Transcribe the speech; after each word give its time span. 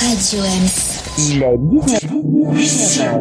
Radio 0.00 0.44
M. 0.44 0.68
Il 1.18 1.42
est 1.42 1.56
19h. 1.56 3.16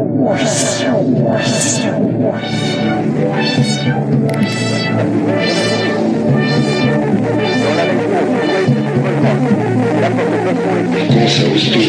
Comment 11.08 11.28
ça 11.28 11.44
ose 11.54 11.72
tout 11.72 11.80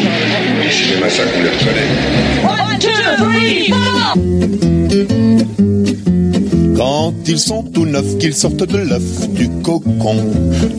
Les 0.63 0.71
cinémas, 0.71 1.09
ça 1.09 1.23
couleur 1.25 1.53
soleil. 1.59 1.89
Quand 6.77 7.13
ils 7.27 7.39
sont 7.39 7.63
tout 7.63 7.87
neufs, 7.87 8.19
qu'ils 8.19 8.35
sortent 8.35 8.67
de 8.67 8.77
l'œuf 8.77 9.29
du 9.29 9.49
cocon, 9.63 10.17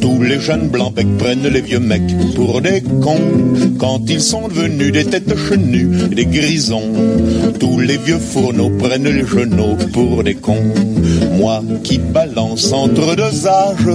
tous 0.01 0.23
les 0.23 0.39
jeunes 0.39 0.69
blancs 0.69 0.95
becs 0.95 1.19
prennent 1.19 1.49
les 1.49 1.61
vieux 1.61 1.81
mecs 1.81 2.17
pour 2.37 2.61
des 2.61 2.83
cons. 3.03 3.19
Quand 3.79 4.01
ils 4.09 4.21
sont 4.21 4.47
devenus 4.47 4.93
des 4.93 5.05
têtes 5.05 5.37
chenues, 5.37 6.09
des 6.15 6.27
grisons, 6.27 6.93
tous 7.59 7.81
les 7.81 7.97
vieux 7.97 8.21
fourneaux 8.21 8.71
prennent 8.79 9.09
les 9.09 9.27
genoux 9.27 9.77
pour 9.93 10.23
des 10.23 10.37
cons. 10.37 10.73
Moi 11.37 11.63
qui 11.83 11.99
balance 11.99 12.73
entre 12.73 13.17
deux 13.17 13.47
âges, 13.49 13.91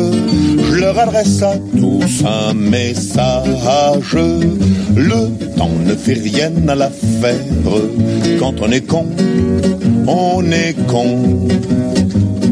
je 0.69 0.75
leur 0.75 0.99
adresse 0.99 1.41
à 1.41 1.55
tous 1.55 2.23
un 2.25 2.53
message. 2.53 4.17
Le 4.95 5.55
temps 5.57 5.69
ne 5.85 5.95
fait 5.95 6.13
rien 6.13 6.51
à 6.67 6.75
l'affaire. 6.75 7.39
Quand 8.39 8.53
on 8.61 8.71
est 8.71 8.85
con, 8.85 9.07
on 10.07 10.43
est 10.51 10.75
con 10.87 11.47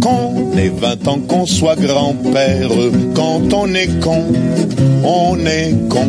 qu'on 0.02 0.58
ait 0.58 0.70
20 0.70 1.08
ans, 1.08 1.20
qu'on 1.20 1.46
soit 1.46 1.76
grand-père. 1.76 2.72
Quand 3.16 3.54
on 3.54 3.74
est 3.74 4.00
con, 4.00 4.24
on 5.04 5.38
est 5.46 5.74
con. 5.90 6.08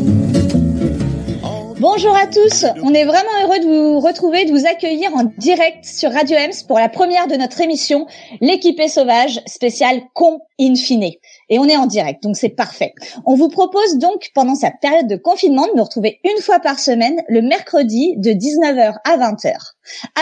Bonjour 1.79 2.17
à 2.17 2.27
tous, 2.27 2.65
on 2.83 2.95
est 2.95 3.05
vraiment 3.05 3.29
heureux 3.43 3.59
de 3.59 3.67
vous 3.67 4.01
retrouver, 4.01 4.45
de 4.45 4.53
vous 4.53 4.67
accueillir 4.67 5.11
en 5.15 5.25
direct 5.37 5.85
sur 5.85 6.13
Radio 6.13 6.37
Ems 6.37 6.65
pour 6.69 6.79
la 6.79 6.89
première 6.89 7.27
de 7.27 7.35
notre 7.35 7.61
émission, 7.61 8.07
l'équipée 8.41 8.89
sauvage 8.89 9.41
spéciale 9.47 10.01
con 10.15 10.41
in 10.61 10.77
fine. 10.77 11.11
Et 11.49 11.59
on 11.59 11.65
est 11.65 11.77
en 11.77 11.87
direct, 11.87 12.23
donc 12.23 12.37
c'est 12.37 12.51
parfait. 12.51 12.95
On 13.27 13.35
vous 13.35 13.49
propose 13.49 13.99
donc 13.99 14.31
pendant 14.35 14.55
cette 14.55 14.81
période 14.81 15.07
de 15.07 15.17
confinement 15.17 15.67
de 15.67 15.77
nous 15.77 15.85
retrouver 15.85 16.21
une 16.25 16.43
fois 16.43 16.61
par 16.61 16.79
semaine 16.79 17.23
le 17.29 17.43
mercredi 17.43 18.15
de 18.17 18.31
19h 18.31 18.95
à 19.05 19.17
20h 19.17 19.53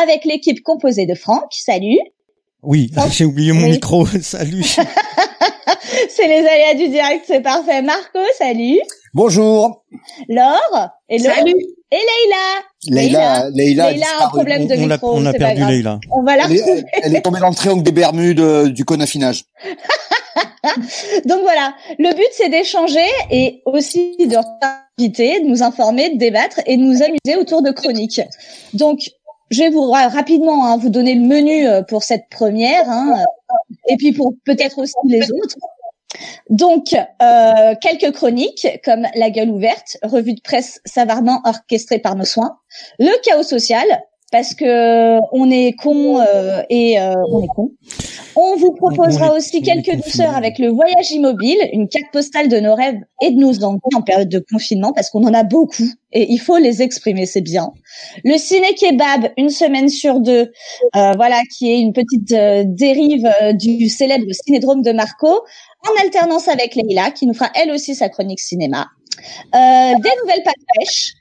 avec 0.03 0.25
l'équipe 0.25 0.63
composée 0.63 1.07
de 1.07 1.15
Franck, 1.15 1.53
salut. 1.53 1.99
Oui, 2.63 2.91
j'ai 3.11 3.25
oublié 3.25 3.53
mon 3.53 3.69
micro. 3.69 4.07
salut. 4.23 4.65
c'est 6.09 6.29
les 6.29 6.47
aléas 6.47 6.75
du 6.75 6.89
direct, 6.89 7.25
c'est 7.27 7.41
parfait. 7.41 7.83
Marco, 7.83 8.19
salut. 8.39 8.81
Bonjour. 9.13 9.85
Laure. 10.29 10.91
Et 11.09 11.19
salut. 11.19 11.55
Et 11.93 11.97
Leïla. 11.97 12.37
Leïla, 12.87 13.51
Leïla, 13.51 13.91
Leïla 13.91 14.07
a 14.21 14.27
un 14.27 14.29
problème 14.29 14.67
de 14.69 14.75
on 14.75 14.87
micro. 14.87 15.15
On 15.15 15.27
a, 15.27 15.33
perdu 15.33 15.65
Leïla. 15.65 15.99
On 16.13 16.23
va 16.23 16.37
la 16.37 16.45
elle. 16.45 16.53
Est, 16.53 16.85
elle 17.03 17.17
est 17.17 17.21
tombée 17.21 17.41
dans 17.41 17.49
le 17.49 17.55
triangle 17.55 17.83
des 17.83 17.91
Bermudes 17.91 18.39
euh, 18.39 18.69
du 18.69 18.85
conaffinage. 18.85 19.47
Donc 21.25 21.41
voilà, 21.43 21.75
le 21.99 22.15
but 22.15 22.29
c'est 22.33 22.49
d'échanger 22.49 23.09
et 23.31 23.63
aussi 23.67 24.17
de 24.19 24.37
inviter, 24.97 25.41
de 25.41 25.47
nous 25.47 25.65
informer, 25.65 26.11
de 26.11 26.19
débattre 26.19 26.61
et 26.67 26.77
de 26.77 26.83
nous 26.83 27.03
amuser 27.03 27.37
autour 27.37 27.63
de 27.63 27.73
chroniques. 27.73 28.21
Donc 28.75 29.01
je 29.51 29.61
vais 29.61 29.71
vous 29.71 29.91
rapidement 29.91 30.67
hein, 30.67 30.77
vous 30.77 30.91
donner 30.91 31.15
le 31.15 31.27
menu 31.27 31.67
euh, 31.67 31.83
pour 31.83 32.05
cette 32.05 32.29
première, 32.31 32.89
hein, 32.89 33.25
et 33.89 33.97
puis 33.97 34.13
pour 34.13 34.35
peut-être 34.45 34.79
aussi 34.79 34.95
les 35.07 35.33
autres. 35.33 35.57
Donc, 36.49 36.95
euh, 36.95 37.75
quelques 37.81 38.13
chroniques 38.15 38.67
comme 38.85 39.07
La 39.15 39.31
gueule 39.31 39.51
ouverte, 39.51 39.99
revue 40.03 40.35
de 40.35 40.41
presse 40.41 40.81
savamment 40.85 41.41
orchestrée 41.45 41.99
par 41.99 42.17
nos 42.17 42.25
soins, 42.25 42.59
Le 42.99 43.13
chaos 43.23 43.43
social, 43.43 43.87
parce 44.31 44.55
que 44.55 45.19
on 45.33 45.51
est 45.51 45.73
con 45.73 46.21
euh, 46.21 46.63
et 46.71 47.01
euh, 47.01 47.15
on 47.31 47.43
est 47.43 47.49
con. 47.49 47.73
On 48.37 48.57
vous 48.57 48.73
proposera 48.73 49.33
on 49.33 49.37
aussi 49.37 49.61
quelques 49.61 49.95
douceurs 49.97 50.37
avec 50.37 50.59
le 50.59 50.69
voyage 50.69 51.11
immobile, 51.11 51.59
une 51.73 51.89
carte 51.89 52.13
postale 52.13 52.49
de 52.49 52.59
nos 52.61 52.75
rêves 52.75 53.01
et 53.23 53.33
de 53.33 53.39
nos 53.39 53.65
envies 53.65 53.81
en 53.95 54.03
période 54.03 54.29
de 54.29 54.45
confinement, 54.51 54.93
parce 54.93 55.11
qu'on 55.11 55.25
en 55.25 55.35
a 55.35 55.43
beaucoup 55.43 55.89
et 56.13 56.33
il 56.33 56.39
faut 56.39 56.59
les 56.59 56.83
exprimer, 56.83 57.27
c'est 57.27 57.41
bien. 57.41 57.73
Le 58.25 58.37
ciné 58.37 58.75
kebab, 58.75 59.33
une 59.37 59.51
semaine 59.51 59.89
sur 59.89 60.21
deux, 60.21 60.51
euh, 60.97 61.13
voilà, 61.17 61.41
qui 61.57 61.71
est 61.71 61.81
une 61.81 61.93
petite 61.93 62.33
euh, 62.33 62.65
dérive 62.67 63.29
euh, 63.43 63.53
du 63.53 63.89
célèbre 63.89 64.27
cinédrome 64.33 64.83
de 64.83 64.93
Marco, 64.93 65.29
en 65.29 66.03
alternance 66.03 66.49
avec 66.49 66.75
Leïla, 66.75 67.11
qui 67.11 67.27
nous 67.27 67.35
fera 67.35 67.51
elle 67.55 67.71
aussi 67.71 67.95
sa 67.95 68.09
chronique 68.09 68.41
cinéma. 68.41 68.89
Euh, 69.55 69.95
des 69.95 70.11
nouvelles 70.23 70.43
pattes 70.45 70.55
pêche 70.79 71.13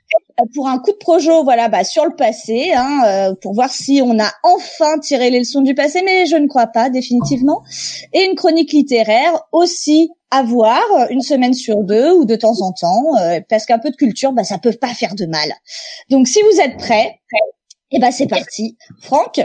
pour 0.54 0.68
un 0.68 0.80
coup 0.80 0.92
de 0.92 0.98
projo, 0.98 1.44
voilà, 1.44 1.70
bah, 1.70 1.84
sur 1.84 2.06
le 2.06 2.16
passé, 2.16 2.72
hein, 2.74 3.02
euh, 3.06 3.36
pour 3.42 3.54
voir 3.54 3.72
si 3.72 4.02
on 4.04 4.20
a 4.20 4.32
enfin 4.44 4.98
tiré 5.00 5.30
les 5.30 5.40
leçons 5.40 5.62
du 5.62 5.76
passé, 5.76 6.02
mais 6.04 6.26
je 6.26 6.36
ne 6.36 6.48
crois 6.48 6.68
pas 6.68 6.90
définitivement. 6.90 7.64
Et 8.14 8.24
une 8.24 8.36
chronique 8.36 8.74
littéraire 8.74 9.42
aussi 9.52 10.12
à 10.32 10.44
voir 10.44 10.82
une 11.10 11.22
semaine 11.22 11.54
sur 11.54 11.84
deux 11.84 12.12
ou 12.12 12.26
de 12.26 12.36
temps 12.36 12.62
en 12.62 12.72
temps, 12.72 13.04
euh, 13.22 13.40
parce 13.50 13.66
qu'un 13.66 13.80
peu 13.80 13.90
de 13.90 13.96
culture, 13.96 14.32
bah, 14.32 14.44
ça 14.44 14.58
peut 14.58 14.74
pas 14.74 14.94
faire 14.94 15.16
de 15.16 15.26
mal. 15.26 15.52
Donc, 16.10 16.28
si 16.28 16.40
vous 16.42 16.60
êtes 16.60 16.78
prêts, 16.78 17.20
eh 17.92 18.00
ben 18.00 18.12
c'est 18.12 18.28
parti. 18.28 18.78
Franck, 19.02 19.42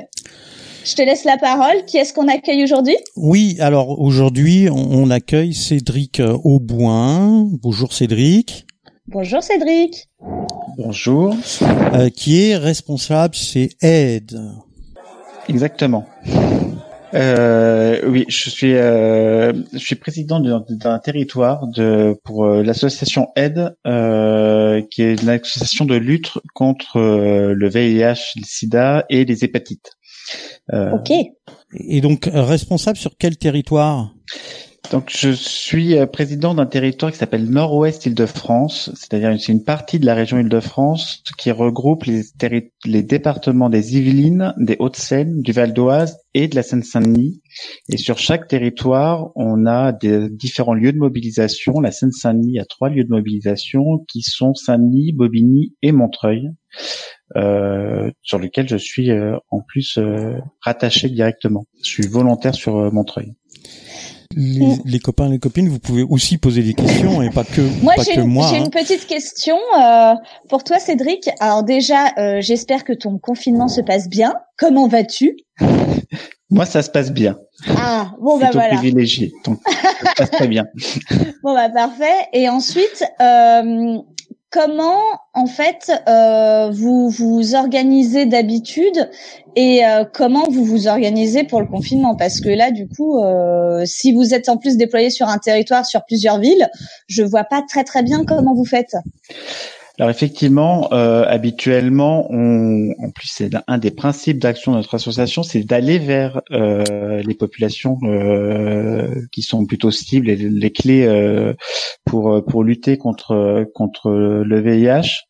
je 0.85 0.95
te 0.95 1.03
laisse 1.03 1.25
la 1.25 1.39
parole. 1.39 1.85
Qui 1.87 1.97
est-ce 1.97 2.13
qu'on 2.13 2.29
accueille 2.29 2.63
aujourd'hui? 2.63 2.97
Oui, 3.17 3.57
alors 3.61 3.99
aujourd'hui, 4.01 4.69
on, 4.71 5.11
accueille 5.11 5.55
Cédric 5.55 6.21
Auboin. 6.21 7.49
Bonjour 7.63 7.95
Cédric. 7.95 8.67
Bonjour 9.07 9.43
Cédric. 9.43 10.09
Bonjour. 10.79 11.37
Euh, 11.93 12.09
qui 12.09 12.41
est 12.41 12.57
responsable 12.57 13.35
chez 13.35 13.71
Aide. 13.83 14.41
Exactement. 15.47 16.07
Euh, 17.13 18.01
oui, 18.09 18.25
je 18.29 18.51
suis 18.51 18.75
euh, 18.75 19.53
je 19.73 19.79
suis 19.79 19.95
président 19.95 20.41
d'un 20.41 20.99
territoire 20.99 21.69
de 21.69 22.19
pour 22.25 22.47
euh, 22.47 22.63
l'association 22.63 23.29
Aide, 23.37 23.77
euh, 23.87 24.83
qui 24.91 25.03
est 25.03 25.23
une 25.23 25.29
association 25.29 25.85
de 25.85 25.97
lutte 25.97 26.33
contre 26.55 26.97
euh, 26.97 27.53
le 27.55 27.69
VIH, 27.69 28.33
le 28.37 28.45
SIDA 28.45 29.05
et 29.11 29.27
les 29.27 29.45
hépatites. 29.45 29.93
ok. 30.73 31.13
Et 31.75 32.01
donc 32.01 32.29
responsable 32.33 32.97
sur 32.97 33.17
quel 33.19 33.37
territoire? 33.37 34.15
Donc 34.91 35.11
je 35.11 35.31
suis 35.31 35.95
président 36.13 36.55
d'un 36.55 36.67
territoire 36.67 37.11
qui 37.11 37.19
s'appelle 37.19 37.49
Nord-Ouest 37.49 38.07
Île-de-France, 38.07 38.91
c'est-à-dire 38.95 39.35
c'est 39.41 39.53
une 39.53 39.65
partie 39.65 39.99
de 39.99 40.07
la 40.07 40.15
région 40.15 40.39
Île-de-France 40.39 41.23
qui 41.39 41.51
regroupe 41.51 42.05
les, 42.05 42.23
les 42.85 43.03
départements 43.03 43.71
des 43.71 43.97
Yvelines, 43.97 44.55
des 44.59 44.77
Hauts-de-Seine, 44.79 45.43
du 45.43 45.53
Val 45.53 45.73
d'Oise 45.73 46.19
et 46.35 46.49
de 46.49 46.55
la 46.55 46.63
Seine-Saint-Denis. 46.63 47.43
Et 47.89 47.97
sur 47.97 48.19
chaque 48.19 48.49
territoire, 48.49 49.31
on 49.37 49.67
a 49.67 49.93
des 49.93 50.29
différents 50.31 50.75
lieux 50.75 50.93
de 50.93 50.99
mobilisation. 50.99 51.81
La 51.81 51.93
Seine-Saint-Denis 51.93 52.59
a 52.59 52.65
trois 52.65 52.89
lieux 52.89 53.05
de 53.05 53.11
mobilisation 53.11 54.05
qui 54.09 54.23
sont 54.23 54.55
Saint-Denis, 54.55 55.13
Bobigny 55.13 55.75
et 55.83 55.93
Montreuil. 55.93 56.51
Euh, 57.37 58.11
sur 58.23 58.39
lesquels 58.39 58.69
je 58.69 58.77
suis 58.77 59.11
euh, 59.11 59.37
en 59.51 59.61
plus 59.61 59.97
euh, 59.97 60.37
rattaché 60.61 61.09
directement. 61.09 61.67
Je 61.83 61.89
suis 61.89 62.07
volontaire 62.07 62.55
sur 62.55 62.77
euh, 62.77 62.91
Montreuil 62.91 63.35
les, 64.37 64.77
les, 64.85 64.99
copains, 64.99 65.29
les 65.29 65.39
copines, 65.39 65.69
vous 65.69 65.79
pouvez 65.79 66.03
aussi 66.03 66.39
poser 66.39 66.63
des 66.63 66.75
questions 66.75 67.23
et 67.23 67.31
pas 67.31 67.45
que 67.45 67.61
moi. 67.83 67.95
Pas 67.97 68.03
j'ai 68.03 68.15
que 68.15 68.21
une, 68.21 68.27
moi. 68.27 68.49
J'ai 68.51 68.59
hein. 68.59 68.65
une 68.65 68.71
petite 68.71 69.07
question 69.07 69.57
euh, 69.81 70.15
pour 70.49 70.65
toi, 70.65 70.79
Cédric. 70.79 71.29
Alors 71.41 71.63
déjà, 71.63 72.13
euh, 72.19 72.41
j'espère 72.41 72.85
que 72.85 72.93
ton 72.93 73.19
confinement 73.19 73.69
se 73.69 73.81
passe 73.81 74.09
bien. 74.09 74.35
Comment 74.59 74.89
vas-tu? 74.89 75.37
Moi, 76.51 76.67
ça 76.67 76.83
se 76.83 76.91
passe 76.91 77.13
bien. 77.13 77.37
Ah 77.69 78.13
bon 78.21 78.39
bah 78.39 78.51
voilà. 78.53 78.77
privilégié, 78.77 79.33
donc 79.45 79.59
ça 79.67 80.11
se 80.11 80.15
passe 80.17 80.31
très 80.31 80.49
bien. 80.49 80.65
Bon 81.43 81.55
bah 81.55 81.69
parfait. 81.69 82.29
Et 82.33 82.49
ensuite, 82.49 83.05
euh, 83.21 83.99
comment 84.55 85.01
en 85.33 85.47
fait 85.47 85.91
euh, 86.09 86.71
vous 86.71 87.11
vous 87.11 87.57
organisez 87.57 88.25
d'habitude 88.25 89.11
et 89.57 89.85
euh, 89.85 90.05
comment 90.05 90.45
vous 90.49 90.65
vous 90.65 90.87
organisez 90.87 91.43
pour 91.43 91.61
le 91.61 91.67
confinement? 91.67 92.15
Parce 92.15 92.41
que 92.41 92.51
là, 92.51 92.71
du 92.71 92.87
coup, 92.87 93.19
euh, 93.19 93.83
si 93.85 94.13
vous 94.13 94.33
êtes 94.33 94.49
en 94.49 94.57
plus 94.57 94.77
déployé 94.77 95.11
sur 95.11 95.29
un 95.29 95.39
territoire, 95.39 95.85
sur 95.85 96.05
plusieurs 96.05 96.39
villes, 96.39 96.71
je 97.09 97.25
vois 97.25 97.43
pas 97.43 97.63
très 97.69 97.83
très 97.83 98.05
bien 98.05 98.25
comment 98.25 98.55
vous 98.55 98.65
faites. 98.65 98.95
Alors 99.99 100.11
effectivement, 100.11 100.93
euh, 100.93 101.25
habituellement, 101.25 102.27
on, 102.31 102.91
en 102.99 103.11
plus 103.11 103.29
c'est 103.29 103.51
un 103.69 103.79
des 103.79 103.93
principes 103.93 104.41
d'action 104.41 104.73
de 104.73 104.79
notre 104.79 104.95
association, 104.97 105.45
c'est 105.45 105.63
d'aller 105.63 106.01
vers 106.01 106.43
euh, 106.51 107.23
les 107.23 107.35
populations 107.35 107.99
euh, 108.03 109.09
qui 109.31 109.43
sont 109.43 109.65
plutôt 109.67 109.93
cibles 109.93 110.29
et 110.29 110.35
les 110.35 110.73
clés 110.73 111.07
euh, 111.07 111.55
pour 112.05 112.45
pour 112.45 112.65
lutter 112.65 112.99
contre 112.99 113.65
contre 113.73 114.11
le 114.11 114.61
VIH. 114.61 115.27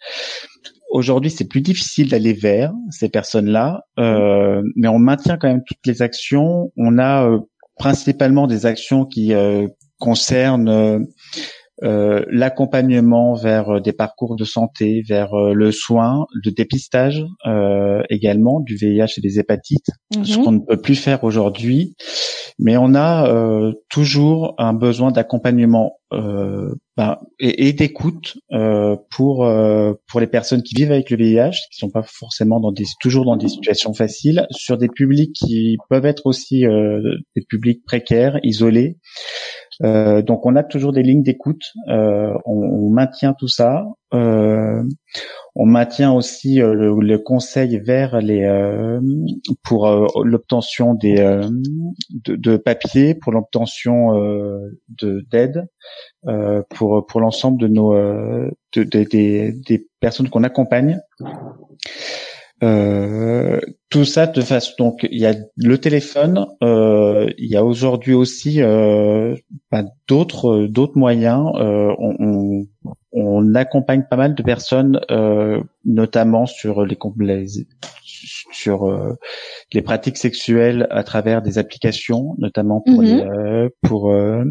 Aujourd'hui, 0.90 1.30
c'est 1.30 1.48
plus 1.48 1.60
difficile 1.60 2.08
d'aller 2.08 2.32
vers 2.32 2.72
ces 2.88 3.10
personnes-là, 3.10 3.84
euh, 3.98 4.62
mais 4.76 4.88
on 4.88 4.98
maintient 4.98 5.36
quand 5.36 5.48
même 5.48 5.64
toutes 5.66 5.84
les 5.86 6.00
actions. 6.00 6.72
On 6.78 6.96
a 6.98 7.28
euh, 7.28 7.40
principalement 7.76 8.46
des 8.46 8.64
actions 8.64 9.04
qui 9.04 9.32
concernent 9.98 11.06
euh, 11.82 12.24
l'accompagnement 12.30 13.34
vers 13.34 13.80
des 13.80 13.92
parcours 13.92 14.36
de 14.36 14.44
santé, 14.44 15.02
vers 15.08 15.34
le 15.34 15.72
soin, 15.72 16.26
le 16.32 16.50
dépistage 16.52 17.24
également 18.10 18.60
du 18.60 18.76
VIH 18.76 19.18
et 19.18 19.20
des 19.20 19.38
hépatites, 19.38 19.90
ce 20.22 20.38
Mhm. 20.38 20.44
qu'on 20.44 20.52
ne 20.52 20.60
peut 20.60 20.80
plus 20.80 20.96
faire 20.96 21.24
aujourd'hui. 21.24 21.94
Mais 22.58 22.76
on 22.76 22.94
a 22.94 23.72
toujours 23.88 24.54
un 24.58 24.72
besoin 24.72 25.10
d'accompagnement 25.10 25.98
euh, 26.12 26.74
ben, 26.96 27.18
et, 27.40 27.66
et 27.68 27.72
d'écoute 27.72 28.36
euh, 28.52 28.96
pour 29.10 29.44
euh, 29.44 29.94
pour 30.08 30.20
les 30.20 30.28
personnes 30.28 30.62
qui 30.62 30.76
vivent 30.76 30.92
avec 30.92 31.10
le 31.10 31.16
VIH, 31.16 31.56
qui 31.72 31.78
sont 31.78 31.90
pas 31.90 32.04
forcément 32.04 32.60
dans 32.60 32.70
des 32.70 32.84
toujours 33.00 33.24
dans 33.24 33.36
des 33.36 33.48
situations 33.48 33.92
faciles, 33.94 34.46
sur 34.50 34.78
des 34.78 34.88
publics 34.88 35.32
qui 35.34 35.76
peuvent 35.90 36.06
être 36.06 36.26
aussi 36.26 36.64
euh, 36.66 37.00
des 37.34 37.42
publics 37.48 37.84
précaires, 37.84 38.38
isolés. 38.44 38.98
Euh, 39.82 40.22
donc 40.22 40.46
on 40.46 40.54
a 40.56 40.62
toujours 40.62 40.92
des 40.92 41.02
lignes 41.02 41.22
d'écoute, 41.22 41.72
euh, 41.88 42.32
on, 42.44 42.54
on 42.54 42.90
maintient 42.90 43.34
tout 43.34 43.48
ça. 43.48 43.84
Euh, 44.12 44.82
on 45.56 45.66
maintient 45.66 46.12
aussi 46.12 46.60
euh, 46.62 46.74
le, 46.74 46.94
le 47.00 47.18
conseil 47.18 47.78
vers 47.78 48.20
les 48.20 48.44
euh, 48.44 49.00
pour 49.64 49.88
l'obtention 50.24 50.94
des 50.94 51.16
de, 52.10 52.36
de 52.36 52.56
papiers, 52.56 53.14
pour 53.14 53.32
l'obtention 53.32 54.12
de 54.88 55.26
d'aide, 55.30 55.66
pour 56.70 57.06
pour 57.06 57.20
l'ensemble 57.20 57.60
de 57.60 57.68
nos 57.68 57.92
de, 57.94 58.50
de- 58.84 59.04
des 59.04 59.88
personnes 60.00 60.28
qu'on 60.28 60.44
accompagne. 60.44 61.00
Euh, 62.64 63.60
tout 63.90 64.06
ça 64.06 64.26
de 64.26 64.40
façon 64.40 64.72
donc 64.78 65.06
il 65.10 65.20
y 65.20 65.26
a 65.26 65.34
le 65.56 65.78
téléphone, 65.78 66.46
euh, 66.62 67.30
il 67.36 67.50
y 67.50 67.56
a 67.56 67.64
aujourd'hui 67.64 68.14
aussi 68.14 68.62
euh, 68.62 69.36
bah, 69.70 69.84
d'autres 70.08 70.66
d'autres 70.66 70.96
moyens. 70.96 71.52
Euh, 71.56 71.94
on, 71.98 72.64
on, 73.12 73.54
accompagne 73.54 74.04
pas 74.08 74.16
mal 74.16 74.34
de 74.34 74.42
personnes, 74.42 75.00
euh, 75.10 75.62
notamment 75.84 76.46
sur 76.46 76.86
les, 76.86 76.96
les 77.18 77.46
sur 78.52 78.88
euh, 78.88 79.14
les 79.72 79.82
pratiques 79.82 80.16
sexuelles 80.18 80.86
à 80.90 81.02
travers 81.04 81.42
des 81.42 81.58
applications, 81.58 82.34
notamment 82.38 82.80
pour 82.80 83.02
Mhm. 83.02 83.04
les 83.04 83.22
euh, 83.22 83.68
pour 83.82 84.10
euh, 84.12 84.44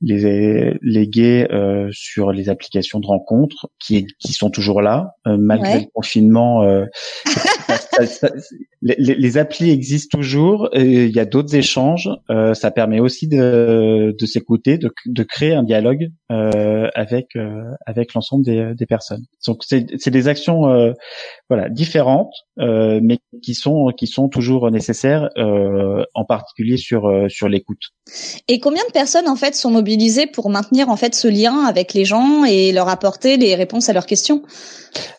les 0.00 0.74
les 0.82 1.08
gays 1.08 1.48
euh, 1.52 1.88
sur 1.92 2.32
les 2.32 2.48
applications 2.48 3.00
de 3.00 3.06
rencontres 3.06 3.68
qui 3.78 4.06
qui 4.18 4.32
sont 4.32 4.50
toujours 4.50 4.82
là 4.82 5.14
euh, 5.26 5.36
malgré 5.38 5.74
Ouais. 5.74 5.80
le 5.80 5.86
confinement. 5.92 6.62
euh, 6.62 6.84
ça- 8.06 8.30
les, 8.82 8.94
les- 8.98 9.38
applis 9.38 9.70
existent 9.70 10.16
toujours. 10.18 10.68
Il 10.74 11.10
y 11.14 11.20
a 11.20 11.24
d'autres 11.24 11.54
échanges. 11.54 12.08
euh, 12.30 12.54
ça 12.54 12.70
permet 12.70 13.00
aussi 13.00 13.28
de, 13.28 14.14
de 14.18 14.26
s'écouter, 14.26 14.78
de, 14.78 14.90
de 15.06 15.22
créer 15.22 15.54
un 15.54 15.62
dialogue 15.62 16.08
euh, 16.32 16.88
avec 16.94 17.36
euh, 17.36 17.62
avec 17.86 18.14
l'ensemble 18.14 18.44
des, 18.44 18.74
des 18.74 18.86
personnes. 18.86 19.22
Donc 19.46 19.62
c'est 19.64 19.86
c'est 19.98 20.10
des 20.10 20.28
actions 20.28 20.68
euh, 20.70 20.92
voilà 21.48 21.68
différentes, 21.68 22.32
euh, 22.60 22.97
mais 23.02 23.18
qui 23.42 23.54
sont 23.54 23.90
qui 23.96 24.06
sont 24.06 24.28
toujours 24.28 24.70
nécessaires, 24.70 25.28
euh, 25.36 26.04
en 26.14 26.24
particulier 26.24 26.76
sur 26.76 27.06
euh, 27.06 27.28
sur 27.28 27.48
l'écoute. 27.48 27.90
Et 28.48 28.60
combien 28.60 28.84
de 28.86 28.92
personnes 28.92 29.28
en 29.28 29.36
fait 29.36 29.54
sont 29.54 29.70
mobilisées 29.70 30.26
pour 30.26 30.50
maintenir 30.50 30.88
en 30.88 30.96
fait 30.96 31.14
ce 31.14 31.28
lien 31.28 31.64
avec 31.64 31.94
les 31.94 32.04
gens 32.04 32.44
et 32.44 32.72
leur 32.72 32.88
apporter 32.88 33.36
les 33.36 33.54
réponses 33.54 33.88
à 33.88 33.92
leurs 33.92 34.06
questions? 34.06 34.42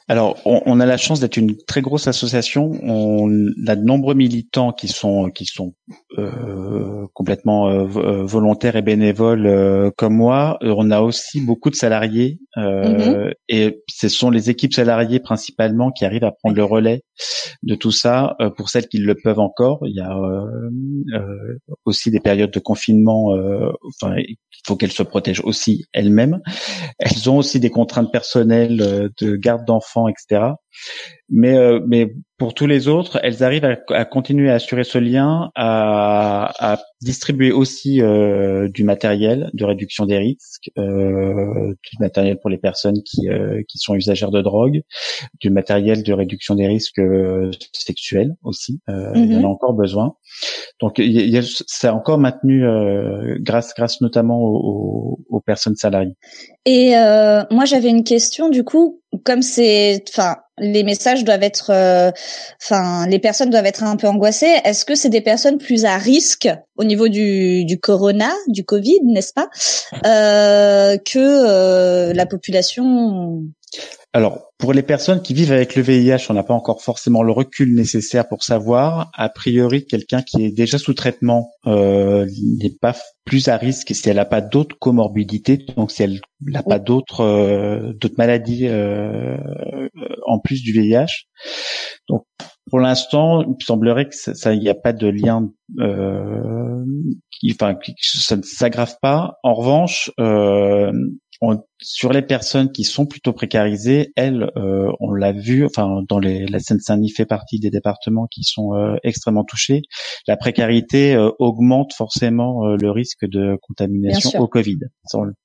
Alors, 0.09 0.37
on, 0.43 0.61
on 0.65 0.79
a 0.79 0.87
la 0.87 0.97
chance 0.97 1.19
d'être 1.19 1.37
une 1.37 1.55
très 1.55 1.81
grosse 1.81 2.07
association. 2.07 2.71
On 2.81 3.29
a 3.67 3.75
de 3.75 3.83
nombreux 3.83 4.15
militants 4.15 4.73
qui 4.73 4.87
sont 4.87 5.29
qui 5.29 5.45
sont 5.45 5.75
euh, 6.17 7.05
complètement 7.13 7.69
euh, 7.69 7.85
euh, 7.95 8.23
volontaires 8.25 8.75
et 8.75 8.81
bénévoles 8.81 9.45
euh, 9.45 9.91
comme 9.95 10.15
moi. 10.15 10.57
On 10.61 10.89
a 10.89 11.01
aussi 11.01 11.41
beaucoup 11.41 11.69
de 11.69 11.75
salariés 11.75 12.39
euh, 12.57 13.31
et 13.47 13.83
ce 13.87 14.09
sont 14.09 14.31
les 14.31 14.49
équipes 14.49 14.73
salariées 14.73 15.19
principalement 15.19 15.91
qui 15.91 16.05
arrivent 16.05 16.23
à 16.23 16.31
prendre 16.31 16.55
le 16.55 16.63
relais 16.63 17.03
de 17.61 17.75
tout 17.75 17.91
ça. 17.91 18.35
Euh, 18.41 18.49
pour 18.49 18.69
celles 18.69 18.87
qui 18.87 18.97
le 18.97 19.13
peuvent 19.13 19.39
encore, 19.39 19.79
il 19.85 19.95
y 19.95 20.01
a 20.01 20.17
euh, 20.17 20.69
euh, 21.13 21.57
aussi 21.85 22.09
des 22.09 22.19
périodes 22.19 22.51
de 22.51 22.59
confinement. 22.59 23.35
euh, 23.35 23.71
enfin, 24.01 24.15
il 24.17 24.37
faut 24.65 24.75
qu'elles 24.75 24.91
se 24.91 25.03
protègent 25.03 25.43
aussi 25.43 25.85
elles-mêmes. 25.93 26.39
Elles 26.97 27.29
ont 27.29 27.37
aussi 27.37 27.59
des 27.59 27.69
contraintes 27.69 28.11
personnelles 28.11 29.11
de 29.21 29.35
garde 29.35 29.65
d'enfants, 29.65 29.98
etc. 30.07 30.55
Mais, 31.29 31.55
euh, 31.55 31.79
mais 31.87 32.13
pour 32.37 32.53
tous 32.53 32.65
les 32.67 32.87
autres, 32.87 33.19
elles 33.21 33.43
arrivent 33.43 33.65
à, 33.65 33.77
à 33.89 34.05
continuer 34.05 34.49
à 34.49 34.55
assurer 34.55 34.83
ce 34.83 34.97
lien, 34.97 35.51
à, 35.55 36.51
à 36.59 36.79
distribuer 37.01 37.51
aussi 37.51 38.01
euh, 38.01 38.67
du 38.69 38.83
matériel 38.83 39.49
de 39.53 39.65
réduction 39.65 40.05
des 40.05 40.17
risques, 40.17 40.71
euh, 40.77 41.73
du 41.83 41.97
matériel 41.99 42.39
pour 42.39 42.49
les 42.49 42.57
personnes 42.57 43.01
qui, 43.03 43.29
euh, 43.29 43.61
qui 43.67 43.77
sont 43.77 43.93
usagères 43.95 44.31
de 44.31 44.41
drogue, 44.41 44.81
du 45.41 45.49
matériel 45.49 46.01
de 46.03 46.13
réduction 46.13 46.55
des 46.55 46.67
risques 46.67 46.99
euh, 46.99 47.51
sexuels 47.73 48.35
aussi. 48.43 48.79
Euh, 48.89 49.11
Il 49.15 49.33
y 49.33 49.35
en 49.35 49.43
a 49.43 49.47
encore 49.47 49.73
besoin. 49.73 50.15
Donc, 50.81 50.97
il 50.99 51.11
y 51.11 51.37
a- 51.37 51.93
encore 51.93 52.17
maintenu 52.19 52.65
euh, 52.65 53.37
grâce, 53.41 53.73
grâce 53.75 53.99
notamment 54.01 54.39
aux, 54.41 54.57
aux- 54.57 55.19
aux 55.29 55.41
personnes 55.41 55.75
salariées. 55.75 56.15
Et 56.65 56.95
euh, 56.97 57.43
moi 57.51 57.65
j'avais 57.65 57.89
une 57.89 58.03
question 58.03 58.49
du 58.49 58.63
coup, 58.63 59.01
comme 59.25 59.41
c'est, 59.41 60.03
enfin 60.09 60.37
les 60.59 60.83
messages 60.83 61.23
doivent 61.23 61.43
être, 61.43 61.71
euh, 61.71 62.11
enfin 62.61 63.07
les 63.07 63.19
personnes 63.19 63.49
doivent 63.49 63.65
être 63.65 63.83
un 63.83 63.95
peu 63.95 64.07
angoissées. 64.07 64.59
Est-ce 64.63 64.85
que 64.85 64.95
c'est 64.95 65.09
des 65.09 65.21
personnes 65.21 65.57
plus 65.57 65.85
à 65.85 65.97
risque 65.97 66.49
au 66.77 66.83
niveau 66.83 67.07
du, 67.07 67.65
du 67.65 67.79
corona, 67.79 68.31
du 68.47 68.63
Covid, 68.63 68.99
n'est-ce 69.03 69.33
pas, 69.33 69.49
euh, 70.05 70.97
que 70.97 71.19
euh, 71.19 72.13
la 72.13 72.25
population 72.25 73.43
Alors, 74.11 74.51
pour 74.57 74.73
les 74.73 74.81
personnes 74.81 75.21
qui 75.21 75.35
vivent 75.35 75.51
avec 75.51 75.75
le 75.75 75.83
VIH, 75.83 76.31
on 76.31 76.33
n'a 76.33 76.41
pas 76.41 76.55
encore 76.55 76.81
forcément 76.81 77.21
le 77.21 77.31
recul 77.31 77.75
nécessaire 77.75 78.27
pour 78.27 78.43
savoir. 78.43 79.11
A 79.13 79.29
priori, 79.29 79.85
quelqu'un 79.85 80.23
qui 80.23 80.43
est 80.43 80.49
déjà 80.51 80.79
sous 80.79 80.95
traitement 80.95 81.51
euh, 81.67 82.25
n'est 82.59 82.75
pas 82.81 82.95
plus 83.23 83.49
à 83.49 83.57
risque 83.57 83.93
si 83.93 84.09
elle 84.09 84.15
n'a 84.15 84.25
pas 84.25 84.41
d'autres 84.41 84.75
comorbidités, 84.79 85.57
donc 85.77 85.91
si 85.91 86.01
elle 86.01 86.21
n'a 86.41 86.63
pas 86.63 86.79
d'autres 86.79 87.21
euh, 87.21 87.93
maladies 88.17 88.67
euh, 88.67 89.37
euh, 89.37 89.89
en 90.25 90.39
plus 90.39 90.63
du 90.63 90.71
VIH. 90.73 91.27
Donc, 92.07 92.23
pour 92.67 92.79
l'instant, 92.79 93.43
il 93.43 93.49
me 93.49 93.63
semblerait 93.63 94.09
que 94.09 94.15
ça, 94.15 94.53
il 94.53 94.59
n'y 94.59 94.69
a 94.69 94.75
pas 94.75 94.93
de 94.93 95.07
lien, 95.07 95.49
euh, 95.79 96.83
qui, 97.31 97.51
enfin, 97.53 97.75
qui- 97.75 97.93
ça 97.99 98.37
ne 98.37 98.41
s'aggrave 98.41 98.95
pas. 99.01 99.35
En 99.43 99.53
revanche, 99.53 100.11
euh, 100.19 100.91
on- 101.41 101.61
sur 101.81 102.11
les 102.11 102.21
personnes 102.21 102.71
qui 102.71 102.83
sont 102.83 103.05
plutôt 103.05 103.31
précarisées, 103.33 104.11
elles, 104.15 104.51
euh, 104.57 104.91
on 104.99 105.11
l'a 105.11 105.31
vu, 105.31 105.65
enfin 105.65 106.01
dans 106.07 106.19
les, 106.19 106.45
la 106.47 106.59
Seine-Saint-Denis 106.59 107.11
fait 107.11 107.25
partie 107.25 107.59
des 107.59 107.69
départements 107.69 108.27
qui 108.29 108.43
sont 108.43 108.73
euh, 108.75 108.95
extrêmement 109.03 109.43
touchés. 109.45 109.83
La 110.27 110.35
précarité 110.37 111.15
euh, 111.15 111.29
augmente 111.39 111.93
forcément 111.93 112.65
euh, 112.67 112.75
le 112.79 112.91
risque 112.91 113.25
de 113.25 113.57
contamination 113.61 114.29
au 114.43 114.47
Covid. 114.47 114.79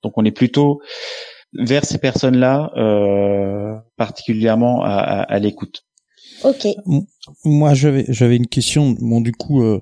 Donc 0.02 0.12
on 0.16 0.24
est 0.24 0.32
plutôt 0.32 0.80
vers 1.56 1.84
ces 1.84 1.98
personnes-là, 1.98 2.72
euh, 2.76 3.74
particulièrement 3.96 4.82
à, 4.82 4.88
à- 4.96 5.22
à 5.22 5.38
l'écoute. 5.38 5.82
Ok. 6.44 6.68
Moi, 7.44 7.72
j'avais 7.72 8.04
j'avais 8.08 8.36
une 8.36 8.46
question. 8.46 8.94
Bon, 9.00 9.22
du 9.22 9.32
coup, 9.32 9.62
euh, 9.62 9.80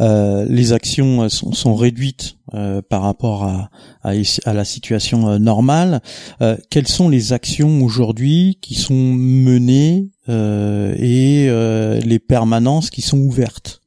euh, 0.00 0.44
les 0.48 0.72
actions 0.72 1.22
euh, 1.22 1.28
sont, 1.28 1.52
sont 1.52 1.76
réduites 1.76 2.38
euh, 2.54 2.82
par 2.82 3.02
rapport 3.02 3.44
à, 3.44 3.70
à, 4.02 4.12
à 4.44 4.52
la 4.52 4.64
situation 4.64 5.28
euh, 5.28 5.38
normale. 5.38 6.02
Euh, 6.40 6.56
quelles 6.70 6.88
sont 6.88 7.08
les 7.08 7.32
actions 7.32 7.82
aujourd'hui 7.82 8.58
qui 8.60 8.74
sont 8.74 8.94
menées 8.94 10.10
euh, 10.28 10.94
et 10.98 11.46
euh, 11.48 12.00
les 12.00 12.18
permanences 12.18 12.90
qui 12.90 13.00
sont 13.00 13.18
ouvertes? 13.18 13.80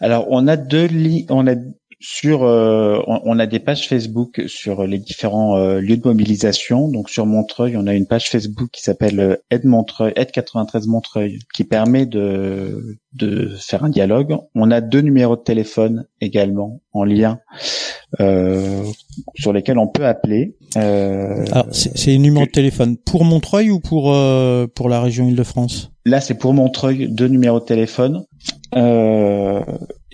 Alors, 0.00 0.26
on 0.30 0.46
a 0.46 0.56
deux 0.56 0.88
on 1.30 1.46
a 1.46 1.54
sur, 2.00 2.44
euh, 2.44 3.00
on, 3.06 3.20
on 3.24 3.38
a 3.38 3.46
des 3.46 3.58
pages 3.58 3.88
Facebook 3.88 4.42
sur 4.46 4.86
les 4.86 4.98
différents 4.98 5.56
euh, 5.56 5.80
lieux 5.80 5.96
de 5.96 6.06
mobilisation. 6.06 6.88
Donc 6.88 7.10
sur 7.10 7.26
Montreuil, 7.26 7.76
on 7.76 7.86
a 7.86 7.94
une 7.94 8.06
page 8.06 8.30
Facebook 8.30 8.70
qui 8.70 8.82
s'appelle 8.82 9.20
euh, 9.20 9.36
Aide 9.50 9.64
Montreuil, 9.64 10.12
Aide 10.16 10.30
93 10.30 10.86
Montreuil, 10.86 11.38
qui 11.54 11.64
permet 11.64 12.06
de 12.06 12.98
de 13.14 13.50
faire 13.58 13.84
un 13.84 13.88
dialogue. 13.88 14.36
On 14.54 14.70
a 14.70 14.80
deux 14.80 15.00
numéros 15.00 15.36
de 15.36 15.42
téléphone 15.42 16.06
également 16.20 16.80
en 16.92 17.04
lien 17.04 17.40
euh, 18.20 18.84
sur 19.34 19.52
lesquels 19.52 19.78
on 19.78 19.88
peut 19.88 20.06
appeler. 20.06 20.56
Euh, 20.76 21.44
Alors, 21.52 21.66
c'est 21.72 22.06
les 22.06 22.18
numéros 22.18 22.46
de 22.46 22.50
téléphone 22.50 22.96
pour 22.96 23.24
Montreuil 23.24 23.70
ou 23.70 23.80
pour 23.80 24.14
euh, 24.14 24.66
pour 24.72 24.88
la 24.88 25.00
région 25.00 25.28
Île-de-France? 25.28 25.90
Là, 26.04 26.20
c'est 26.20 26.34
pour 26.34 26.54
Montreuil, 26.54 27.08
deux 27.08 27.28
numéros 27.28 27.60
de 27.60 27.64
téléphone. 27.64 28.24
Euh, 28.76 29.60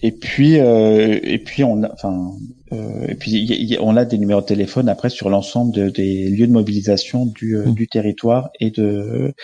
et 0.02 0.12
puis 0.12 0.54
et 0.56 1.38
puis 1.44 1.64
on 1.64 1.82
a, 1.82 1.92
enfin 1.92 2.32
euh, 2.74 3.06
et 3.08 3.14
puis 3.14 3.76
on 3.80 3.96
a 3.96 4.04
des 4.04 4.18
numéros 4.18 4.40
de 4.40 4.46
téléphone 4.46 4.88
après 4.88 5.10
sur 5.10 5.28
l'ensemble 5.28 5.74
de, 5.74 5.88
des 5.90 6.28
lieux 6.28 6.46
de 6.46 6.52
mobilisation 6.52 7.26
du, 7.26 7.56
euh, 7.56 7.66
mmh. 7.66 7.74
du 7.74 7.88
territoire 7.88 8.50
et 8.58 8.70
de 8.70 9.34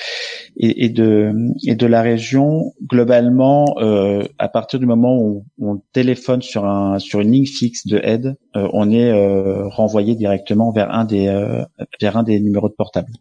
et, 0.57 0.85
et, 0.85 0.89
de 0.89 1.33
et 1.67 1.75
de 1.75 1.87
la 1.87 2.03
région. 2.03 2.73
Globalement, 2.89 3.75
euh, 3.79 4.25
à 4.39 4.49
partir 4.49 4.81
du 4.81 4.87
moment 4.87 5.19
où 5.19 5.45
on 5.61 5.81
téléphone 5.93 6.43
sur 6.43 6.65
un 6.65 6.99
sur 6.99 7.21
une 7.21 7.33
ligne 7.33 7.47
fixe 7.47 7.87
de 7.87 8.01
aide, 8.03 8.37
euh, 8.57 8.69
on 8.73 8.91
est 8.91 9.11
euh, 9.11 9.69
renvoyé 9.69 10.15
directement 10.15 10.73
vers 10.73 10.91
un 10.93 11.05
des 11.05 11.27
vers 12.01 12.17
un 12.17 12.23
des 12.23 12.41
numéros 12.41 12.69
de 12.69 12.75
portable. 12.75 13.13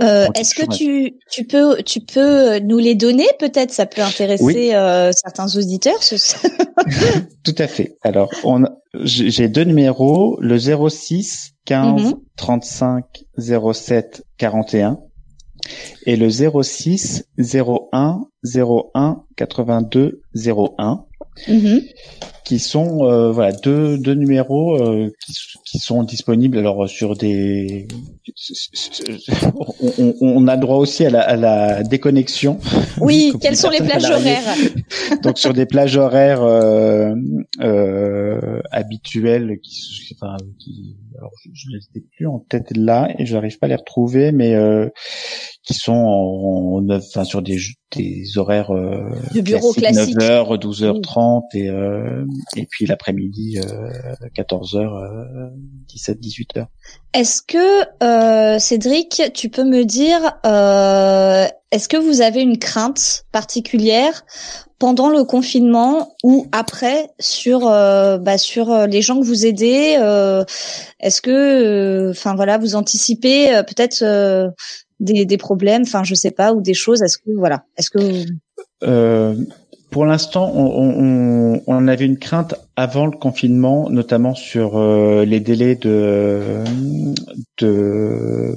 Euh, 0.00 0.26
Est-ce 0.34 0.54
que 0.54 0.66
tu, 0.74 1.18
tu 1.30 1.44
peux 1.44 1.76
tu 1.82 2.00
peux 2.00 2.58
nous 2.60 2.78
les 2.78 2.94
donner 2.94 3.26
peut-être? 3.38 3.72
Ça 3.72 3.86
peut 3.86 4.02
intéresser 4.02 4.74
euh, 4.74 5.10
certains 5.12 5.54
auditeurs. 5.56 5.98
Tout 7.44 7.54
à 7.58 7.66
fait. 7.66 7.96
Alors 8.02 8.30
on 8.44 8.64
j'ai 9.04 9.48
deux 9.48 9.64
numéros 9.64 10.38
le 10.40 10.58
06 10.58 11.54
15 11.64 12.14
35 12.36 13.24
07 13.38 14.24
41 14.36 14.98
et 16.06 16.16
le 16.16 16.28
06 16.28 17.24
01 17.38 18.26
01 18.44 19.24
82 19.36 20.22
01 20.34 21.04
qui 22.44 22.58
sont 22.58 23.04
euh, 23.04 23.30
voilà 23.30 23.52
deux, 23.52 23.98
deux 23.98 24.14
numéros 24.14 24.76
euh, 24.76 25.10
qui, 25.24 25.34
qui, 25.64 25.78
sont 25.78 26.02
disponibles 26.02 26.58
alors 26.58 26.88
sur 26.88 27.16
des 27.16 27.86
on, 29.98 30.14
on, 30.20 30.48
a 30.48 30.56
droit 30.56 30.76
aussi 30.76 31.04
à 31.04 31.10
la, 31.10 31.20
à 31.22 31.36
la 31.36 31.82
déconnexion. 31.82 32.58
Oui 33.00 33.32
quelles 33.40 33.56
sont 33.56 33.70
les 33.70 33.80
plages 33.80 34.10
horaires? 34.10 34.56
Donc 35.22 35.38
sur 35.38 35.52
des 35.52 35.66
plages 35.66 35.96
horaires 35.96 36.42
euh, 36.42 37.14
euh, 37.60 38.60
habituelles 38.70 39.58
qui, 39.62 40.14
enfin, 40.20 40.36
qui 40.58 40.96
alors 41.18 41.30
je, 41.44 41.50
je 41.52 41.66
les 41.70 42.00
ai 42.00 42.04
plus 42.16 42.26
en 42.26 42.40
tête 42.40 42.76
là 42.76 43.08
et 43.18 43.26
je 43.26 43.34
n'arrive 43.34 43.58
pas 43.58 43.66
à 43.66 43.68
les 43.68 43.76
retrouver 43.76 44.32
mais 44.32 44.54
euh, 44.54 44.88
qui 45.62 45.74
sont 45.74 45.92
en, 45.92 46.88
enfin, 46.90 47.24
sur 47.24 47.40
des, 47.40 47.58
des 47.94 48.36
horaires 48.36 48.72
euh, 48.72 49.10
de 49.34 49.40
bureau 49.40 49.72
classique. 49.72 50.16
9h, 50.16 50.60
12h30 50.60 51.42
et 51.54 51.68
euh, 51.68 52.24
et 52.56 52.66
puis 52.66 52.86
l'après-midi 52.86 53.58
euh, 53.58 53.90
14h, 54.36 55.50
17, 55.88 56.20
18h. 56.20 56.66
Est-ce 57.14 57.42
que 57.42 57.82
euh, 58.02 58.58
Cédric, 58.58 59.22
tu 59.34 59.48
peux 59.48 59.64
me 59.64 59.84
dire, 59.84 60.38
euh, 60.46 61.46
est-ce 61.70 61.88
que 61.88 61.96
vous 61.96 62.20
avez 62.20 62.40
une 62.40 62.58
crainte 62.58 63.24
particulière 63.32 64.24
pendant 64.78 65.08
le 65.08 65.24
confinement 65.24 66.14
ou 66.24 66.48
après 66.52 67.10
sur 67.20 67.68
euh, 67.68 68.18
bah, 68.18 68.38
sur 68.38 68.86
les 68.86 69.02
gens 69.02 69.20
que 69.20 69.24
vous 69.24 69.46
aidez 69.46 69.96
Est-ce 71.00 71.22
que, 71.22 72.10
enfin 72.10 72.34
voilà, 72.34 72.58
vous 72.58 72.74
anticipez 72.74 73.62
peut-être 73.66 74.02
des, 75.00 75.24
des 75.26 75.36
problèmes, 75.36 75.82
enfin 75.82 76.04
je 76.04 76.14
sais 76.14 76.30
pas, 76.30 76.52
ou 76.52 76.62
des 76.62 76.74
choses. 76.74 77.02
Est-ce 77.02 77.18
que 77.18 77.30
voilà, 77.36 77.64
est-ce 77.76 77.90
que 77.90 78.26
euh, 78.82 79.36
pour 79.92 80.06
l'instant, 80.06 80.50
on, 80.54 81.54
on, 81.54 81.62
on, 81.66 81.88
avait 81.88 82.06
une 82.06 82.18
crainte 82.18 82.54
avant 82.76 83.04
le 83.04 83.12
confinement, 83.12 83.90
notamment 83.90 84.34
sur 84.34 84.78
euh, 84.78 85.26
les 85.26 85.38
délais 85.38 85.76
de, 85.76 86.64
de 87.58 88.56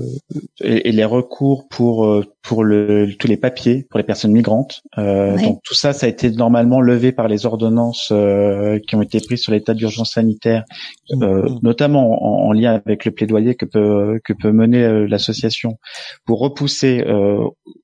et, 0.61 0.93
les 0.93 1.03
recours 1.03 1.67
pour 1.67 2.05
euh, 2.05 2.23
pour 2.41 2.63
le, 2.63 3.13
tous 3.19 3.27
les 3.27 3.35
papiers 3.35 3.85
pour 3.89 3.97
les 3.97 4.05
personnes 4.05 4.31
migrantes. 4.31 4.81
Euh, 4.97 5.37
Donc 5.37 5.59
tout 5.63 5.73
ça, 5.73 5.91
ça 5.91 6.05
a 6.05 6.09
été 6.09 6.31
normalement 6.31 6.79
levé 6.79 7.11
par 7.11 7.27
les 7.27 7.45
ordonnances 7.45 8.09
euh, 8.13 8.79
qui 8.87 8.95
ont 8.95 9.01
été 9.01 9.19
prises 9.19 9.41
sur 9.41 9.51
l'état 9.51 9.73
d'urgence 9.73 10.13
sanitaire, 10.13 10.63
mmh. 11.11 11.23
euh, 11.23 11.49
notamment 11.61 12.23
en, 12.23 12.47
en, 12.47 12.51
lien 12.53 12.81
avec 12.85 13.03
le 13.03 13.11
plaidoyer 13.11 13.55
que 13.55 13.65
peut 13.65 14.21
que 14.23 14.31
peut 14.31 14.53
mener 14.53 15.05
l'association 15.07 15.77
pour 16.25 16.39
repousser 16.39 17.03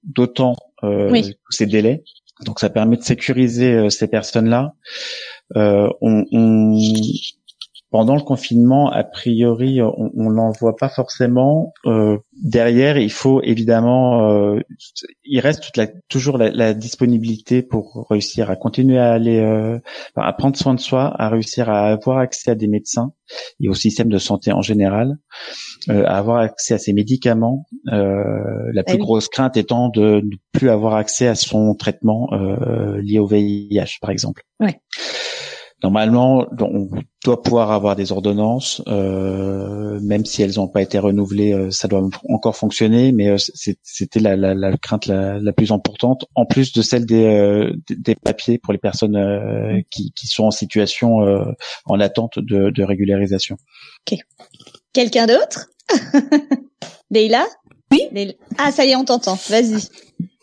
d'autant 0.05 0.55
oui. 0.81 1.36
ces 1.50 1.65
délais. 1.65 2.03
Donc 2.45 2.60
ça 2.60 2.69
permet 2.69 2.98
de 2.98 3.03
sécuriser 3.03 3.74
euh, 3.74 3.89
ces 3.89 4.07
personnes-là. 4.07 4.74
Euh, 5.55 5.89
pendant 7.91 8.15
le 8.15 8.21
confinement, 8.21 8.89
a 8.89 9.03
priori, 9.03 9.81
on, 9.81 10.12
on 10.15 10.31
n'en 10.31 10.51
voit 10.51 10.77
pas 10.77 10.88
forcément. 10.88 11.74
Euh, 11.86 12.17
derrière, 12.41 12.98
il 12.98 13.12
faut 13.12 13.41
évidemment, 13.41 14.29
euh, 14.31 14.62
il 15.25 15.41
reste 15.41 15.63
toute 15.63 15.75
la, 15.75 15.88
toujours 16.07 16.38
la, 16.38 16.51
la, 16.51 16.74
disponibilité 16.74 17.62
pour 17.62 18.07
réussir 18.10 18.50
à 18.50 18.55
continuer 18.55 18.98
à 18.98 19.12
aller, 19.12 19.39
euh, 19.39 19.77
à 20.15 20.31
prendre 20.31 20.55
soin 20.55 20.74
de 20.74 20.79
soi, 20.79 21.13
à 21.19 21.27
réussir 21.27 21.69
à 21.69 21.88
avoir 21.88 22.19
accès 22.19 22.51
à 22.51 22.55
des 22.55 22.69
médecins 22.69 23.12
et 23.60 23.67
au 23.67 23.74
système 23.74 24.07
de 24.07 24.17
santé 24.17 24.53
en 24.53 24.62
général, 24.62 25.17
euh, 25.89 26.05
à 26.05 26.17
avoir 26.17 26.38
accès 26.38 26.74
à 26.74 26.77
ses 26.77 26.93
médicaments. 26.93 27.65
Euh, 27.91 28.24
la 28.74 28.83
plus 28.83 29.00
grosse 29.00 29.27
crainte 29.27 29.57
étant 29.57 29.89
de 29.89 30.21
ne 30.24 30.36
plus 30.53 30.69
avoir 30.69 30.95
accès 30.95 31.27
à 31.27 31.36
son 31.36 31.75
traitement 31.75 32.29
lié 33.01 33.19
au 33.19 33.27
VIH, 33.27 33.98
par 34.00 34.12
exemple. 34.12 34.43
Ouais. 34.62 34.79
Normalement, 35.83 36.45
on 36.59 36.89
doit 37.23 37.41
pouvoir 37.41 37.71
avoir 37.71 37.95
des 37.95 38.11
ordonnances, 38.11 38.83
euh, 38.88 40.00
même 40.01 40.25
si 40.25 40.43
elles 40.43 40.57
n'ont 40.57 40.67
pas 40.67 40.83
été 40.83 41.00
renouvelées, 41.00 41.53
euh, 41.53 41.71
ça 41.71 41.88
doit 41.88 42.07
encore 42.29 42.55
fonctionner. 42.55 43.11
Mais 43.11 43.29
euh, 43.29 43.38
c'était 43.81 44.19
la, 44.19 44.35
la, 44.35 44.53
la, 44.53 44.77
crainte 44.77 45.07
la, 45.07 45.39
la, 45.39 45.53
plus 45.53 45.71
importante, 45.71 46.25
en 46.35 46.45
plus 46.45 46.71
de 46.73 46.83
celle 46.83 47.07
des, 47.07 47.25
euh, 47.25 47.73
des 47.89 48.13
papiers 48.13 48.59
pour 48.59 48.73
les 48.73 48.79
personnes 48.79 49.15
euh, 49.15 49.81
qui, 49.89 50.11
qui, 50.11 50.27
sont 50.27 50.43
en 50.43 50.51
situation 50.51 51.17
en 51.85 52.00
attente 52.00 52.38
de, 52.38 52.69
de 52.69 52.83
régularisation. 52.83 53.57
Ok. 54.07 54.19
Quelqu'un 54.93 55.25
d'autre? 55.25 55.69
Leila 57.09 57.45
Oui. 57.91 58.07
Ah, 58.59 58.71
ça 58.71 58.85
y 58.85 58.91
est, 58.91 58.95
on 58.95 59.03
t'entend. 59.03 59.38
Vas-y. 59.50 59.88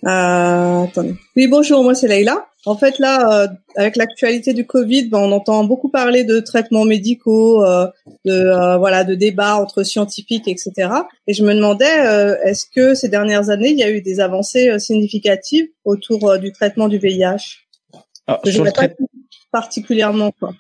attendez. 0.03 1.15
Oui, 1.37 1.47
bonjour, 1.47 1.85
moi 1.85 1.95
c'est 1.95 2.09
Leila. 2.09 2.48
En 2.67 2.77
fait, 2.77 2.99
là, 2.99 3.45
euh, 3.45 3.49
avec 3.77 3.97
l'actualité 3.97 4.53
du 4.53 4.67
Covid, 4.67 5.09
ben, 5.09 5.19
on 5.19 5.33
entend 5.33 5.65
beaucoup 5.65 5.89
parler 5.89 6.25
de 6.25 6.41
traitements 6.41 6.85
médicaux, 6.85 7.65
euh, 7.65 7.87
de 8.25 8.33
euh, 8.33 8.77
voilà, 8.79 9.05
de 9.05 9.15
débats 9.15 9.57
entre 9.57 9.85
scientifiques, 9.85 10.49
etc. 10.49 10.73
Et 11.27 11.35
je 11.35 11.45
me 11.45 11.55
demandais, 11.55 12.37
est-ce 12.45 12.67
que 12.75 12.95
ces 12.95 13.09
dernières 13.09 13.51
années, 13.51 13.71
il 13.71 13.79
y 13.79 13.85
a 13.85 13.91
eu 13.91 14.03
des 14.03 14.21
avancées 14.21 14.79
significatives 14.79 15.69
autour 15.85 16.39
du 16.39 16.53
traitement 16.53 16.89
du 16.89 16.99
VIH 16.99 17.67
Alors, 18.27 18.41
sur 18.45 18.65
le 18.65 18.73
particulièrement 19.51 20.31
quoi. 20.39 20.53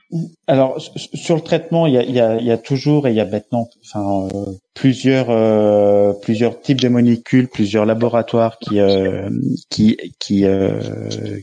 Alors 0.46 0.80
sur 0.80 1.36
le 1.36 1.42
traitement, 1.42 1.86
il 1.86 1.94
y 1.94 1.98
a, 1.98 2.02
il 2.02 2.14
y 2.14 2.20
a, 2.20 2.36
il 2.36 2.46
y 2.46 2.50
a 2.50 2.58
toujours 2.58 3.06
et 3.06 3.10
il 3.10 3.16
y 3.16 3.20
a 3.20 3.26
maintenant, 3.26 3.68
enfin 3.84 4.28
euh, 4.34 4.52
plusieurs 4.78 5.30
euh, 5.30 6.12
plusieurs 6.22 6.60
types 6.60 6.80
de 6.80 6.88
molécules, 6.88 7.48
plusieurs 7.48 7.84
laboratoires 7.84 8.58
qui 8.60 8.78
euh, 8.78 9.28
qui 9.70 9.96
qui 10.20 10.44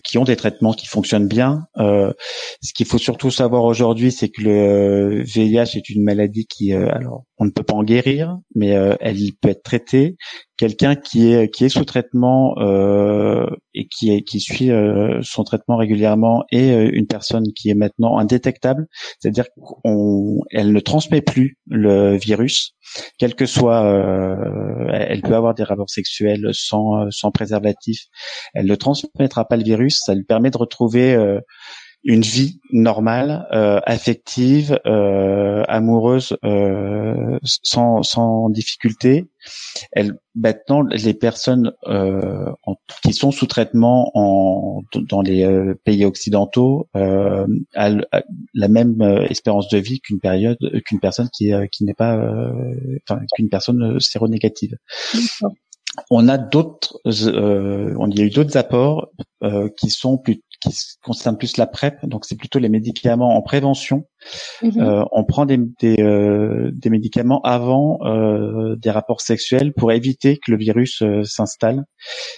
qui 0.05 0.17
ont 0.17 0.23
des 0.23 0.37
traitements 0.37 0.71
qui 0.71 0.87
fonctionnent 0.87 1.27
bien. 1.27 1.67
ce 1.77 2.73
qu'il 2.73 2.85
faut 2.85 2.97
surtout 2.97 3.31
savoir 3.31 3.65
aujourd'hui, 3.65 4.11
c'est 4.13 4.29
que 4.29 4.41
le 4.41 5.23
VIH 5.23 5.75
est 5.75 5.89
une 5.89 6.03
maladie 6.03 6.45
qui 6.45 6.71
alors 6.71 7.25
on 7.37 7.45
ne 7.45 7.51
peut 7.51 7.63
pas 7.63 7.73
en 7.73 7.83
guérir, 7.83 8.37
mais 8.55 8.69
elle 8.69 9.17
peut 9.41 9.49
être 9.49 9.63
traitée. 9.63 10.15
Quelqu'un 10.57 10.95
qui 10.95 11.33
est 11.33 11.53
qui 11.53 11.65
est 11.65 11.69
sous 11.69 11.83
traitement 11.83 12.55
euh, 12.59 13.45
et 13.73 13.87
qui 13.87 14.13
est 14.13 14.21
qui 14.21 14.39
suit 14.39 14.71
euh, 14.71 15.19
son 15.21 15.43
traitement 15.43 15.75
régulièrement 15.75 16.45
et 16.49 16.71
euh, 16.71 16.89
une 16.93 17.07
personne 17.07 17.51
qui 17.53 17.69
est 17.69 17.73
maintenant 17.73 18.17
indétectable, 18.17 18.87
c'est-à-dire 19.19 19.47
qu'elle 19.83 20.71
ne 20.71 20.79
transmet 20.79 21.21
plus 21.21 21.57
le 21.67 22.15
virus, 22.15 22.74
quel 23.17 23.35
que 23.35 23.45
soit, 23.45 23.83
elle 24.93 25.21
peut 25.21 25.35
avoir 25.35 25.53
des 25.53 25.63
rapports 25.63 25.89
sexuels 25.89 26.49
sans 26.53 27.09
sans 27.11 27.31
préservatif, 27.31 27.99
elle 28.53 28.65
ne 28.65 28.75
transmettra 28.75 29.45
pas 29.45 29.57
le 29.57 29.63
virus, 29.63 30.01
ça 30.05 30.13
lui 30.15 30.23
permet 30.23 30.51
de 30.51 30.57
retrouver 30.57 31.17
une 32.07 32.21
vie 32.21 32.61
normale, 32.71 33.47
euh, 33.51 33.79
affective, 33.83 34.79
euh, 34.85 35.63
amoureuse, 35.67 36.37
euh, 36.45 37.39
sans, 37.43 38.03
sans 38.03 38.49
difficulté. 38.49 39.25
Elle, 39.91 40.19
maintenant, 40.35 40.83
les 40.83 41.15
personnes 41.15 41.73
euh, 41.87 42.51
qui 43.03 43.11
sont 43.11 43.31
sous 43.31 43.47
traitement 43.47 44.11
en, 44.13 44.83
dans 44.93 45.21
les 45.21 45.43
euh, 45.43 45.73
pays 45.83 46.05
occidentaux 46.05 46.87
euh, 46.95 47.47
ont 47.75 48.01
la 48.53 48.67
même 48.67 49.01
espérance 49.27 49.67
de 49.69 49.79
vie 49.79 49.99
qu'une 49.99 50.19
période 50.19 50.57
qu'une 50.85 50.99
personne 50.99 51.29
qui, 51.35 51.51
qui 51.71 51.85
n'est 51.85 51.95
pas, 51.95 52.19
enfin 53.09 53.21
qu'une 53.35 53.49
personne 53.49 53.99
séronégative. 53.99 54.75
On 56.11 56.27
a 56.27 56.37
d'autres, 56.37 56.99
on 57.05 58.09
y 58.11 58.21
a 58.21 58.23
eu 58.25 58.29
d'autres 58.29 58.57
apports 58.57 59.09
qui 59.77 59.89
sont 59.89 60.17
plus 60.17 60.41
qui 60.61 60.71
concerne 61.03 61.37
plus 61.37 61.57
la 61.57 61.67
PrEP, 61.67 62.05
donc 62.05 62.25
c'est 62.25 62.37
plutôt 62.37 62.59
les 62.59 62.69
médicaments 62.69 63.35
en 63.35 63.41
prévention. 63.41 64.05
Mhm. 64.61 64.81
Euh, 64.81 65.03
on 65.11 65.23
prend 65.23 65.45
des, 65.45 65.59
des, 65.79 66.01
euh, 66.01 66.71
des 66.73 66.89
médicaments 66.89 67.41
avant 67.41 67.99
euh, 68.03 68.75
des 68.77 68.89
rapports 68.89 69.21
sexuels 69.21 69.73
pour 69.73 69.91
éviter 69.91 70.37
que 70.37 70.51
le 70.51 70.57
virus 70.57 71.03
s'installe. 71.23 71.83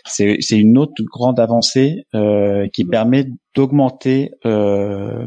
C'est 0.05 0.37
une 0.51 0.77
autre 0.77 0.93
grande 1.11 1.39
avancée 1.39 2.03
qui 2.73 2.85
permet 2.85 3.27
d'augmenter 3.57 4.31
euh, 4.45 5.25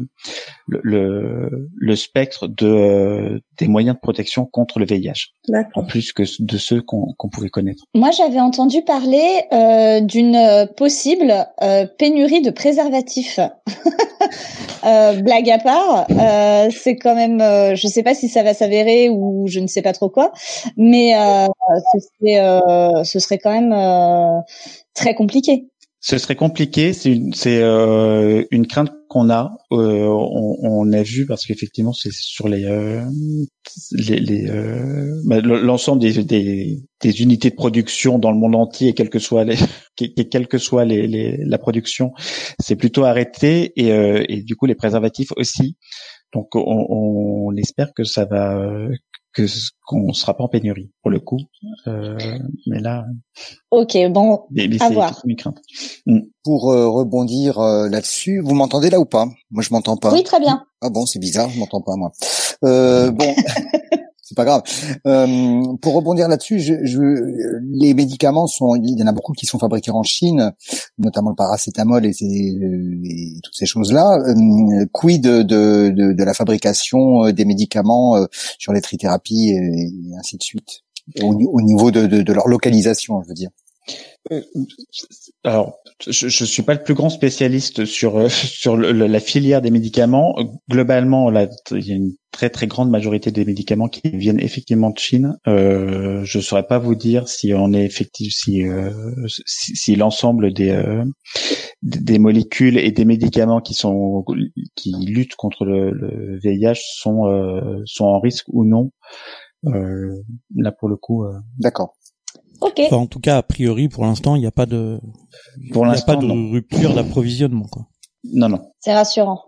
le, 0.65 0.79
le, 0.83 1.67
le 1.75 1.95
spectre 1.97 2.47
de 2.47 3.41
des 3.59 3.67
moyens 3.67 3.97
de 3.97 3.99
protection 3.99 4.45
contre 4.45 4.79
le 4.79 4.85
VIH, 4.85 5.33
en 5.75 5.83
plus 5.83 6.13
que 6.13 6.23
de 6.39 6.57
ceux 6.57 6.81
qu'on 6.81 7.13
qu'on 7.17 7.29
pouvait 7.29 7.49
connaître. 7.49 7.83
Moi, 7.93 8.11
j'avais 8.11 8.39
entendu 8.39 8.81
parler 8.83 9.41
euh, 9.51 9.99
d'une 9.99 10.35
euh, 10.35 10.65
possible 10.65 11.45
euh, 11.61 11.85
pénurie 11.99 12.41
de 12.41 12.51
préservatifs. 12.51 12.80
Euh, 14.83 15.21
blague 15.21 15.47
à 15.51 15.59
part, 15.59 16.07
euh, 16.09 16.69
c'est 16.71 16.95
quand 16.95 17.13
même, 17.13 17.39
euh, 17.39 17.75
je 17.75 17.87
sais 17.87 18.01
pas 18.01 18.15
si 18.15 18.27
ça 18.27 18.41
va 18.41 18.55
s'avérer 18.55 19.09
ou 19.09 19.45
je 19.47 19.59
ne 19.59 19.67
sais 19.67 19.83
pas 19.83 19.93
trop 19.93 20.09
quoi, 20.09 20.31
mais 20.75 21.15
euh, 21.15 21.45
ce, 21.93 21.99
serait, 21.99 22.39
euh, 22.39 23.03
ce 23.03 23.19
serait 23.19 23.37
quand 23.37 23.51
même 23.51 23.73
euh, 23.73 24.39
très 24.95 25.13
compliqué. 25.13 25.67
Ce 26.03 26.17
serait 26.17 26.35
compliqué, 26.35 26.93
c'est 26.93 27.13
une, 27.13 27.31
euh, 27.45 28.43
une 28.49 28.65
crainte 28.65 28.91
qu'on 29.07 29.29
a. 29.29 29.55
Euh, 29.71 30.05
on, 30.07 30.57
on 30.63 30.91
a 30.93 31.03
vu 31.03 31.27
parce 31.27 31.45
qu'effectivement 31.45 31.93
c'est 31.93 32.11
sur 32.11 32.47
les 32.47 32.65
euh, 32.65 33.03
les, 33.91 34.19
les 34.19 34.49
euh, 34.49 35.21
bah, 35.25 35.41
l'ensemble 35.41 36.01
des, 36.01 36.23
des 36.23 36.79
des 37.01 37.21
unités 37.21 37.51
de 37.51 37.55
production 37.55 38.17
dans 38.19 38.31
le 38.31 38.37
monde 38.37 38.55
entier, 38.55 38.93
quelle 38.93 39.09
que 39.09 39.19
soit 39.19 39.43
les 39.43 39.57
que- 39.97 40.21
quelle 40.23 40.47
que 40.47 40.57
soit 40.57 40.85
les, 40.85 41.07
les 41.07 41.37
la 41.37 41.57
production, 41.59 42.13
c'est 42.59 42.75
plutôt 42.75 43.03
arrêté 43.03 43.71
et 43.75 43.91
euh, 43.91 44.23
et 44.27 44.41
du 44.41 44.55
coup 44.55 44.65
les 44.65 44.75
préservatifs 44.75 45.31
aussi. 45.37 45.77
Donc 46.33 46.55
on, 46.55 46.87
on 46.89 47.55
espère 47.57 47.91
que 47.95 48.03
ça 48.03 48.25
va 48.25 48.57
que 49.33 49.43
qu'on 49.85 50.13
sera 50.13 50.35
pas 50.35 50.43
en 50.43 50.47
pénurie 50.47 50.91
pour 51.01 51.11
le 51.11 51.19
coup. 51.19 51.39
Euh, 51.87 52.17
mais 52.67 52.79
là, 52.79 53.05
Ok, 53.71 53.97
bon, 54.09 54.41
mais, 54.51 54.67
mais 54.67 54.81
À 54.81 54.89
voir. 54.89 55.21
une 55.25 55.35
crainte. 55.35 55.59
Pour 56.43 56.71
euh, 56.71 56.89
rebondir 56.89 57.59
euh, 57.59 57.87
là-dessus, 57.89 58.39
vous 58.43 58.53
m'entendez 58.55 58.89
là 58.89 58.99
ou 58.99 59.05
pas? 59.05 59.27
Moi, 59.51 59.63
je 59.63 59.69
m'entends 59.71 59.97
pas. 59.97 60.11
oui, 60.13 60.23
très 60.23 60.39
bien. 60.39 60.65
Ah 60.81 60.89
bon, 60.89 61.05
c'est 61.05 61.19
bizarre, 61.19 61.49
je 61.49 61.59
m'entends 61.59 61.81
pas 61.81 61.95
moi. 61.95 62.11
Euh, 62.63 63.11
bon, 63.11 63.33
c'est 64.31 64.35
pas 64.35 64.45
grave. 64.45 64.63
Euh, 65.07 65.75
pour 65.81 65.93
rebondir 65.93 66.29
là-dessus, 66.29 66.61
je, 66.61 66.73
je, 66.83 67.01
les 67.73 67.93
médicaments 67.93 68.47
sont, 68.47 68.75
il 68.75 68.97
y 68.97 69.03
en 69.03 69.07
a 69.07 69.11
beaucoup 69.11 69.33
qui 69.33 69.45
sont 69.45 69.59
fabriqués 69.59 69.91
en 69.91 70.03
Chine, 70.03 70.53
notamment 70.97 71.31
le 71.31 71.35
paracétamol 71.35 72.05
et, 72.05 72.13
toutes 73.43 73.53
ces 73.53 73.65
choses-là. 73.65 74.19
Euh, 74.25 74.85
quid 74.93 75.21
de, 75.21 75.41
de, 75.41 76.13
de, 76.13 76.23
la 76.23 76.33
fabrication 76.33 77.25
euh, 77.25 77.33
des 77.33 77.43
médicaments 77.43 78.15
euh, 78.15 78.25
sur 78.57 78.71
les 78.71 78.79
trithérapies 78.79 79.49
et, 79.49 79.55
et 79.55 80.17
ainsi 80.17 80.37
de 80.37 80.43
suite? 80.43 80.83
Au, 81.21 81.33
au 81.33 81.61
niveau 81.61 81.91
de, 81.91 82.07
de, 82.07 82.21
de 82.21 82.33
leur 82.33 82.47
localisation, 82.47 83.21
je 83.23 83.27
veux 83.27 83.33
dire. 83.33 83.49
Euh, 84.31 84.41
Alors, 85.43 85.79
je, 86.05 86.27
je 86.29 86.45
suis 86.45 86.61
pas 86.63 86.73
le 86.75 86.83
plus 86.83 86.93
grand 86.93 87.09
spécialiste 87.09 87.85
sur 87.85 88.17
euh, 88.17 88.29
sur 88.29 88.77
le- 88.77 88.91
la 88.91 89.19
filière 89.19 89.61
des 89.61 89.71
médicaments. 89.71 90.35
Globalement, 90.69 91.29
là, 91.29 91.47
il 91.71 91.85
y 91.87 91.91
a 91.91 91.95
une 91.95 92.13
très 92.31 92.49
très 92.49 92.67
grande 92.67 92.89
majorité 92.89 93.31
des 93.31 93.43
médicaments 93.45 93.87
qui 93.89 94.01
viennent 94.13 94.39
effectivement 94.39 94.91
de 94.91 94.99
Chine. 94.99 95.37
Euh, 95.47 96.23
je 96.23 96.39
saurais 96.39 96.67
pas 96.67 96.77
vous 96.79 96.95
dire 96.95 97.27
si 97.27 97.53
on 97.53 97.73
est 97.73 97.83
effectif, 97.83 98.33
si 98.33 98.67
euh, 98.67 98.91
si, 99.45 99.75
si 99.75 99.95
l'ensemble 99.95 100.53
des 100.53 100.69
euh, 100.69 101.03
des 101.81 102.19
molécules 102.19 102.77
et 102.77 102.91
des 102.91 103.05
médicaments 103.05 103.61
qui 103.61 103.73
sont 103.73 104.23
qui 104.75 104.93
luttent 105.07 105.35
contre 105.35 105.65
le, 105.65 105.91
le 105.91 106.39
VIH 106.39 106.81
sont 106.97 107.27
euh, 107.27 107.81
sont 107.85 108.05
en 108.05 108.19
risque 108.19 108.45
ou 108.49 108.65
non. 108.65 108.91
Là, 110.55 110.71
pour 110.71 110.89
le 110.89 110.95
coup. 110.97 111.25
D'accord. 111.59 111.93
Ok. 112.61 112.79
Enfin, 112.85 112.97
en 112.97 113.07
tout 113.07 113.19
cas, 113.19 113.37
a 113.37 113.43
priori, 113.43 113.89
pour 113.89 114.05
l'instant, 114.05 114.35
il 114.35 114.39
n'y 114.39 114.45
a 114.47 114.51
pas 114.51 114.65
de, 114.65 114.99
Pour 115.73 115.83
il 115.85 115.87
n'y 115.87 115.89
a 115.89 115.91
l'instant, 115.93 116.13
pas 116.13 116.21
de 116.21 116.25
non. 116.27 116.51
rupture 116.51 116.93
d'approvisionnement. 116.93 117.65
quoi. 117.71 117.87
Non, 118.23 118.49
non. 118.49 118.61
C'est 118.79 118.93
rassurant. 118.93 119.41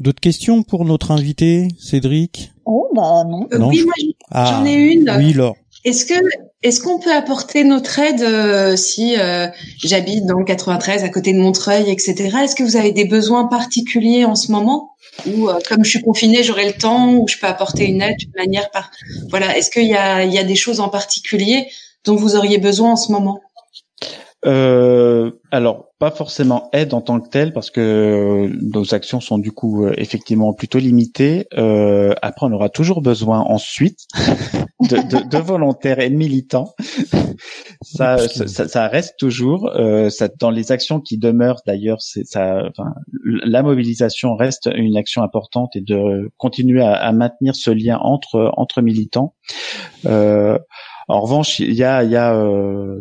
D'autres 0.00 0.20
questions 0.20 0.62
pour 0.62 0.84
notre 0.84 1.10
invité, 1.12 1.68
Cédric? 1.78 2.52
Oh 2.64 2.88
bah 2.94 3.22
non. 3.28 3.46
Euh, 3.52 3.58
Non, 3.58 3.68
oui, 3.68 3.78
je- 3.78 3.84
moi 3.84 3.94
Ah, 4.30 4.56
j'en 4.58 4.64
ai 4.66 4.74
une. 4.74 5.10
Oui, 5.18 5.32
Laure. 5.34 5.54
Est-ce 5.84 6.06
que 6.06 6.14
est-ce 6.62 6.80
qu'on 6.80 6.98
peut 6.98 7.12
apporter 7.12 7.62
notre 7.62 7.98
aide 7.98 8.22
euh, 8.22 8.74
si 8.74 9.18
euh, 9.18 9.48
j'habite 9.84 10.24
dans 10.24 10.38
le 10.38 10.44
93 10.44 11.04
à 11.04 11.10
côté 11.10 11.34
de 11.34 11.38
Montreuil, 11.38 11.90
etc. 11.90 12.38
Est-ce 12.42 12.56
que 12.56 12.62
vous 12.62 12.76
avez 12.76 12.92
des 12.92 13.04
besoins 13.04 13.44
particuliers 13.46 14.24
en 14.24 14.34
ce 14.34 14.50
moment? 14.50 14.96
Ou 15.26 15.50
euh, 15.50 15.58
comme 15.68 15.84
je 15.84 15.90
suis 15.90 16.00
confinée, 16.00 16.42
j'aurai 16.42 16.66
le 16.66 16.72
temps 16.72 17.12
ou 17.12 17.28
je 17.28 17.36
peux 17.38 17.46
apporter 17.46 17.84
une 17.84 18.00
aide 18.00 18.16
d'une 18.16 18.32
manière 18.34 18.70
par 18.70 18.90
voilà. 19.28 19.56
Est-ce 19.58 19.70
qu'il 19.70 19.86
y 19.86 19.94
a 19.94 20.24
il 20.24 20.32
y 20.32 20.38
a 20.38 20.44
des 20.44 20.56
choses 20.56 20.80
en 20.80 20.88
particulier 20.88 21.68
dont 22.06 22.16
vous 22.16 22.34
auriez 22.34 22.56
besoin 22.56 22.92
en 22.92 22.96
ce 22.96 23.12
moment? 23.12 23.40
Euh, 24.46 25.30
alors, 25.50 25.86
pas 25.98 26.10
forcément 26.10 26.68
aide 26.74 26.92
en 26.92 27.00
tant 27.00 27.18
que 27.20 27.28
telle, 27.30 27.52
parce 27.54 27.70
que 27.70 27.80
euh, 27.80 28.56
nos 28.60 28.94
actions 28.94 29.20
sont 29.20 29.38
du 29.38 29.52
coup 29.52 29.86
euh, 29.86 29.94
effectivement 29.96 30.52
plutôt 30.52 30.78
limitées. 30.78 31.46
Euh, 31.56 32.14
après, 32.20 32.46
on 32.46 32.52
aura 32.52 32.68
toujours 32.68 33.00
besoin 33.00 33.40
ensuite 33.40 34.00
de, 34.80 34.96
de, 34.96 35.28
de 35.28 35.38
volontaires 35.38 36.00
et 36.00 36.10
de 36.10 36.16
militants. 36.16 36.74
Ça, 37.82 38.16
ça, 38.28 38.66
ça- 38.68 38.88
reste 38.88 39.14
toujours. 39.18 39.70
Euh, 39.76 40.08
ça, 40.08 40.28
dans 40.40 40.50
les 40.50 40.72
actions 40.72 41.00
qui 41.00 41.18
demeurent, 41.18 41.60
d'ailleurs, 41.66 42.00
ça. 42.00 42.62
La 43.44 43.62
mobilisation 43.62 44.36
reste 44.36 44.70
une 44.74 44.96
action 44.96 45.22
importante 45.22 45.76
et 45.76 45.80
de 45.80 46.30
continuer 46.38 46.82
à, 46.82 46.92
à 46.94 47.12
maintenir 47.12 47.54
ce 47.54 47.70
lien 47.70 47.98
entre 48.00 48.52
entre 48.56 48.80
militants. 48.82 49.34
Euh, 50.06 50.58
en 51.08 51.20
revanche, 51.20 51.60
il 51.60 51.74
y 51.74 51.84
a, 51.84 52.02
y 52.04 52.16
a 52.16 52.34
euh, 52.36 53.00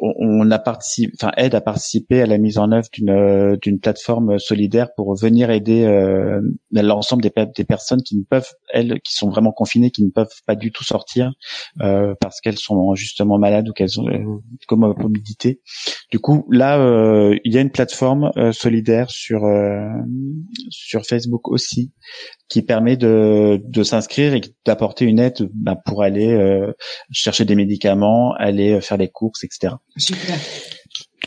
on 0.00 0.50
a 0.50 0.58
participé, 0.58 1.12
enfin 1.20 1.32
aide 1.36 1.54
à 1.54 1.60
participer 1.60 2.22
à 2.22 2.26
la 2.26 2.38
mise 2.38 2.58
en 2.58 2.72
œuvre 2.72 2.88
d'une 2.92 3.10
euh, 3.10 3.78
plateforme 3.80 4.38
solidaire 4.38 4.88
pour 4.96 5.14
venir 5.16 5.50
aider 5.50 5.84
euh, 5.84 6.40
l'ensemble 6.72 7.22
des, 7.22 7.30
pe- 7.30 7.46
des 7.56 7.64
personnes 7.64 8.02
qui 8.02 8.16
ne 8.16 8.24
peuvent 8.24 8.50
elles 8.72 9.00
qui 9.02 9.14
sont 9.14 9.28
vraiment 9.28 9.52
confinées, 9.52 9.90
qui 9.90 10.04
ne 10.04 10.10
peuvent 10.10 10.28
pas 10.46 10.54
du 10.54 10.72
tout 10.72 10.84
sortir 10.84 11.32
euh, 11.80 12.14
parce 12.20 12.40
qu'elles 12.40 12.58
sont 12.58 12.94
justement 12.94 13.38
malades 13.38 13.68
ou 13.68 13.72
qu'elles 13.72 14.00
ont 14.00 14.08
euh, 14.08 14.18
comme 14.66 14.80
mobilité. 14.98 15.60
Du 16.10 16.18
coup, 16.18 16.46
là, 16.50 16.76
il 17.44 17.52
y 17.52 17.58
a 17.58 17.60
une 17.60 17.70
plateforme 17.70 18.30
solidaire 18.52 19.10
sur 19.10 19.42
sur 20.70 21.04
Facebook 21.04 21.48
aussi 21.48 21.92
qui 22.48 22.62
permet 22.62 22.96
de, 22.96 23.60
s'inscrire 23.82 24.34
et 24.34 24.40
d'apporter 24.64 25.04
une 25.04 25.18
aide 25.18 25.48
bah, 25.52 25.76
pour 25.84 26.02
aller 26.02 26.36
chercher 27.10 27.44
des 27.44 27.54
médicaments, 27.54 28.32
aller 28.34 28.80
faire 28.80 28.96
les 28.96 29.08
courses, 29.08 29.44
etc 29.44 29.75
Super. 29.96 30.38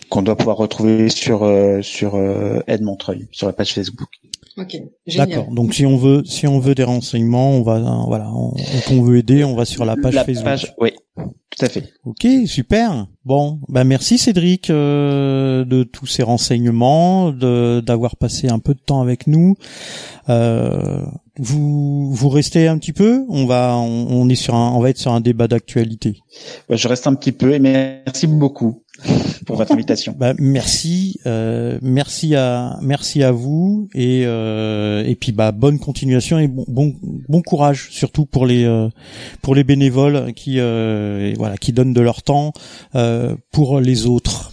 qu'on 0.09 0.21
doit 0.21 0.35
pouvoir 0.35 0.57
retrouver 0.57 1.09
sur 1.09 1.43
euh, 1.43 1.81
sur 1.81 2.15
euh, 2.15 2.59
Aide 2.67 2.81
Montreuil, 2.81 3.27
sur 3.31 3.47
la 3.47 3.53
page 3.53 3.73
Facebook. 3.73 4.09
Ok. 4.57 4.77
Génial. 5.07 5.29
D'accord. 5.29 5.47
Donc 5.51 5.73
si 5.73 5.85
on 5.85 5.97
veut, 5.97 6.23
si 6.25 6.47
on 6.47 6.59
veut 6.59 6.75
des 6.75 6.83
renseignements, 6.83 7.51
on 7.51 7.63
va, 7.63 7.77
euh, 7.77 8.03
voilà, 8.07 8.29
on, 8.33 9.01
veut 9.01 9.17
aider, 9.17 9.43
on 9.43 9.55
va 9.55 9.65
sur 9.65 9.85
la 9.85 9.95
page 9.95 10.15
la 10.15 10.25
Facebook. 10.25 10.45
page, 10.45 10.73
oui, 10.79 10.91
tout 11.15 11.65
à 11.65 11.69
fait. 11.69 11.93
Ok, 12.03 12.27
super. 12.45 13.07
Bon, 13.23 13.59
bah 13.69 13.83
merci 13.83 14.17
Cédric 14.17 14.69
euh, 14.69 15.63
de 15.63 15.83
tous 15.83 16.07
ces 16.07 16.23
renseignements, 16.23 17.31
de 17.31 17.81
d'avoir 17.85 18.17
passé 18.17 18.49
un 18.49 18.59
peu 18.59 18.73
de 18.73 18.79
temps 18.79 19.01
avec 19.01 19.27
nous. 19.27 19.55
Euh, 20.27 21.05
vous 21.39 22.13
vous 22.13 22.29
restez 22.29 22.67
un 22.67 22.77
petit 22.77 22.93
peu? 22.93 23.25
On 23.29 23.45
va 23.45 23.77
on, 23.77 24.07
on 24.09 24.29
est 24.29 24.35
sur 24.35 24.55
un 24.55 24.71
on 24.71 24.79
va 24.81 24.89
être 24.89 24.97
sur 24.97 25.11
un 25.11 25.21
débat 25.21 25.47
d'actualité. 25.47 26.21
Je 26.69 26.87
reste 26.87 27.07
un 27.07 27.15
petit 27.15 27.31
peu 27.31 27.53
et 27.53 27.59
merci 27.59 28.27
beaucoup 28.27 28.83
pour 29.45 29.55
votre 29.55 29.71
invitation. 29.71 30.15
Bah 30.19 30.33
merci 30.37 31.19
euh, 31.25 31.79
merci 31.81 32.35
à 32.35 32.77
merci 32.81 33.23
à 33.23 33.31
vous 33.31 33.87
et 33.95 34.23
euh, 34.25 35.03
et 35.05 35.15
puis 35.15 35.31
bah 35.31 35.51
bonne 35.51 35.79
continuation 35.79 36.39
et 36.39 36.47
bon 36.47 36.65
bon, 36.67 36.93
bon 37.01 37.41
courage 37.41 37.87
surtout 37.91 38.25
pour 38.25 38.45
les 38.45 38.65
euh, 38.65 38.89
pour 39.41 39.55
les 39.55 39.63
bénévoles 39.63 40.33
qui 40.33 40.59
euh, 40.59 41.33
voilà 41.37 41.57
qui 41.57 41.71
donnent 41.71 41.93
de 41.93 42.01
leur 42.01 42.21
temps 42.21 42.51
euh, 42.95 43.35
pour 43.51 43.79
les 43.79 44.05
autres. 44.05 44.51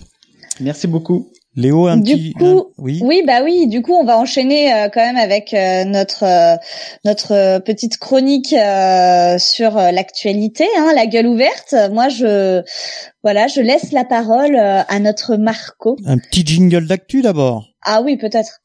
Merci 0.60 0.86
beaucoup. 0.86 1.32
Léo, 1.56 1.86
un 1.86 1.96
Du 1.96 2.12
petit, 2.12 2.32
coup, 2.34 2.44
un- 2.44 2.64
oui. 2.78 3.00
Oui, 3.02 3.22
bah 3.26 3.40
oui. 3.42 3.66
Du 3.66 3.80
coup, 3.82 3.94
on 3.94 4.04
va 4.04 4.18
enchaîner 4.18 4.72
euh, 4.74 4.88
quand 4.92 5.00
même 5.00 5.16
avec 5.16 5.54
euh, 5.54 5.84
notre 5.84 6.22
euh, 6.24 6.56
notre 7.04 7.32
euh, 7.32 7.58
petite 7.60 7.96
chronique 7.96 8.52
euh, 8.52 9.38
sur 9.38 9.74
l'actualité, 9.76 10.66
hein, 10.78 10.92
la 10.94 11.06
gueule 11.06 11.26
ouverte. 11.26 11.74
Moi, 11.92 12.08
je 12.10 12.62
voilà, 13.22 13.46
je 13.46 13.60
laisse 13.62 13.92
la 13.92 14.04
parole 14.04 14.54
euh, 14.54 14.82
à 14.86 14.98
notre 15.00 15.36
Marco. 15.36 15.96
Un 16.06 16.18
petit 16.18 16.44
jingle 16.44 16.86
d'actu 16.86 17.22
d'abord. 17.22 17.64
Ah 17.82 18.02
oui, 18.02 18.16
peut-être. 18.16 18.60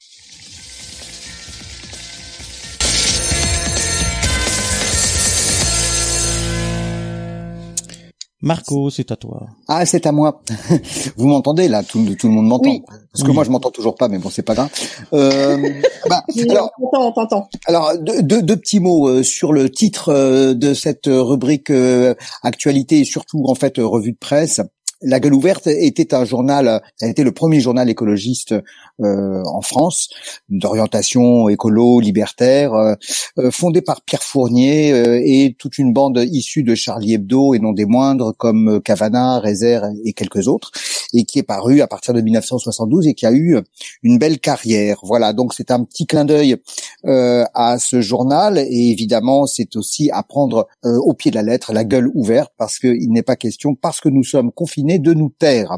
Marco, 8.41 8.89
c'est 8.89 9.11
à 9.11 9.15
toi. 9.15 9.47
Ah, 9.67 9.85
c'est 9.85 10.05
à 10.07 10.11
moi. 10.11 10.41
Vous 11.17 11.27
m'entendez 11.27 11.67
là 11.67 11.83
tout, 11.83 12.03
tout 12.15 12.27
le 12.27 12.33
monde 12.33 12.47
m'entend. 12.47 12.69
Oui. 12.71 12.81
Parce 13.13 13.23
que 13.23 13.27
Oui. 13.29 13.35
moi, 13.35 13.43
je 13.43 13.49
m'entends 13.51 13.69
toujours 13.71 13.95
pas, 13.95 14.07
mais 14.07 14.17
bon, 14.17 14.29
c'est 14.29 14.41
pas 14.41 14.55
grave. 14.55 14.69
Euh, 15.13 15.57
bah, 16.09 16.23
alors, 16.49 16.71
on 16.79 16.89
t'entend, 16.89 17.07
on 17.07 17.11
t'entend. 17.11 17.49
alors 17.67 17.91
deux, 17.99 18.23
deux, 18.23 18.41
deux 18.41 18.57
petits 18.57 18.79
mots 18.79 19.07
euh, 19.09 19.21
sur 19.23 19.53
le 19.53 19.69
titre 19.69 20.09
euh, 20.09 20.53
de 20.55 20.73
cette 20.73 21.07
euh, 21.07 21.21
rubrique 21.21 21.69
euh, 21.69 22.15
actualité 22.41 22.99
et 23.01 23.05
surtout 23.05 23.43
en 23.47 23.55
fait 23.55 23.75
revue 23.77 24.13
de 24.13 24.17
presse. 24.17 24.59
La 25.03 25.19
Gueule 25.19 25.33
ouverte 25.33 25.65
était 25.65 26.13
un 26.13 26.25
journal, 26.25 26.81
ça 26.95 27.07
a 27.07 27.23
le 27.23 27.31
premier 27.31 27.59
journal 27.59 27.89
écologiste 27.89 28.53
euh, 28.99 29.41
en 29.45 29.61
France, 29.61 30.09
d'orientation 30.49 31.49
écolo, 31.49 31.99
libertaire, 31.99 32.75
euh, 32.75 32.93
euh, 33.39 33.49
fondé 33.49 33.81
par 33.81 34.01
Pierre 34.03 34.21
Fournier 34.21 34.89
et 35.25 35.55
toute 35.57 35.79
une 35.79 35.91
bande 35.91 36.23
issue 36.31 36.61
de 36.61 36.75
Charlie 36.75 37.15
Hebdo 37.15 37.55
et 37.55 37.59
non 37.59 37.71
des 37.71 37.85
moindres 37.85 38.33
comme 38.37 38.79
Cavana, 38.83 39.39
Rézère 39.39 39.89
et 40.05 40.13
quelques 40.13 40.47
autres, 40.47 40.71
et 41.13 41.23
qui 41.23 41.39
est 41.39 41.43
paru 41.43 41.81
à 41.81 41.87
partir 41.87 42.13
de 42.13 42.21
1972 42.21 43.07
et 43.07 43.13
qui 43.13 43.25
a 43.25 43.31
eu 43.31 43.57
une 44.03 44.17
belle 44.17 44.39
carrière. 44.39 44.99
Voilà, 45.03 45.33
donc 45.33 45.53
c'est 45.53 45.71
un 45.71 45.83
petit 45.83 46.05
clin 46.05 46.25
d'œil 46.25 46.57
à 47.03 47.77
ce 47.79 48.01
journal 48.01 48.57
et 48.57 48.91
évidemment 48.91 49.45
c'est 49.45 49.75
aussi 49.75 50.09
à 50.11 50.23
prendre 50.23 50.67
au 50.83 51.13
pied 51.13 51.31
de 51.31 51.35
la 51.35 51.43
lettre, 51.43 51.73
la 51.73 51.83
gueule 51.83 52.09
ouverte, 52.13 52.51
parce 52.57 52.79
qu'il 52.79 53.11
n'est 53.11 53.23
pas 53.23 53.35
question, 53.35 53.75
parce 53.75 53.99
que 53.99 54.09
nous 54.09 54.23
sommes 54.23 54.51
confinés, 54.51 54.99
de 54.99 55.13
nous 55.13 55.29
taire. 55.29 55.77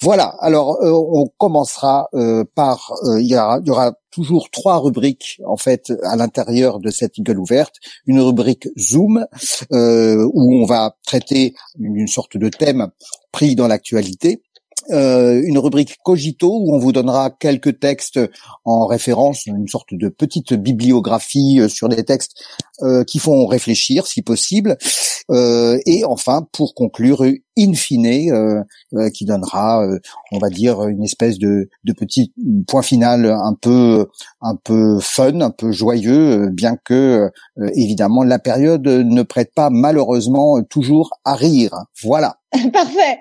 Voilà. 0.00 0.36
Alors 0.40 0.82
euh, 0.82 0.90
on 0.92 1.26
commencera 1.38 2.08
euh, 2.14 2.44
par 2.54 2.92
euh, 3.04 3.20
il 3.20 3.26
y, 3.26 3.36
aura, 3.36 3.92
toujours 4.10 4.50
trois 4.50 4.78
rubriques 4.78 5.40
en 5.46 5.56
fait 5.56 5.92
à 6.02 6.16
l'intérieur 6.16 6.78
de 6.78 6.90
cette 6.90 7.18
gueule 7.20 7.38
ouverte. 7.38 7.76
Une 8.06 8.20
rubrique 8.20 8.68
Zoom 8.78 9.26
où 9.70 10.54
on 10.54 10.66
va 10.66 10.96
traiter 11.06 11.54
une 11.78 12.06
sorte 12.06 12.36
de 12.36 12.48
thème 12.48 12.88
pris 13.32 13.56
dans 13.56 13.66
l'actualité. 13.66 14.42
Euh, 14.90 15.42
une 15.44 15.58
rubrique 15.58 15.96
Cogito 16.04 16.48
où 16.48 16.74
on 16.74 16.78
vous 16.78 16.92
donnera 16.92 17.30
quelques 17.30 17.80
textes 17.80 18.20
en 18.64 18.86
référence, 18.86 19.46
une 19.46 19.68
sorte 19.68 19.94
de 19.94 20.08
petite 20.08 20.52
bibliographie 20.54 21.60
euh, 21.60 21.68
sur 21.68 21.88
des 21.88 22.04
textes 22.04 22.32
euh, 22.82 23.04
qui 23.04 23.18
font 23.18 23.46
réfléchir 23.46 24.06
si 24.06 24.22
possible. 24.22 24.76
et 25.30 26.04
enfin, 26.04 26.46
pour 26.52 26.74
conclure, 26.74 27.24
in 27.58 27.72
fine, 27.74 28.64
qui 29.12 29.24
donnera, 29.24 29.86
on 30.32 30.38
va 30.38 30.48
dire, 30.50 30.86
une 30.86 31.02
espèce 31.02 31.38
de, 31.38 31.68
de 31.84 31.92
petit 31.92 32.32
point 32.66 32.82
final 32.82 33.26
un 33.26 33.54
peu, 33.60 34.08
un 34.40 34.56
peu 34.56 34.98
fun, 35.00 35.40
un 35.40 35.50
peu 35.50 35.72
joyeux, 35.72 36.48
bien 36.50 36.76
que 36.84 37.30
évidemment 37.74 38.24
la 38.24 38.38
période 38.38 38.86
ne 38.86 39.22
prête 39.22 39.52
pas 39.54 39.70
malheureusement 39.70 40.62
toujours 40.62 41.10
à 41.24 41.34
rire. 41.34 41.84
Voilà. 42.02 42.38
Parfait. 42.72 43.18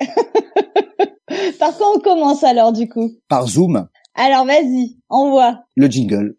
Par 1.59 1.75
quoi 1.77 1.87
on 1.95 1.99
commence 1.99 2.43
alors 2.43 2.73
du 2.73 2.87
coup? 2.87 3.11
Par 3.27 3.47
Zoom. 3.47 3.87
Alors 4.15 4.45
vas-y, 4.45 4.97
envoie. 5.09 5.63
Le 5.75 5.87
jingle. 5.87 6.35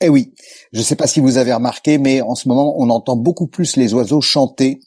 Eh 0.00 0.08
oui, 0.08 0.32
je 0.72 0.78
ne 0.78 0.84
sais 0.84 0.94
pas 0.94 1.08
si 1.08 1.18
vous 1.18 1.38
avez 1.38 1.52
remarqué, 1.52 1.98
mais 1.98 2.20
en 2.20 2.36
ce 2.36 2.48
moment, 2.48 2.76
on 2.78 2.88
entend 2.90 3.16
beaucoup 3.16 3.48
plus 3.48 3.76
les 3.76 3.94
oiseaux 3.94 4.20
chanter, 4.20 4.78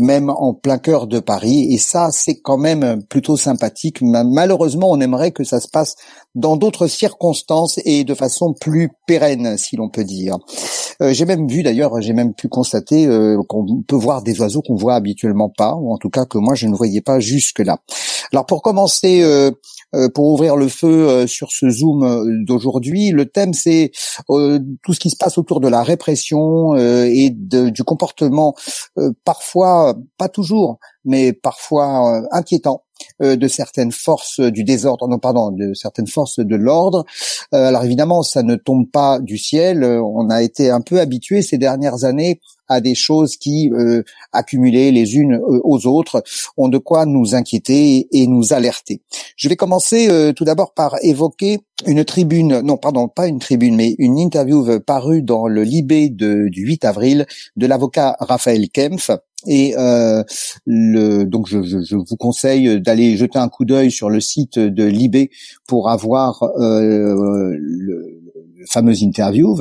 même 0.00 0.28
en 0.28 0.54
plein 0.54 0.78
cœur 0.78 1.06
de 1.06 1.20
Paris, 1.20 1.72
et 1.72 1.78
ça, 1.78 2.10
c'est 2.10 2.40
quand 2.40 2.58
même 2.58 3.04
plutôt 3.04 3.36
sympathique. 3.36 4.02
Malheureusement, 4.02 4.90
on 4.90 5.00
aimerait 5.00 5.30
que 5.30 5.44
ça 5.44 5.60
se 5.60 5.68
passe 5.68 5.94
dans 6.34 6.56
d'autres 6.56 6.88
circonstances 6.88 7.78
et 7.84 8.02
de 8.02 8.14
façon 8.14 8.54
plus 8.54 8.90
pérenne, 9.06 9.56
si 9.56 9.76
l'on 9.76 9.88
peut 9.88 10.04
dire. 10.04 10.36
Euh, 11.02 11.12
j'ai 11.12 11.24
même 11.24 11.46
vu, 11.48 11.62
d'ailleurs, 11.62 12.00
j'ai 12.00 12.12
même 12.12 12.34
pu 12.34 12.48
constater 12.48 13.06
euh, 13.06 13.40
qu'on 13.48 13.82
peut 13.82 13.96
voir 13.96 14.22
des 14.22 14.40
oiseaux 14.40 14.62
qu'on 14.62 14.76
voit 14.76 14.94
habituellement 14.94 15.50
pas, 15.50 15.74
ou 15.74 15.92
en 15.92 15.98
tout 15.98 16.10
cas 16.10 16.24
que 16.24 16.38
moi, 16.38 16.54
je 16.54 16.66
ne 16.66 16.74
voyais 16.74 17.00
pas 17.00 17.20
jusque-là. 17.20 17.78
Alors, 18.32 18.46
pour 18.46 18.62
commencer, 18.62 19.22
euh, 19.22 19.50
pour 20.14 20.32
ouvrir 20.32 20.56
le 20.56 20.68
feu 20.68 21.26
sur 21.26 21.52
ce 21.52 21.70
Zoom 21.70 22.44
d'aujourd'hui, 22.44 23.10
le 23.10 23.26
thème, 23.26 23.54
c'est 23.54 23.92
tout 24.26 24.92
ce 24.92 25.00
qui 25.00 25.10
se 25.10 25.16
passe 25.16 25.38
autour 25.38 25.60
de 25.60 25.68
la 25.68 25.82
répression 25.82 26.74
euh, 26.74 27.06
et 27.06 27.30
du 27.30 27.84
comportement 27.84 28.54
euh, 28.98 29.12
parfois, 29.24 29.94
pas 30.18 30.28
toujours, 30.28 30.78
mais 31.04 31.32
parfois 31.32 32.20
euh, 32.20 32.26
inquiétant 32.30 32.82
de 33.20 33.48
certaines 33.48 33.92
forces 33.92 34.40
du 34.40 34.64
désordre, 34.64 35.08
non 35.08 35.18
pardon, 35.18 35.50
de 35.50 35.74
certaines 35.74 36.06
forces 36.06 36.38
de 36.38 36.56
l'ordre. 36.56 37.04
alors 37.52 37.84
évidemment, 37.84 38.22
ça 38.22 38.42
ne 38.42 38.56
tombe 38.56 38.90
pas 38.90 39.20
du 39.20 39.38
ciel. 39.38 39.84
On 39.84 40.28
a 40.30 40.42
été 40.42 40.70
un 40.70 40.80
peu 40.80 41.00
habitué 41.00 41.42
ces 41.42 41.58
dernières 41.58 42.04
années 42.04 42.40
à 42.68 42.80
des 42.80 42.94
choses 42.94 43.36
qui, 43.36 43.70
euh, 43.72 44.02
accumulées 44.32 44.90
les 44.90 45.16
unes 45.16 45.34
euh, 45.34 45.60
aux 45.64 45.86
autres, 45.86 46.22
ont 46.56 46.68
de 46.68 46.78
quoi 46.78 47.06
nous 47.06 47.34
inquiéter 47.34 48.08
et 48.12 48.26
nous 48.26 48.52
alerter. 48.52 49.02
Je 49.36 49.48
vais 49.48 49.56
commencer 49.56 50.08
euh, 50.08 50.32
tout 50.32 50.44
d'abord 50.44 50.74
par 50.74 50.96
évoquer 51.02 51.60
une 51.86 52.04
tribune, 52.04 52.60
non 52.60 52.76
pardon, 52.76 53.08
pas 53.08 53.26
une 53.26 53.38
tribune, 53.38 53.76
mais 53.76 53.94
une 53.98 54.18
interview 54.18 54.80
parue 54.80 55.22
dans 55.22 55.46
le 55.46 55.62
Libé 55.62 56.08
de, 56.08 56.48
du 56.48 56.62
8 56.62 56.84
avril 56.84 57.26
de 57.56 57.66
l'avocat 57.66 58.16
Raphaël 58.18 58.68
Kempf, 58.70 59.10
et 59.46 59.74
euh, 59.76 60.22
le, 60.64 61.24
donc 61.24 61.48
je, 61.48 61.62
je, 61.62 61.82
je, 61.82 61.96
vous 61.96 62.16
conseille 62.16 62.80
d'aller 62.80 63.16
jeter 63.16 63.38
un 63.38 63.48
coup 63.48 63.64
d'œil 63.64 63.90
sur 63.90 64.10
le 64.10 64.20
site 64.20 64.58
de 64.58 64.84
Libé 64.84 65.30
pour 65.66 65.88
avoir 65.88 66.42
euh, 66.42 67.54
le, 67.58 68.22
fameuse 68.68 69.02
interview 69.02 69.56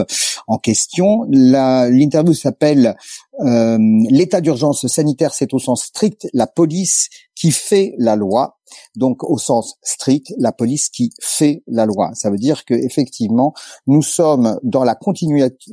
en 0.48 0.58
question. 0.58 1.28
L'interview 1.30 2.34
s'appelle 2.34 2.96
euh, 3.42 3.78
L'état 4.10 4.42
d'urgence 4.42 4.88
sanitaire, 4.88 5.34
c'est 5.34 5.54
au 5.54 5.60
sens 5.60 5.84
strict 5.84 6.28
la 6.34 6.48
police 6.48 7.10
qui 7.36 7.52
fait 7.52 7.94
la 8.00 8.16
loi 8.16 8.55
donc 8.96 9.24
au 9.24 9.38
sens 9.38 9.76
strict, 9.82 10.34
la 10.38 10.52
police 10.52 10.90
qui 10.90 11.12
fait 11.22 11.64
la 11.68 11.86
loi. 11.86 12.12
Ça 12.14 12.30
veut 12.30 12.38
dire 12.38 12.66
que 12.66 12.74
effectivement, 12.74 13.54
nous 13.88 14.02
sommes 14.02 14.60
dans 14.64 14.84
la, 14.84 14.98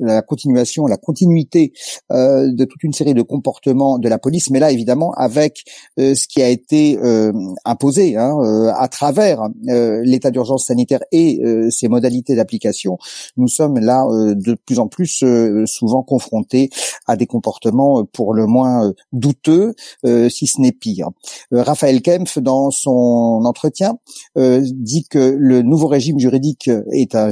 la 0.01 0.23
continuation, 0.23 0.87
la 0.87 0.97
continuité 0.97 1.73
euh, 2.13 2.51
de 2.53 2.65
toute 2.65 2.83
une 2.83 2.93
série 2.93 3.15
de 3.15 3.23
comportements 3.23 3.99
de 3.99 4.09
la 4.09 4.19
police, 4.19 4.51
mais 4.51 4.59
là 4.59 4.71
évidemment 4.71 5.13
avec 5.13 5.65
euh, 5.99 6.15
ce 6.15 6.27
qui 6.27 6.43
a 6.43 6.49
été 6.49 6.99
euh, 6.99 7.33
imposé 7.65 8.17
hein, 8.17 8.39
à 8.77 8.89
travers 8.89 9.49
l'état 9.65 10.31
d'urgence 10.31 10.67
sanitaire 10.67 11.01
et 11.13 11.41
ses 11.71 11.89
modalités 11.89 12.35
d'application, 12.35 12.99
nous 13.37 13.49
sommes 13.49 13.79
là 13.79 14.05
de 14.11 14.55
plus 14.55 14.79
en 14.79 14.89
plus 14.89 15.25
souvent 15.67 16.03
confrontés 16.03 16.71
à 17.07 17.17
des 17.17 17.27
comportements 17.27 18.05
pour 18.05 18.35
le 18.35 18.47
moins 18.47 18.93
douteux, 19.13 19.75
si 20.05 20.47
ce 20.47 20.61
n'est 20.61 20.73
pire. 20.73 21.11
Raphaël 21.51 22.03
Kempf, 22.03 22.39
dans 22.39 22.71
son 22.71 22.92
entretien, 22.93 23.99
euh, 24.37 24.61
dit 24.63 25.05
que 25.09 25.37
le 25.39 25.63
nouveau 25.63 25.87
régime 25.87 26.19
juridique 26.19 26.71
est 26.93 27.15
un, 27.15 27.31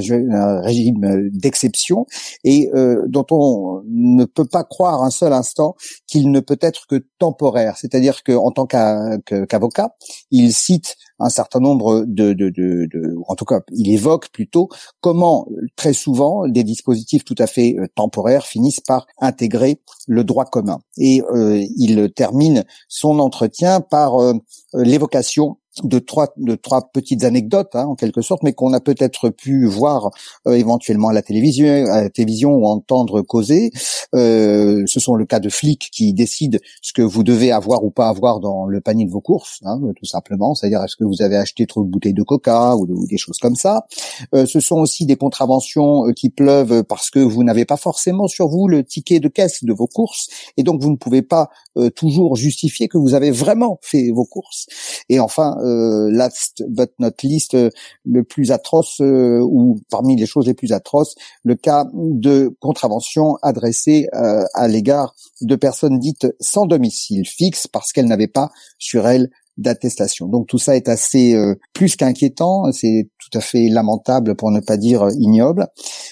régime 0.61 1.29
d'exception 1.31 2.05
et 2.43 2.69
euh, 2.73 3.03
dont 3.07 3.25
on 3.31 3.81
ne 3.87 4.25
peut 4.25 4.45
pas 4.45 4.63
croire 4.63 5.03
un 5.03 5.09
seul 5.09 5.33
instant 5.33 5.75
qu'il 6.07 6.31
ne 6.31 6.39
peut 6.39 6.59
être 6.61 6.87
que 6.87 7.05
temporaire. 7.19 7.77
C'est-à-dire 7.77 8.23
qu'en 8.23 8.51
tant 8.51 8.65
qu'avocat, 8.65 9.95
il 10.31 10.53
cite 10.53 10.95
un 11.21 11.29
certain 11.29 11.59
nombre 11.59 12.03
de, 12.07 12.33
de, 12.33 12.49
de, 12.49 12.87
de, 12.91 13.15
en 13.27 13.35
tout 13.35 13.45
cas, 13.45 13.61
il 13.71 13.91
évoque 13.91 14.29
plutôt 14.29 14.69
comment 14.99 15.47
très 15.75 15.93
souvent 15.93 16.47
des 16.47 16.63
dispositifs 16.63 17.23
tout 17.23 17.35
à 17.37 17.47
fait 17.47 17.75
euh, 17.77 17.87
temporaires 17.95 18.45
finissent 18.45 18.79
par 18.79 19.07
intégrer 19.19 19.79
le 20.07 20.23
droit 20.23 20.45
commun. 20.45 20.79
Et 20.97 21.21
euh, 21.31 21.63
il 21.77 22.11
termine 22.13 22.63
son 22.87 23.19
entretien 23.19 23.81
par 23.81 24.21
euh, 24.21 24.33
l'évocation 24.73 25.57
de 25.83 25.99
trois 25.99 26.33
de 26.37 26.55
trois 26.55 26.89
petites 26.91 27.23
anecdotes 27.23 27.75
hein, 27.75 27.85
en 27.85 27.95
quelque 27.95 28.21
sorte, 28.21 28.43
mais 28.43 28.53
qu'on 28.53 28.73
a 28.73 28.79
peut-être 28.79 29.29
pu 29.29 29.65
voir 29.65 30.11
euh, 30.47 30.53
éventuellement 30.53 31.09
à 31.09 31.13
la 31.13 31.21
télévision, 31.21 31.67
à 31.91 32.01
la 32.03 32.09
télévision 32.09 32.51
ou 32.51 32.65
entendre 32.65 33.21
causer. 33.21 33.71
Euh, 34.13 34.83
ce 34.85 34.99
sont 34.99 35.15
le 35.15 35.25
cas 35.25 35.39
de 35.39 35.49
flics 35.49 35.89
qui 35.91 36.13
décident 36.13 36.57
ce 36.81 36.93
que 36.93 37.01
vous 37.01 37.23
devez 37.23 37.51
avoir 37.51 37.83
ou 37.83 37.91
pas 37.91 38.09
avoir 38.09 38.39
dans 38.39 38.65
le 38.65 38.81
panier 38.81 39.05
de 39.05 39.11
vos 39.11 39.21
courses, 39.21 39.59
hein, 39.63 39.79
tout 39.95 40.05
simplement. 40.05 40.55
C'est-à-dire 40.55 40.83
est-ce 40.83 40.95
que 40.95 41.03
vous 41.03 41.21
avez 41.21 41.37
acheté 41.37 41.65
trop 41.65 41.83
de 41.83 41.89
bouteilles 41.89 42.13
de 42.13 42.23
Coca 42.23 42.75
ou, 42.75 43.07
des 43.07 43.17
choses 43.17 43.37
comme 43.39 43.55
ça. 43.55 43.85
Euh, 44.33 44.45
ce 44.45 44.59
sont 44.59 44.77
aussi 44.77 45.05
des 45.05 45.15
contraventions 45.15 46.07
euh, 46.07 46.13
qui 46.13 46.29
pleuvent 46.29 46.83
parce 46.83 47.09
que 47.09 47.19
vous 47.19 47.43
n'avez 47.43 47.65
pas 47.65 47.77
forcément 47.77 48.27
sur 48.27 48.47
vous 48.47 48.67
le 48.67 48.83
ticket 48.83 49.19
de 49.19 49.27
caisse 49.27 49.63
de 49.63 49.73
vos 49.73 49.87
courses 49.87 50.27
et 50.57 50.63
donc 50.63 50.81
vous 50.81 50.91
ne 50.91 50.95
pouvez 50.95 51.21
pas 51.21 51.49
euh, 51.77 51.89
toujours 51.89 52.35
justifier 52.35 52.87
que 52.87 52.97
vous 52.97 53.13
avez 53.13 53.31
vraiment 53.31 53.79
fait 53.81 54.11
vos 54.11 54.25
courses. 54.25 54.67
Et 55.09 55.19
enfin 55.19 55.57
last 55.61 56.63
but 56.67 56.91
not 56.99 57.11
least, 57.23 57.53
euh, 57.53 57.69
le 58.05 58.23
plus 58.23 58.51
atroce 58.51 59.01
euh, 59.01 59.39
ou 59.41 59.79
parmi 59.89 60.15
les 60.15 60.25
choses 60.25 60.47
les 60.47 60.53
plus 60.53 60.71
atroces, 60.71 61.15
le 61.43 61.55
cas 61.55 61.85
de 61.93 62.55
contravention 62.59 63.37
adressée 63.41 64.07
à 64.11 64.67
l'égard 64.67 65.15
de 65.41 65.55
personnes 65.55 65.99
dites 65.99 66.27
sans 66.39 66.65
domicile 66.65 67.27
fixe 67.27 67.67
parce 67.67 67.91
qu'elles 67.91 68.07
n'avaient 68.07 68.27
pas 68.27 68.49
sur 68.77 69.07
elles 69.07 69.29
d'attestation. 69.57 70.27
Donc 70.27 70.47
tout 70.47 70.57
ça 70.57 70.75
est 70.75 70.87
assez 70.89 71.35
plus 71.73 71.95
qu'inquiétant, 71.95 72.71
c'est 72.71 73.09
tout 73.17 73.37
à 73.37 73.41
fait 73.41 73.69
lamentable 73.69 74.35
pour 74.35 74.51
ne 74.51 74.59
pas 74.59 74.77
dire 74.77 75.07
ignoble. 75.19 75.67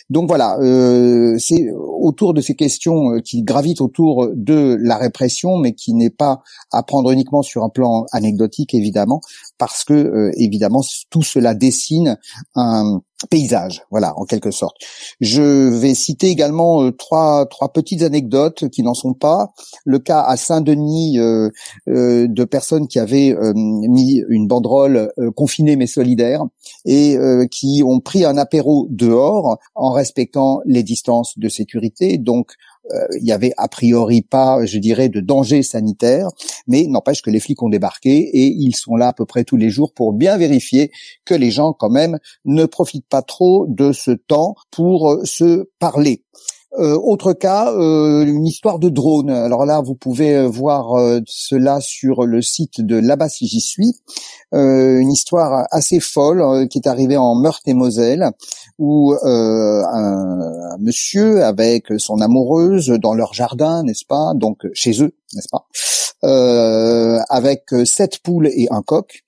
Donc 0.10 0.28
voilà, 0.28 0.58
euh, 0.60 1.38
c'est 1.38 1.70
autour 1.72 2.34
de 2.34 2.42
ces 2.42 2.56
questions 2.56 3.12
euh, 3.12 3.20
qui 3.20 3.44
gravitent 3.44 3.82
autour 3.82 4.30
de 4.34 4.78
la 4.82 4.98
répression, 4.98 5.58
mais 5.58 5.74
qui 5.74 5.94
n'est 5.94 6.10
pas 6.10 6.42
à 6.72 6.84
prendre 6.84 7.12
uniquement 7.12 7.42
sur 7.42 7.64
un 7.64 7.70
plan 7.70 8.06
anecdotique, 8.12 8.74
évidemment, 8.74 9.22
parce 9.60 9.84
que 9.84 9.94
euh, 9.94 10.32
évidemment 10.38 10.82
tout 11.12 11.22
cela 11.22 11.54
dessine 11.54 12.18
un 12.56 13.02
paysage, 13.30 13.84
voilà, 13.92 14.18
en 14.18 14.24
quelque 14.24 14.50
sorte. 14.50 14.78
Je 15.20 15.68
vais 15.78 15.94
citer 15.94 16.28
également 16.28 16.84
euh, 16.84 16.92
trois 16.92 17.46
trois 17.48 17.74
petites 17.74 18.02
anecdotes 18.02 18.70
qui 18.70 18.82
n'en 18.82 18.94
sont 18.94 19.14
pas. 19.14 19.50
Le 19.86 20.00
cas 20.00 20.22
à 20.22 20.38
Saint-Denis 20.38 21.20
euh, 21.20 21.50
de 21.86 22.44
personnes 22.46 22.88
qui 22.88 22.98
avaient 22.98 23.36
mis 23.54 24.24
une 24.30 24.48
banderole 24.48 25.12
confinée 25.36 25.76
mais 25.76 25.88
solidaire 25.88 26.46
et 26.86 27.18
qui 27.52 27.84
ont 27.86 28.00
pris 28.00 28.24
un 28.24 28.38
apéro 28.38 28.88
dehors 28.90 29.58
en 29.76 29.92
respectant 29.92 30.62
les 30.66 30.84
distances 30.84 31.38
de 31.38 31.50
sécurité. 31.50 32.18
Donc 32.18 32.54
il 33.20 33.28
y 33.28 33.32
avait 33.32 33.54
a 33.58 33.68
priori 33.68 34.22
pas, 34.22 34.66
je 34.66 34.80
dirais, 34.80 35.10
de 35.10 35.20
danger 35.20 35.62
sanitaire, 35.64 36.30
mais 36.68 36.86
n'empêche 36.88 37.22
que 37.22 37.30
les 37.30 37.40
flics 37.40 37.62
ont 37.62 37.70
débarqué 37.70 38.18
et 38.18 38.48
ils 38.48 38.76
sont 38.76 38.96
là 38.96 39.10
à 39.10 39.14
peu 39.14 39.26
près 39.26 39.44
tous 39.44 39.58
les 39.58 39.70
jours 39.70 39.94
pour 39.94 40.14
bien 40.14 40.38
vérifier 40.38 40.92
que 41.26 41.34
les 41.34 41.52
gens 41.52 41.74
quand 41.74 41.90
même 41.90 42.18
ne 42.46 42.66
profitent 42.66 43.08
pas 43.08 43.22
trop 43.22 43.66
de 43.68 43.92
ce 43.92 44.12
temps 44.12 44.56
pour 44.72 45.12
euh, 45.12 45.26
se 45.26 45.70
parler. 45.80 46.24
Euh, 46.78 46.96
autre 47.02 47.34
cas, 47.34 47.74
euh, 47.74 48.24
une 48.26 48.46
histoire 48.46 48.78
de 48.78 48.90
drone. 48.90 49.32
Alors 49.32 49.66
là, 49.66 49.82
vous 49.82 49.96
pouvez 49.96 50.36
euh, 50.36 50.48
voir 50.48 50.94
cela 51.26 51.82
sur 51.82 52.26
le 52.26 52.42
site 52.44 52.82
de 52.82 52.96
Là-bas 52.96 53.30
si 53.30 53.48
j'y 53.48 53.62
suis. 53.62 53.96
une 54.52 55.12
histoire 55.12 55.66
assez 55.72 56.00
folle 56.00 56.68
qui 56.70 56.78
est 56.80 56.88
arrivée 56.88 57.18
en 57.18 57.36
Meurthe-et-Moselle, 57.36 58.32
où 58.78 59.14
un, 59.24 59.84
un, 59.84 60.78
monsieur 60.80 61.44
avec 61.44 61.88
son 61.98 62.20
amoureuse 62.22 62.90
dans 62.90 63.14
leur 63.14 63.34
jardin, 63.34 63.84
n'est-ce 63.84 64.06
pas, 64.06 64.34
donc 64.36 64.68
chez 64.74 65.02
eux, 65.04 65.14
n'est-ce 65.34 65.48
pas, 65.50 65.68
avec 67.30 67.64
sept 67.86 68.20
poules 68.20 68.48
et 68.48 68.68
un 68.72 68.82
coq, 68.82 69.24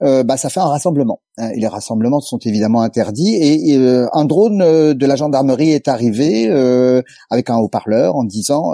bah 0.00 0.36
ça 0.36 0.50
fait 0.50 0.60
un 0.60 0.68
rassemblement. 0.68 1.20
Et 1.38 1.60
les 1.60 1.68
rassemblements 1.68 2.20
sont 2.20 2.38
évidemment 2.38 2.82
interdits. 2.82 3.36
Et, 3.36 3.76
euh, 3.76 4.08
un 4.12 4.24
drone 4.24 4.62
euh, 4.62 4.94
de 4.94 5.06
la 5.06 5.16
gendarmerie 5.16 5.70
est 5.70 5.88
arrivé 5.88 6.48
euh, 6.48 7.02
avec 7.30 7.50
un 7.50 7.56
haut-parleur 7.56 8.16
en 8.16 8.24
disant 8.24 8.72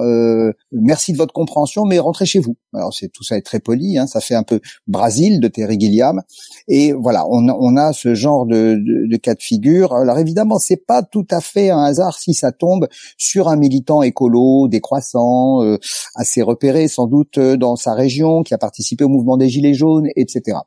merci 0.72 1.12
de 1.12 1.18
votre 1.18 1.32
compréhension, 1.32 1.84
mais 1.84 1.98
rentrez 1.98 2.26
chez 2.26 2.38
vous. 2.38 2.56
Alors 2.72 2.92
c'est 2.92 3.08
tout 3.08 3.22
ça 3.22 3.36
est 3.36 3.42
très 3.42 3.60
poli, 3.60 3.98
hein, 3.98 4.06
ça 4.06 4.20
fait 4.20 4.34
un 4.34 4.42
peu 4.42 4.60
Brésil 4.86 5.40
de 5.40 5.48
Terry 5.48 5.78
Gilliam. 5.78 6.22
Et 6.68 6.92
voilà, 6.92 7.26
on, 7.28 7.48
on 7.48 7.76
a 7.76 7.92
ce 7.92 8.14
genre 8.14 8.46
de, 8.46 8.76
de, 8.76 9.08
de, 9.08 9.16
cas 9.16 9.34
de 9.34 9.42
figure. 9.42 9.94
Alors 9.94 10.18
évidemment, 10.18 10.58
c'est 10.58 10.84
pas 10.84 11.02
tout 11.02 11.26
à 11.30 11.40
fait 11.40 11.70
un 11.70 11.82
hasard 11.82 12.18
si 12.18 12.34
ça 12.34 12.52
tombe 12.52 12.88
sur 13.16 13.48
un 13.48 13.56
militant 13.56 14.02
écolo, 14.02 14.68
décroissant, 14.68 15.60
assez 16.14 16.42
repéré 16.42 16.88
sans 16.88 17.06
doute 17.06 17.38
dans 17.38 17.76
sa 17.76 17.94
région, 17.94 18.42
qui 18.42 18.54
a 18.54 18.58
participé 18.58 19.04
au 19.04 19.08
mouvement 19.08 19.36
des 19.36 19.48
Gilets 19.48 19.74
jaunes, 19.74 20.08
etc. 20.16 20.58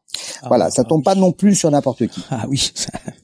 Ah, 0.41 0.47
voilà, 0.47 0.69
ça 0.69 0.84
tombe 0.84 1.04
pas 1.04 1.15
non 1.15 1.32
plus 1.32 1.56
sur 1.56 1.71
n'importe 1.80 2.08
qui. 2.08 2.22
Ah 2.30 2.46
oui, 2.48 2.72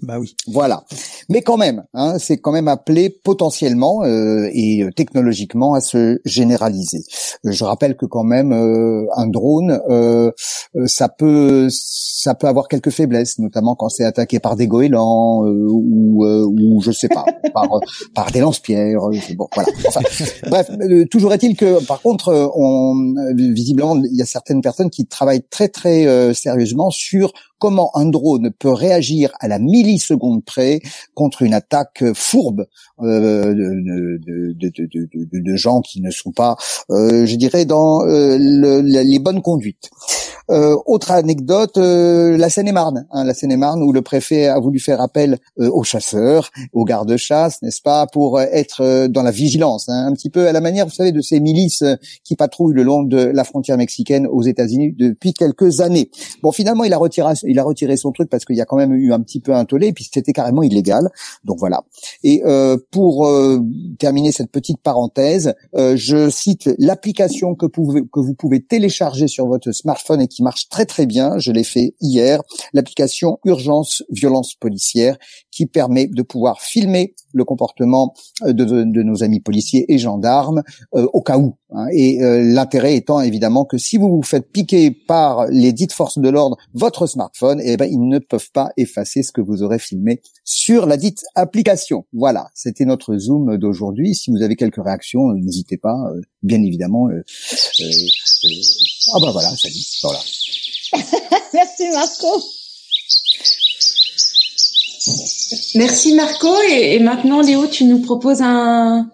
bah 0.02 0.20
oui. 0.20 0.36
Voilà. 0.48 0.86
Mais 1.30 1.42
quand 1.42 1.58
même, 1.58 1.84
hein, 1.94 2.18
c'est 2.20 2.38
quand 2.38 2.52
même 2.52 2.68
appelé 2.68 3.10
potentiellement 3.10 4.04
euh, 4.04 4.50
et 4.54 4.84
euh, 4.84 4.92
technologiquement 4.92 5.74
à 5.74 5.82
se 5.82 6.20
généraliser. 6.26 7.04
Euh, 7.46 7.52
je 7.52 7.64
rappelle 7.64 7.98
que 7.98 8.06
quand 8.06 8.24
même 8.24 8.54
un 8.54 9.28
drone, 9.28 9.80
ça 10.86 11.10
peut 11.10 11.68
ça 11.70 12.34
peut 12.34 12.48
avoir 12.48 12.68
quelques 12.68 12.90
faiblesses, 12.90 13.38
notamment 13.40 13.76
quand 13.76 13.90
c'est 13.90 14.04
attaqué 14.04 14.40
par 14.40 14.56
des 14.56 14.68
goélands 14.68 15.44
ou, 15.46 16.26
ou 16.26 16.82
je 16.82 16.92
sais 16.92 17.10
pas, 17.10 17.26
par, 17.54 17.68
par 18.14 18.32
des 18.32 18.40
lance-pierres. 18.40 19.02
Bon, 19.36 19.48
voilà. 19.54 19.70
bref, 20.48 20.72
toujours 21.12 21.34
est-il 21.34 21.56
que 21.56 21.86
par 21.86 22.02
contre, 22.02 22.52
on 22.56 23.14
visiblement 23.36 23.96
il 23.96 24.16
y 24.16 24.22
a 24.22 24.26
certaines 24.26 24.62
personnes 24.62 24.90
qui 24.90 25.06
travaillent 25.06 25.46
très 25.50 25.68
très 25.68 26.34
sérieusement 26.34 26.90
sur 26.90 27.32
comment 27.60 27.96
un 27.96 28.06
drone 28.06 28.52
peut 28.58 28.72
réagir 28.72 29.32
à 29.40 29.48
la 29.48 29.60
milliseconde 29.60 30.44
près 30.44 30.82
contre 31.14 31.42
une 31.42 31.54
attaque 31.54 32.04
fourbe 32.14 32.66
euh, 33.02 33.54
de, 33.54 34.20
de, 34.20 34.70
de, 34.70 35.40
de, 35.40 35.56
gens 35.56 35.82
qui 35.82 36.02
ne 36.02 36.12
sont 36.12 36.32
pas, 36.32 36.56
euh, 36.90 37.26
je 37.26 37.36
dirais, 37.36 37.66
dans 37.66 38.06
euh, 38.06 38.38
les 38.38 39.20
bonnes 39.20 39.42
conduites. 39.42 39.90
Euh, 40.52 40.78
autre 40.86 41.10
anecdote, 41.10 41.78
euh, 41.78 42.38
la 42.38 42.50
Seine-et-Marne, 42.50 43.08
hein, 43.12 43.24
la 43.24 43.34
Seine-et-Marne 43.34 43.82
où 43.82 43.92
le 43.92 44.04
préfet 44.04 44.48
a 44.48 44.60
voulu 44.60 44.80
faire 44.80 45.02
appel 45.02 45.40
euh, 45.60 45.72
aux 45.72 45.84
chasseurs, 45.84 46.52
aux 46.72 46.86
gardes-chasse, 46.86 47.64
n'est-ce 47.64 47.82
pas, 47.82 48.06
pour 48.06 48.40
être 48.40 49.08
dans 49.08 49.24
la 49.24 49.32
vigilance, 49.32 49.90
hein, 49.90 50.06
un 50.08 50.14
petit 50.14 50.30
peu 50.30 50.48
à 50.48 50.52
la 50.52 50.62
manière, 50.62 50.86
vous 50.86 50.94
savez, 50.94 51.12
de 51.12 51.22
ces 51.22 51.40
milices 51.40 51.84
qui 52.24 52.36
patrouillent 52.36 52.76
le 52.76 52.84
long 52.84 53.02
de 53.02 53.18
la 53.18 53.44
frontière 53.44 53.78
mexicaine 53.78 54.28
aux 54.28 54.44
États-Unis 54.44 54.94
depuis 54.96 55.34
quelques 55.34 55.82
années. 55.82 56.12
Bon, 56.44 56.52
finalement, 56.52 56.84
il 56.84 56.94
a 56.94 56.98
retiré, 56.98 57.34
il 57.48 57.60
a 57.60 57.64
retiré 57.64 57.98
son 57.98 58.12
truc 58.12 58.30
parce 58.30 58.46
qu'il 58.46 58.56
y 58.56 58.62
a 58.62 58.66
quand 58.66 58.78
même 58.78 58.94
eu 58.94 59.14
un 59.14 59.22
petit 59.22 59.40
peu 59.40 59.54
un 59.54 59.66
tollé, 59.66 59.88
et 59.88 59.94
puis 59.94 60.08
c'était 60.12 60.34
carrément 60.34 60.64
illégal. 60.64 61.10
Donc 61.44 61.60
voilà. 61.60 61.84
Et 62.24 62.42
pour 62.92 63.30
terminer 64.00 64.32
cette 64.32 64.52
petite 64.52 64.82
parenthèse, 64.82 65.54
je 65.74 66.30
cite 66.30 66.70
l'application 66.78 67.56
que, 67.56 67.66
que 67.66 68.20
vous 68.20 68.36
pouvez 68.36 68.62
télécharger 68.62 69.28
sur 69.28 69.48
votre 69.48 69.72
smartphone 69.72 70.22
et 70.22 70.28
qui 70.28 70.44
marche 70.44 70.70
très 70.70 70.86
très 70.86 71.06
bien, 71.06 71.38
je 71.38 71.52
l'ai 71.52 71.64
fait 71.64 71.96
hier, 72.02 72.42
l'application 72.74 73.40
Urgence 73.46 74.04
Violence 74.10 74.56
Policière 74.56 75.18
qui 75.56 75.66
permet 75.68 76.08
de 76.08 76.22
pouvoir 76.22 76.62
filmer 76.62 77.16
le 77.32 77.46
comportement 77.46 78.14
euh, 78.44 78.52
de, 78.52 79.04
nos 79.04 79.24
amis 79.24 79.40
policiers 79.40 79.86
et 79.88 79.98
gendarmes 79.98 80.64
euh, 80.94 81.08
au 81.14 81.22
cas 81.22 81.38
où. 81.38 81.56
Hein. 81.72 81.88
Et 81.94 82.22
euh, 82.22 82.44
l'intérêt 82.44 82.96
étant 82.96 83.22
évidemment 83.22 83.64
que 83.64 83.78
si 83.78 83.98
vous 83.98 84.10
vous 84.10 84.22
faites 84.22 84.52
piquer 84.52 84.92
par 84.92 85.48
les 85.48 85.72
dites 85.72 85.94
forces 85.94 86.20
de 86.20 86.28
l'ordre 86.30 86.58
votre 86.74 87.08
smartphone, 87.08 87.62
eh 87.64 87.78
ben 87.78 87.90
ils 87.90 88.06
ne 88.06 88.20
peuvent 88.20 88.52
pas 88.52 88.70
effacer 88.76 89.24
ce 89.24 89.32
que 89.32 89.40
vous 89.40 89.64
aurez 89.64 89.80
filmé 89.80 90.22
sur 90.44 90.88
la 90.88 90.98
dite 90.98 91.24
application. 91.36 92.06
Voilà, 92.12 92.50
c'était 92.54 92.86
notre 92.86 93.18
zoom 93.18 93.58
d'aujourd'hui. 93.58 94.14
Si 94.14 94.32
vous 94.32 94.42
avez 94.42 94.58
quelques 94.58 94.84
réactions, 94.84 95.32
n'hésitez 95.34 95.78
pas, 95.78 95.98
bien 96.44 96.62
évidemment. 96.62 97.08
ah 99.14 99.20
ben 99.22 99.32
voilà, 99.32 99.56
salut. 99.56 99.76
Voilà. 100.04 100.20
Merci 101.54 101.90
Marco. 101.94 102.44
Merci 105.76 106.16
Marco. 106.16 106.50
Et, 106.70 107.00
maintenant, 107.00 107.42
Léo, 107.42 107.68
tu 107.68 107.86
nous 107.86 108.00
proposes 108.00 108.42
un... 108.42 109.10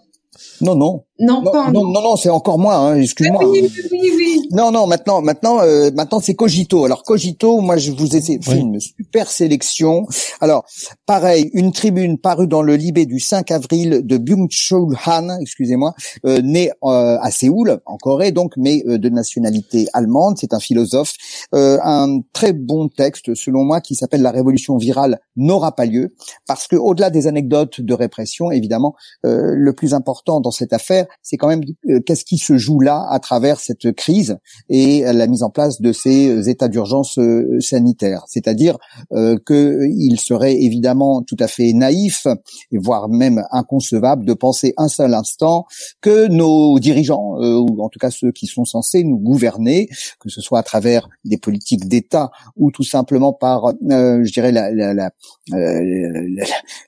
Non, 0.62 0.76
non. 0.76 1.04
Non, 1.22 1.44
non, 1.44 1.92
non, 1.92 2.02
non, 2.02 2.16
c'est 2.16 2.30
encore 2.30 2.58
moi. 2.58 2.76
Hein, 2.76 2.96
Excuse-moi. 2.96 3.46
Oui, 3.46 3.70
oui, 3.92 4.12
oui. 4.18 4.42
Non, 4.52 4.72
non, 4.72 4.88
maintenant, 4.88 5.22
maintenant, 5.22 5.62
euh, 5.62 5.92
maintenant, 5.94 6.20
c'est 6.20 6.34
Cogito. 6.34 6.84
Alors 6.84 7.04
Cogito, 7.04 7.62
moi, 7.62 7.78
je 7.78 7.92
vous 7.92 8.16
ai 8.16 8.22
fait 8.22 8.58
une 8.58 8.80
super 8.80 9.30
sélection. 9.30 10.08
Alors, 10.40 10.66
pareil, 11.06 11.52
une 11.54 11.72
tribune 11.72 12.18
parue 12.18 12.48
dans 12.48 12.64
le 12.64 12.76
Libé 12.76 13.06
du 13.06 13.20
5 13.20 13.52
avril 13.52 14.02
de 14.04 14.18
Byung-Chul 14.18 14.98
Han, 15.06 15.40
excusez-moi, 15.40 15.94
euh, 16.26 16.42
né 16.42 16.72
euh, 16.84 17.18
à 17.22 17.30
Séoul, 17.30 17.80
en 17.86 17.98
Corée, 17.98 18.32
donc, 18.32 18.54
mais 18.58 18.82
de 18.84 19.10
nationalité 19.10 19.88
allemande. 19.94 20.38
C'est 20.40 20.54
un 20.54 20.60
philosophe. 20.60 21.14
un 21.54 22.20
très 22.34 22.54
bon 22.54 22.88
texte, 22.90 23.36
selon 23.36 23.64
moi, 23.64 23.80
qui 23.80 23.94
s'appelle 23.94 24.24
La 24.24 24.32
révolution 24.32 24.78
virale 24.78 25.20
n'aura 25.36 25.76
pas 25.76 25.86
lieu, 25.86 26.16
parce 26.48 26.68
que 26.68 26.76
au-delà 26.76 27.12
des 27.12 27.28
anecdotes 27.28 27.80
de 27.80 27.94
répression, 27.94 28.52
évidemment, 28.52 28.96
le 29.24 29.72
plus 29.74 29.94
important 29.94 30.42
dans 30.42 30.51
cette 30.52 30.74
affaire, 30.74 31.06
c'est 31.22 31.38
quand 31.38 31.48
même 31.48 31.64
euh, 31.90 32.00
qu'est-ce 32.06 32.26
qui 32.26 32.38
se 32.38 32.58
joue 32.58 32.80
là 32.80 33.06
à 33.10 33.20
travers 33.20 33.60
cette 33.60 33.92
crise 33.94 34.38
et 34.70 35.02
la 35.02 35.28
mise 35.28 35.44
en 35.44 35.50
place 35.50 35.82
de 35.82 35.92
ces 35.92 36.30
euh, 36.30 36.50
états 36.50 36.68
d'urgence 36.68 37.18
euh, 37.18 37.60
sanitaire. 37.60 38.24
C'est-à-dire 38.28 38.78
euh, 39.14 39.38
qu'il 39.46 40.20
serait 40.20 40.62
évidemment 40.62 41.22
tout 41.22 41.38
à 41.40 41.48
fait 41.48 41.74
naïf, 41.74 42.28
voire 42.72 43.10
même 43.10 43.44
inconcevable, 43.52 44.26
de 44.26 44.34
penser 44.34 44.74
un 44.78 44.88
seul 44.88 45.14
instant 45.14 45.66
que 46.02 46.28
nos 46.28 46.80
dirigeants, 46.80 47.36
ou 47.40 47.82
en 47.82 47.90
tout 47.90 48.00
cas 48.00 48.12
ceux 48.12 48.32
qui 48.32 48.48
sont 48.48 48.66
censés 48.66 49.04
nous 49.04 49.18
gouverner, 49.18 49.88
que 50.20 50.30
ce 50.30 50.42
soit 50.42 50.60
à 50.60 50.64
travers 50.64 51.08
des 51.26 51.38
politiques 51.38 51.88
d'État 51.88 52.32
ou 52.58 52.72
tout 52.72 52.84
simplement 52.84 53.34
par, 53.34 53.74
je 53.82 54.32
dirais, 54.32 54.52
la, 54.52 54.72
la, 54.72 54.94
la, 54.94 55.12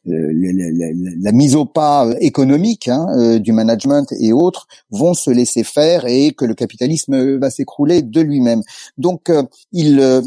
la, 0.06 1.32
mise 1.32 1.56
au 1.56 1.65
pas 1.65 2.10
économique 2.19 2.88
hein, 2.88 3.39
du 3.39 3.52
management 3.54 4.12
et 4.20 4.34
autres 4.34 4.68
vont 4.92 5.13
se 5.13 5.30
laisser 5.30 5.63
faire 5.63 6.06
et 6.06 6.34
que 6.34 6.46
le 6.46 6.54
capitalisme 6.54 7.38
va 7.38 7.50
s'écrouler 7.50 8.02
de 8.02 8.22
lui-même. 8.22 8.62
Donc 8.98 9.30
euh, 9.30 9.44
il, 9.72 10.00
euh, 10.00 10.22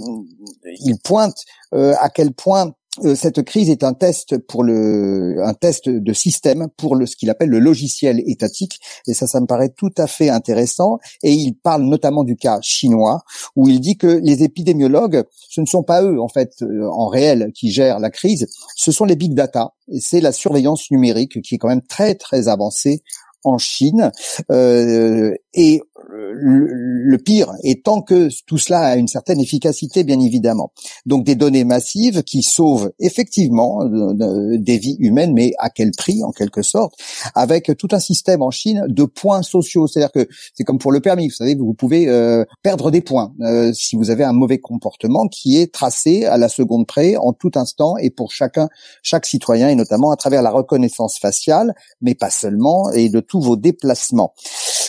il 0.80 0.98
pointe 0.98 1.36
euh, 1.74 1.94
à 2.00 2.08
quel 2.08 2.32
point 2.32 2.68
euh, 2.68 2.72
cette 3.14 3.42
crise 3.42 3.70
est 3.70 3.84
un 3.84 3.92
test 3.92 4.38
pour 4.38 4.64
le, 4.64 5.36
un 5.42 5.54
test 5.54 5.88
de 5.88 6.12
système 6.12 6.68
pour 6.76 6.96
le, 6.96 7.06
ce 7.06 7.16
qu'il 7.16 7.30
appelle 7.30 7.48
le 7.48 7.58
logiciel 7.58 8.22
étatique. 8.26 8.80
Et 9.06 9.14
ça, 9.14 9.26
ça 9.26 9.40
me 9.40 9.46
paraît 9.46 9.70
tout 9.70 9.92
à 9.98 10.06
fait 10.06 10.28
intéressant. 10.28 10.98
Et 11.22 11.32
il 11.32 11.54
parle 11.54 11.82
notamment 11.82 12.24
du 12.24 12.36
cas 12.36 12.58
chinois, 12.62 13.22
où 13.54 13.68
il 13.68 13.80
dit 13.80 13.96
que 13.96 14.06
les 14.06 14.42
épidémiologues, 14.42 15.24
ce 15.48 15.60
ne 15.60 15.66
sont 15.66 15.82
pas 15.82 16.02
eux, 16.02 16.20
en 16.20 16.28
fait, 16.28 16.52
euh, 16.62 16.88
en 16.90 17.08
réel, 17.08 17.52
qui 17.54 17.70
gèrent 17.70 17.98
la 17.98 18.10
crise, 18.10 18.46
ce 18.76 18.92
sont 18.92 19.04
les 19.04 19.16
big 19.16 19.34
data. 19.34 19.74
Et 19.88 20.00
c'est 20.00 20.20
la 20.20 20.32
surveillance 20.32 20.90
numérique 20.90 21.42
qui 21.42 21.54
est 21.54 21.58
quand 21.58 21.68
même 21.68 21.82
très, 21.82 22.14
très 22.14 22.48
avancée 22.48 23.02
en 23.44 23.58
Chine. 23.58 24.10
Euh, 24.50 25.34
et 25.54 25.80
le, 26.08 27.16
pire 27.18 27.52
étant 27.62 28.02
que 28.02 28.28
tout 28.46 28.58
cela 28.58 28.80
a 28.80 28.96
une 28.96 29.08
certaine 29.08 29.40
efficacité, 29.40 30.04
bien 30.04 30.20
évidemment. 30.20 30.72
Donc 31.06 31.24
des 31.24 31.34
données 31.34 31.64
massives 31.64 32.22
qui 32.22 32.42
sauvent 32.42 32.92
effectivement 33.00 33.82
euh, 33.82 34.58
des 34.58 34.78
vies 34.78 34.96
humaines, 35.00 35.32
mais 35.32 35.52
à 35.58 35.70
quel 35.70 35.90
prix, 35.92 36.22
en 36.22 36.30
quelque 36.30 36.62
sorte, 36.62 36.94
avec 37.34 37.76
tout 37.78 37.88
un 37.92 37.98
système 37.98 38.42
en 38.42 38.50
Chine 38.50 38.84
de 38.88 39.04
points 39.04 39.42
sociaux. 39.42 39.86
C'est-à-dire 39.86 40.12
que 40.12 40.28
c'est 40.54 40.64
comme 40.64 40.78
pour 40.78 40.92
le 40.92 41.00
permis, 41.00 41.28
vous 41.28 41.34
savez, 41.34 41.54
vous 41.54 41.74
pouvez 41.74 42.08
euh, 42.08 42.44
perdre 42.62 42.90
des 42.90 43.00
points 43.00 43.32
euh, 43.40 43.72
si 43.72 43.96
vous 43.96 44.10
avez 44.10 44.24
un 44.24 44.32
mauvais 44.32 44.58
comportement 44.58 45.26
qui 45.28 45.56
est 45.58 45.72
tracé 45.72 46.24
à 46.26 46.36
la 46.36 46.48
seconde 46.48 46.86
près, 46.86 47.16
en 47.16 47.32
tout 47.32 47.52
instant, 47.56 47.96
et 47.96 48.10
pour 48.10 48.30
chacun, 48.32 48.68
chaque 49.02 49.26
citoyen, 49.26 49.68
et 49.68 49.74
notamment 49.74 50.10
à 50.10 50.16
travers 50.16 50.42
la 50.42 50.50
reconnaissance 50.50 51.18
faciale, 51.18 51.74
mais 52.00 52.14
pas 52.14 52.30
seulement, 52.30 52.90
et 52.92 53.08
de 53.08 53.20
tous 53.20 53.40
vos 53.40 53.56
déplacements. 53.56 54.34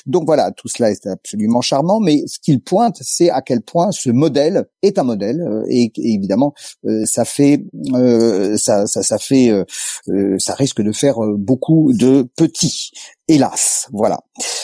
Donc 0.06 0.26
voilà, 0.26 0.52
tout 0.52 0.68
cela 0.68 0.90
est 0.90 0.97
absolument 1.06 1.62
charmant, 1.62 2.00
mais 2.00 2.24
ce 2.28 2.40
qu'il 2.40 2.62
pointe, 2.62 2.98
c'est 3.02 3.30
à 3.30 3.42
quel 3.42 3.62
point 3.62 3.92
ce 3.92 4.10
modèle 4.10 4.66
est 4.82 4.98
un 4.98 5.04
modèle, 5.04 5.42
euh, 5.42 5.64
et, 5.70 5.92
évidemment, 5.98 6.54
euh, 6.86 7.06
ça 7.06 7.26
fait, 7.26 7.64
euh, 7.94 8.58
ça, 8.58 8.88
ça, 8.88 9.04
ça 9.04 9.18
fait, 9.18 9.52
ça 10.38 10.54
risque 10.56 10.82
de 10.82 10.92
faire 10.92 11.18
beaucoup 11.38 11.94
de 11.94 12.28
petits. 12.36 12.92
Hélas, 13.30 13.90
voilà. 13.92 14.20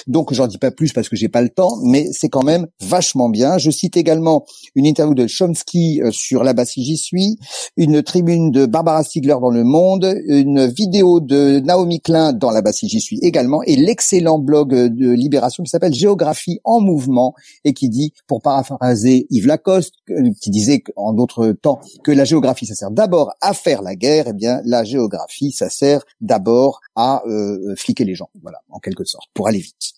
Donc 0.07 0.33
j'en 0.33 0.47
dis 0.47 0.57
pas 0.57 0.71
plus 0.71 0.93
parce 0.93 1.09
que 1.09 1.17
j'ai 1.17 1.27
pas 1.27 1.41
le 1.41 1.49
temps, 1.49 1.77
mais 1.83 2.07
c'est 2.11 2.29
quand 2.29 2.43
même 2.43 2.67
vachement 2.81 3.27
bien. 3.27 3.57
Je 3.57 3.69
cite 3.71 3.97
également 3.97 4.45
une 4.75 4.85
interview 4.85 5.13
de 5.13 5.27
Chomsky 5.27 6.01
euh, 6.01 6.11
sur 6.11 6.43
la 6.43 6.53
si 6.63 6.83
j'y 6.83 6.95
suis, 6.95 7.37
une 7.75 8.01
tribune 8.03 8.51
de 8.51 8.65
Barbara 8.65 9.03
Stiegler 9.03 9.35
dans 9.41 9.49
Le 9.49 9.65
Monde, 9.65 10.15
une 10.27 10.67
vidéo 10.67 11.19
de 11.19 11.59
Naomi 11.59 11.99
Klein 11.99 12.31
dans 12.31 12.51
la 12.51 12.61
si 12.71 12.87
j'y 12.87 13.01
suis 13.01 13.19
également, 13.21 13.63
et 13.63 13.75
l'excellent 13.75 14.39
blog 14.39 14.73
de 14.73 15.11
Libération 15.11 15.63
qui 15.63 15.69
s'appelle 15.69 15.93
Géographie 15.93 16.59
en 16.63 16.79
mouvement 16.79 17.33
et 17.65 17.73
qui 17.73 17.89
dit, 17.89 18.13
pour 18.27 18.41
paraphraser 18.41 19.27
Yves 19.29 19.47
Lacoste, 19.47 19.95
euh, 20.09 20.29
qui 20.41 20.51
disait 20.51 20.83
en 20.95 21.11
d'autres 21.11 21.51
temps 21.51 21.81
que 22.03 22.11
la 22.11 22.23
géographie 22.23 22.65
ça 22.65 22.75
sert 22.75 22.91
d'abord 22.91 23.33
à 23.41 23.53
faire 23.53 23.81
la 23.81 23.95
guerre, 23.95 24.25
eh 24.29 24.33
bien 24.33 24.61
la 24.63 24.85
géographie 24.85 25.51
ça 25.51 25.69
sert 25.69 26.05
d'abord 26.21 26.79
à 26.95 27.23
euh, 27.27 27.75
fliquer 27.75 28.05
les 28.05 28.15
gens 28.15 28.29
en 28.69 28.79
quelque 28.79 29.03
sorte, 29.03 29.29
pour 29.33 29.47
aller 29.47 29.59
vite. 29.59 29.93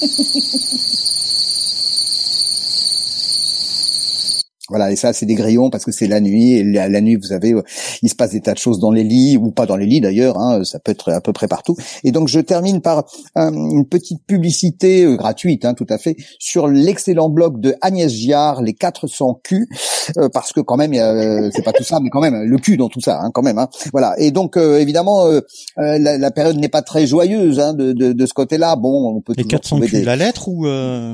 Voilà, 4.70 4.90
et 4.90 4.96
ça, 4.96 5.12
c'est 5.12 5.26
des 5.26 5.34
grillons 5.34 5.68
parce 5.68 5.84
que 5.84 5.92
c'est 5.92 6.06
la 6.06 6.20
nuit. 6.20 6.54
Et 6.54 6.64
la, 6.64 7.00
nuit, 7.02 7.16
vous 7.16 7.32
avez, 7.32 7.52
euh, 7.52 7.62
il 8.02 8.08
se 8.08 8.14
passe 8.14 8.30
des 8.30 8.40
tas 8.40 8.54
de 8.54 8.58
choses 8.58 8.78
dans 8.78 8.90
les 8.90 9.04
lits 9.04 9.36
ou 9.36 9.50
pas 9.50 9.66
dans 9.66 9.76
les 9.76 9.84
lits 9.84 10.00
d'ailleurs. 10.00 10.38
Hein, 10.38 10.64
ça 10.64 10.78
peut 10.78 10.90
être 10.90 11.12
à 11.12 11.20
peu 11.20 11.34
près 11.34 11.48
partout. 11.48 11.76
Et 12.02 12.12
donc, 12.12 12.28
je 12.28 12.40
termine 12.40 12.80
par 12.80 13.04
une 13.36 13.86
petite 13.86 14.24
publicité 14.26 15.04
euh, 15.04 15.16
gratuite, 15.16 15.66
hein, 15.66 15.74
tout 15.74 15.86
à 15.90 15.98
fait, 15.98 16.16
sur 16.38 16.66
l'excellent 16.66 17.28
blog 17.28 17.60
de 17.60 17.74
Agnès 17.82 18.10
Giard, 18.10 18.62
les 18.62 18.72
400 18.72 19.40
Q, 19.44 19.68
euh, 20.16 20.30
parce 20.32 20.54
que 20.54 20.60
quand 20.60 20.78
même, 20.78 20.94
c'est 21.54 21.62
pas 21.62 21.72
tout 21.72 21.84
ça, 21.84 21.98
mais 22.00 22.08
quand 22.08 22.22
même 22.22 22.44
le 22.44 22.56
cul 22.56 22.78
dans 22.78 22.88
tout 22.88 23.00
ça, 23.00 23.20
hein, 23.20 23.30
quand 23.34 23.42
même. 23.42 23.58
Hein. 23.58 23.68
Voilà. 23.92 24.14
Et 24.18 24.30
donc, 24.30 24.56
évidemment, 24.56 25.26
la, 25.76 25.98
la, 25.98 26.30
période 26.30 26.56
n'est 26.56 26.68
pas 26.70 26.82
très 26.82 27.06
joyeuse 27.06 27.60
hein, 27.60 27.74
de, 27.74 27.92
de, 27.92 28.12
de, 28.12 28.26
ce 28.26 28.32
côté-là. 28.32 28.76
Bon, 28.76 29.14
on 29.14 29.20
peut 29.20 29.34
les 29.36 29.44
400 29.44 29.80
Q, 29.80 30.02
la 30.02 30.16
lettre 30.16 30.48
ou 30.48 30.66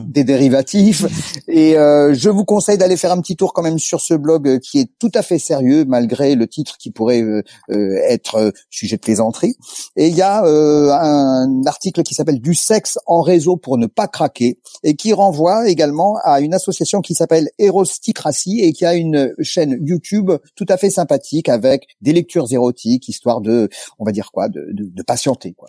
des 0.07 0.23
dérivatifs. 0.23 1.05
Et 1.49 1.73
je 1.73 2.29
vous 2.29 2.45
conseille 2.45 2.79
d'aller 2.79 2.97
faire 2.97 3.11
un 3.11 3.21
petit 3.21 3.40
tour 3.41 3.55
quand 3.55 3.63
même 3.63 3.79
sur 3.79 4.03
ce 4.03 4.13
blog 4.13 4.47
euh, 4.47 4.59
qui 4.59 4.81
est 4.81 4.91
tout 4.99 5.11
à 5.15 5.23
fait 5.23 5.39
sérieux 5.39 5.87
malgré 5.87 6.35
le 6.35 6.47
titre 6.47 6.77
qui 6.77 6.91
pourrait 6.91 7.23
euh, 7.23 7.43
euh, 7.71 7.97
être 8.07 8.53
sujet 8.69 8.97
de 8.97 9.01
plaisanterie. 9.01 9.55
Et 9.97 10.09
il 10.09 10.15
y 10.15 10.21
a 10.21 10.43
un 10.45 11.63
article 11.65 12.03
qui 12.03 12.15
s'appelle 12.15 12.41
Du 12.41 12.55
sexe 12.55 12.99
en 13.07 13.23
réseau 13.23 13.57
pour 13.57 13.79
ne 13.79 13.87
pas 13.87 14.09
craquer 14.09 14.59
et 14.83 14.95
qui 14.95 15.15
renvoie 15.15 15.71
également 15.71 16.19
à 16.23 16.41
une 16.41 16.53
association 16.53 17.01
qui 17.01 17.15
s'appelle 17.15 17.49
Erosticracy 17.59 18.61
et 18.61 18.75
qui 18.75 18.85
a 18.85 18.95
une 18.95 19.33
chaîne 19.41 19.79
YouTube 19.81 20.31
tout 20.55 20.67
à 20.69 20.77
fait 20.77 20.91
sympathique 20.91 21.49
avec 21.49 21.87
des 22.03 22.13
lectures 22.13 22.53
érotiques 22.53 23.09
histoire 23.09 23.41
de, 23.41 23.71
on 23.99 24.05
va 24.05 24.13
dire 24.13 24.31
quoi, 24.33 24.51
de, 24.51 24.67
de, 24.73 24.85
de 24.93 25.03
patienter. 25.03 25.55
Quoi. 25.55 25.69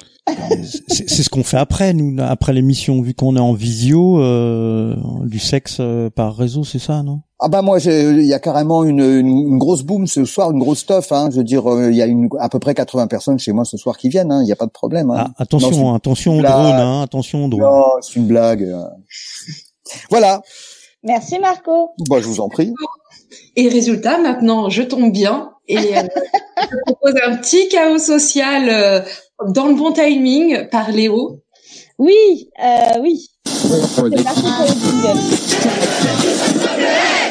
C'est 0.89 1.23
ce 1.23 1.29
qu'on 1.29 1.43
fait 1.43 1.57
après 1.57 1.93
nous, 1.93 2.17
après 2.19 2.51
l'émission 2.51 3.01
vu 3.01 3.13
qu'on 3.13 3.37
est 3.37 3.39
en 3.39 3.53
visio, 3.53 4.19
du 5.25 5.39
sexe 5.39 5.79
par 6.15 6.35
réseau, 6.35 6.65
c'est 6.65 6.79
ça, 6.79 7.01
non? 7.03 7.21
Ah 7.43 7.49
bah 7.49 7.61
moi, 7.61 7.79
il 7.79 8.25
y 8.25 8.33
a 8.33 8.39
carrément 8.39 8.83
une, 8.83 9.01
une, 9.01 9.57
grosse 9.57 9.83
boom 9.83 10.07
ce 10.07 10.25
soir, 10.25 10.51
une 10.51 10.59
grosse 10.59 10.79
stuff. 10.79 11.11
Hein. 11.11 11.29
Je 11.31 11.37
veux 11.37 11.43
dire, 11.43 11.71
euh, 11.71 11.89
il 11.89 11.97
y 11.97 12.01
a 12.01 12.05
une, 12.05 12.29
à 12.39 12.49
peu 12.49 12.59
près 12.59 12.73
80 12.73 13.07
personnes 13.07 13.39
chez 13.39 13.51
moi 13.51 13.65
ce 13.65 13.77
soir 13.77 13.97
qui 13.97 14.09
viennent. 14.09 14.31
Hein. 14.31 14.41
Il 14.43 14.45
n'y 14.45 14.51
a 14.51 14.55
pas 14.55 14.67
de 14.67 14.71
problème. 14.71 15.09
Hein. 15.09 15.29
Ah, 15.29 15.43
attention, 15.43 15.93
attention 15.93 16.37
au 16.37 16.41
drone, 16.41 16.51
hein, 16.51 17.01
attention 17.01 17.45
au 17.45 17.47
drone. 17.49 17.63
Non, 17.63 17.83
c'est 18.01 18.15
une 18.15 18.27
blague. 18.27 18.67
voilà. 20.09 20.41
Merci 21.03 21.39
Marco. 21.39 21.91
Bah, 22.09 22.17
je 22.21 22.27
vous 22.27 22.41
en 22.41 22.49
prie. 22.49 22.73
Et 23.55 23.69
résultat, 23.69 24.19
maintenant, 24.19 24.69
je 24.69 24.83
tombe 24.83 25.11
bien 25.11 25.51
et 25.67 25.97
euh, 25.97 26.03
je 26.61 26.77
propose 26.85 27.15
un 27.25 27.37
petit 27.37 27.69
chaos 27.69 27.97
social 27.97 28.69
euh, 28.69 29.01
dans 29.47 29.67
le 29.67 29.75
bon 29.75 29.91
timing 29.91 30.67
par 30.69 30.91
Léo. 30.91 31.39
Oui, 31.97 32.49
euh, 32.63 32.99
oui. 33.01 33.27
C'est 33.45 33.79
parti 33.79 34.01
pour 34.01 34.03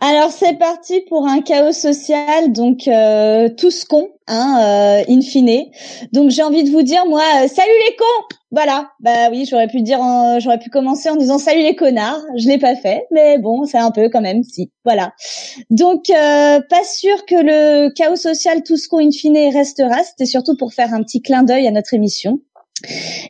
Alors 0.00 0.30
c'est 0.30 0.56
parti 0.56 1.00
pour 1.08 1.26
un 1.26 1.40
chaos 1.40 1.72
social, 1.72 2.52
donc 2.52 2.86
euh, 2.86 3.48
tous 3.48 3.84
cons, 3.84 4.10
hein, 4.28 4.58
euh, 4.60 5.12
in 5.12 5.20
fine. 5.20 5.64
Donc 6.12 6.30
j'ai 6.30 6.44
envie 6.44 6.62
de 6.62 6.70
vous 6.70 6.82
dire 6.82 7.04
moi, 7.06 7.22
euh, 7.42 7.48
salut 7.48 7.72
les 7.88 7.96
cons. 7.96 8.36
Voilà, 8.52 8.92
bah 9.00 9.28
oui, 9.32 9.44
j'aurais 9.44 9.66
pu 9.66 9.82
dire, 9.82 9.98
j'aurais 10.38 10.60
pu 10.60 10.70
commencer 10.70 11.10
en 11.10 11.16
disant 11.16 11.38
salut 11.38 11.62
les 11.62 11.74
connards. 11.74 12.22
Je 12.36 12.46
l'ai 12.48 12.58
pas 12.58 12.76
fait, 12.76 13.06
mais 13.10 13.38
bon, 13.38 13.64
c'est 13.64 13.76
un 13.76 13.90
peu 13.90 14.08
quand 14.08 14.20
même 14.20 14.44
si. 14.44 14.70
Voilà. 14.84 15.12
Donc 15.68 16.04
pas 16.06 16.84
sûr 16.84 17.26
que 17.26 17.34
le 17.34 17.92
chaos 17.92 18.16
social 18.16 18.62
tous 18.62 18.86
cons 18.86 19.00
in 19.00 19.10
fine 19.10 19.52
restera. 19.52 20.04
C'était 20.04 20.26
surtout 20.26 20.56
pour 20.56 20.72
faire 20.72 20.94
un 20.94 21.02
petit 21.02 21.20
clin 21.20 21.42
d'œil 21.42 21.66
à 21.66 21.72
notre 21.72 21.92
émission 21.92 22.38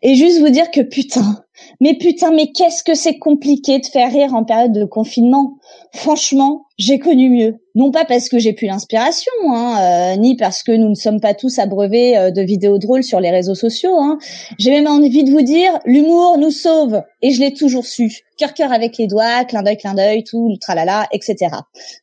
et 0.02 0.14
juste 0.14 0.40
vous 0.40 0.50
dire 0.50 0.70
que 0.70 0.80
putain, 0.80 1.42
mais 1.80 1.94
putain, 1.94 2.30
mais 2.30 2.52
qu'est-ce 2.52 2.84
que 2.84 2.94
c'est 2.94 3.18
compliqué 3.18 3.78
de 3.78 3.86
faire 3.86 4.12
rire 4.12 4.34
en 4.34 4.44
période 4.44 4.72
de 4.72 4.84
confinement? 4.84 5.58
Franchement, 5.94 6.66
j'ai 6.76 6.98
connu 6.98 7.30
mieux. 7.30 7.56
Non 7.74 7.90
pas 7.90 8.04
parce 8.04 8.28
que 8.28 8.38
j'ai 8.38 8.52
plus 8.52 8.66
l'inspiration, 8.66 9.32
hein, 9.48 10.14
euh, 10.14 10.16
ni 10.16 10.36
parce 10.36 10.62
que 10.62 10.72
nous 10.72 10.88
ne 10.88 10.94
sommes 10.94 11.20
pas 11.20 11.34
tous 11.34 11.58
abreuvés 11.58 12.16
euh, 12.16 12.30
de 12.30 12.42
vidéos 12.42 12.78
drôles 12.78 13.02
sur 13.02 13.20
les 13.20 13.30
réseaux 13.30 13.54
sociaux. 13.54 13.96
Hein. 13.98 14.18
J'ai 14.58 14.70
même 14.70 14.86
envie 14.86 15.24
de 15.24 15.30
vous 15.30 15.42
dire, 15.42 15.78
l'humour 15.84 16.36
nous 16.38 16.50
sauve, 16.50 17.02
et 17.22 17.30
je 17.30 17.40
l'ai 17.40 17.52
toujours 17.52 17.86
su. 17.86 18.18
Cœur 18.36 18.54
cœur 18.54 18.72
avec 18.72 18.98
les 18.98 19.06
doigts, 19.06 19.44
clin 19.44 19.62
d'œil, 19.62 19.76
clin 19.76 19.94
d'œil, 19.94 20.24
tout, 20.24 20.56
tralala, 20.60 21.06
etc. 21.12 21.48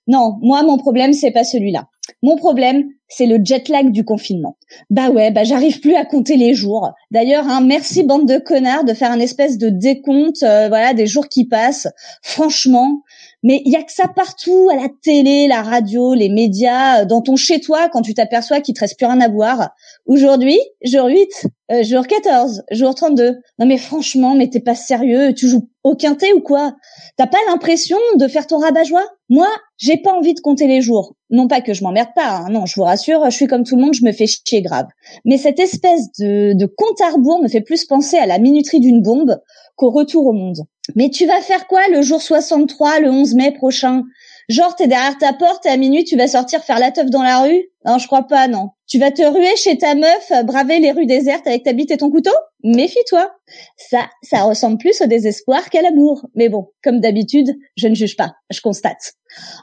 Non, 0.07 0.37
moi 0.41 0.63
mon 0.63 0.77
problème 0.77 1.13
c'est 1.13 1.31
pas 1.31 1.43
celui-là. 1.43 1.87
Mon 2.21 2.37
problème, 2.37 2.89
c'est 3.07 3.25
le 3.25 3.39
jet 3.43 3.69
lag 3.69 3.91
du 3.91 4.03
confinement. 4.03 4.57
Bah 4.89 5.09
ouais, 5.09 5.31
bah 5.31 5.43
j'arrive 5.43 5.79
plus 5.79 5.95
à 5.95 6.05
compter 6.05 6.37
les 6.37 6.53
jours. 6.53 6.91
D'ailleurs, 7.11 7.47
hein, 7.47 7.61
merci 7.61 8.03
bande 8.03 8.27
de 8.27 8.37
connards 8.37 8.83
de 8.83 8.93
faire 8.93 9.11
un 9.11 9.19
espèce 9.19 9.57
de 9.57 9.69
décompte, 9.69 10.43
euh, 10.43 10.67
voilà, 10.67 10.93
des 10.93 11.07
jours 11.07 11.27
qui 11.27 11.47
passent. 11.47 11.87
Franchement, 12.21 13.01
mais 13.45 13.61
il 13.63 13.71
y 13.71 13.75
a 13.75 13.83
que 13.83 13.91
ça 13.91 14.07
partout, 14.07 14.69
à 14.71 14.75
la 14.75 14.87
télé, 15.03 15.47
la 15.47 15.61
radio, 15.61 16.15
les 16.15 16.29
médias, 16.29 17.01
euh, 17.01 17.05
dans 17.05 17.21
ton 17.21 17.35
chez 17.35 17.59
toi, 17.59 17.89
quand 17.89 18.01
tu 18.01 18.15
t'aperçois 18.15 18.59
qu'il 18.59 18.73
te 18.73 18.79
reste 18.79 18.97
plus 18.97 19.05
rien 19.05 19.21
à 19.21 19.27
boire. 19.27 19.69
Aujourd'hui, 20.07 20.59
jour 20.83 21.05
8, 21.05 21.47
euh, 21.71 21.83
jour 21.83 22.07
14, 22.07 22.63
jour 22.71 22.95
32. 22.95 23.37
Non 23.59 23.67
mais 23.67 23.77
franchement, 23.77 24.33
mais 24.33 24.49
t'es 24.49 24.61
pas 24.61 24.73
sérieux, 24.73 25.31
tu 25.35 25.47
joues 25.47 25.69
au 25.83 25.95
quintet 25.95 26.33
ou 26.33 26.41
quoi? 26.41 26.73
T'as 27.17 27.27
pas 27.27 27.37
l'impression 27.47 27.99
de 28.17 28.27
faire 28.27 28.47
ton 28.47 28.57
rabat-joie 28.57 29.05
Moi, 29.29 29.47
j'ai 29.77 29.97
pas 29.97 30.13
envie 30.13 30.33
de 30.33 30.39
compter 30.39 30.65
les 30.65 30.81
jours. 30.81 31.13
Non 31.29 31.47
pas 31.47 31.61
que 31.61 31.75
je 31.75 31.83
m'emmerde 31.83 32.09
pas, 32.15 32.37
hein. 32.37 32.49
non, 32.49 32.65
je 32.65 32.73
vous 32.75 32.83
rassure, 32.83 33.25
je 33.25 33.35
suis 33.35 33.47
comme 33.47 33.63
tout 33.63 33.75
le 33.75 33.83
monde, 33.83 33.93
je 33.93 34.03
me 34.03 34.11
fais 34.11 34.25
chier 34.25 34.63
grave. 34.63 34.87
Mais 35.23 35.37
cette 35.37 35.59
espèce 35.59 36.11
de, 36.19 36.53
de 36.53 36.65
compte 36.65 36.99
à 36.99 37.11
rebours 37.11 37.43
me 37.43 37.47
fait 37.47 37.61
plus 37.61 37.85
penser 37.85 38.17
à 38.17 38.25
la 38.25 38.39
minuterie 38.39 38.79
d'une 38.79 39.03
bombe 39.03 39.37
qu'au 39.75 39.91
retour 39.91 40.25
au 40.25 40.33
monde. 40.33 40.65
Mais 40.93 41.09
tu 41.09 41.25
vas 41.25 41.41
faire 41.41 41.67
quoi 41.67 41.87
le 41.87 42.01
jour 42.01 42.21
63, 42.21 42.99
le 42.99 43.09
11 43.09 43.33
mai 43.35 43.51
prochain? 43.51 44.03
Genre, 44.47 44.75
t'es 44.75 44.87
derrière 44.87 45.17
ta 45.17 45.33
porte 45.33 45.65
et 45.65 45.69
à 45.69 45.77
minuit, 45.77 46.03
tu 46.03 46.15
vas 46.15 46.27
sortir 46.27 46.63
faire 46.63 46.77
la 46.77 46.91
teuf 46.91 47.09
dans 47.09 47.23
la 47.23 47.41
rue? 47.41 47.63
Non, 47.83 47.97
je 47.97 48.05
crois 48.05 48.27
pas, 48.27 48.47
non. 48.47 48.69
Tu 48.87 48.99
vas 48.99 49.09
te 49.09 49.23
ruer 49.23 49.55
chez 49.55 49.77
ta 49.77 49.95
meuf, 49.95 50.31
braver 50.43 50.79
les 50.79 50.91
rues 50.91 51.07
désertes 51.07 51.47
avec 51.47 51.63
ta 51.63 51.73
bite 51.73 51.89
et 51.89 51.97
ton 51.97 52.11
couteau? 52.11 52.33
Méfie-toi. 52.63 53.31
Ça, 53.77 54.07
ça 54.21 54.43
ressemble 54.43 54.77
plus 54.77 55.01
au 55.01 55.07
désespoir 55.07 55.69
qu'à 55.71 55.81
l'amour. 55.81 56.27
Mais 56.35 56.49
bon, 56.49 56.67
comme 56.83 56.99
d'habitude, 56.99 57.55
je 57.75 57.87
ne 57.87 57.95
juge 57.95 58.15
pas, 58.15 58.33
je 58.51 58.61
constate. 58.61 59.13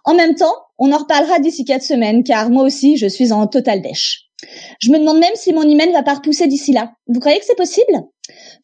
En 0.05 0.15
même 0.15 0.35
temps, 0.35 0.55
on 0.79 0.91
en 0.91 0.99
reparlera 0.99 1.39
d'ici 1.39 1.65
quatre 1.65 1.85
semaines, 1.85 2.25
car 2.25 2.51
moi 2.51 2.65
aussi, 2.65 2.97
je 2.97 3.07
suis 3.07 3.33
en 3.33 3.47
total 3.47 3.83
dèche. 3.83 4.25
Je 4.81 4.91
me 4.91 4.99
demande 4.99 5.19
même 5.19 5.35
si 5.35 5.53
mon 5.53 5.63
hymen 5.63 5.93
va 5.93 6.03
pas 6.03 6.15
repousser 6.15 6.49
d'ici 6.49 6.73
là. 6.73 6.93
Vous 7.07 7.21
croyez 7.21 7.39
que 7.39 7.45
c'est 7.45 7.57
possible? 7.57 7.93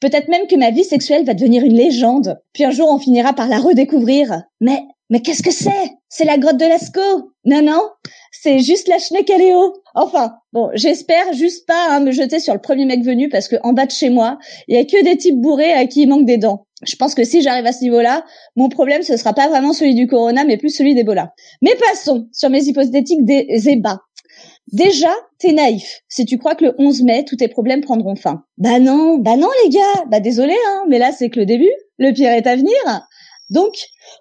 Peut-être 0.01 0.29
même 0.29 0.47
que 0.47 0.57
ma 0.57 0.71
vie 0.71 0.85
sexuelle 0.85 1.25
va 1.25 1.35
devenir 1.35 1.65
une 1.65 1.77
légende. 1.77 2.39
Puis 2.53 2.65
un 2.65 2.71
jour, 2.71 2.89
on 2.91 2.99
finira 2.99 3.33
par 3.33 3.49
la 3.49 3.59
redécouvrir. 3.59 4.43
Mais, 4.61 4.83
mais 5.11 5.21
qu'est-ce 5.21 5.43
que 5.43 5.51
c'est? 5.51 5.93
C'est 6.09 6.25
la 6.25 6.39
grotte 6.39 6.57
de 6.57 6.65
Lascaux 6.65 7.33
Non, 7.45 7.63
non, 7.63 7.83
c'est 8.33 8.61
juste 8.61 8.89
la 8.89 8.99
Schneekaléo. 8.99 9.75
Enfin, 9.95 10.35
bon, 10.53 10.71
j'espère 10.75 11.33
juste 11.33 11.67
pas 11.67 11.89
hein, 11.91 12.01
me 12.01 12.13
jeter 12.13 12.39
sur 12.39 12.55
le 12.55 12.61
premier 12.61 12.85
mec 12.85 13.03
venu 13.03 13.29
parce 13.29 13.49
que 13.49 13.57
en 13.63 13.73
bas 13.73 13.87
de 13.87 13.91
chez 13.91 14.11
moi, 14.11 14.39
il 14.69 14.77
y 14.77 14.79
a 14.79 14.85
que 14.85 15.03
des 15.03 15.17
types 15.17 15.41
bourrés 15.41 15.73
à 15.73 15.87
qui 15.87 16.03
il 16.03 16.09
manque 16.09 16.27
des 16.27 16.39
dents. 16.39 16.67
Je 16.87 16.95
pense 16.95 17.15
que 17.15 17.25
si 17.25 17.43
j'arrive 17.43 17.67
à 17.67 17.73
ce 17.73 17.83
niveau-là, 17.83 18.25
mon 18.55 18.69
problème 18.69 19.03
ce 19.03 19.17
sera 19.17 19.33
pas 19.33 19.49
vraiment 19.49 19.73
celui 19.73 19.95
du 19.95 20.07
corona, 20.07 20.45
mais 20.45 20.57
plus 20.57 20.71
celui 20.71 20.95
d'Ebola. 20.95 21.33
Mais 21.61 21.75
passons 21.75 22.29
sur 22.33 22.51
mes 22.51 22.63
hypothétiques 22.63 23.25
des 23.25 23.69
ébats. 23.69 24.01
Déjà, 24.73 25.15
t'es 25.39 25.53
naïf 25.53 26.03
si 26.09 26.27
tu 26.27 26.37
crois 26.37 26.55
que 26.55 26.65
le 26.65 26.75
11 26.79 27.03
mai, 27.03 27.25
tous 27.25 27.37
tes 27.37 27.49
problèmes 27.49 27.81
prendront 27.81 28.17
fin. 28.17 28.45
Bah 28.59 28.79
non, 28.79 29.17
bah 29.17 29.37
non 29.37 29.49
les 29.65 29.71
gars, 29.71 30.05
bah 30.09 30.21
désolé, 30.21 30.55
hein, 30.69 30.85
mais 30.89 30.99
là 30.99 31.11
c'est 31.11 31.31
que 31.31 31.41
le 31.41 31.47
début, 31.47 31.73
le 31.99 32.13
pire 32.13 32.33
est 32.33 32.47
à 32.47 32.57
venir. 32.57 32.77
Donc, 33.51 33.75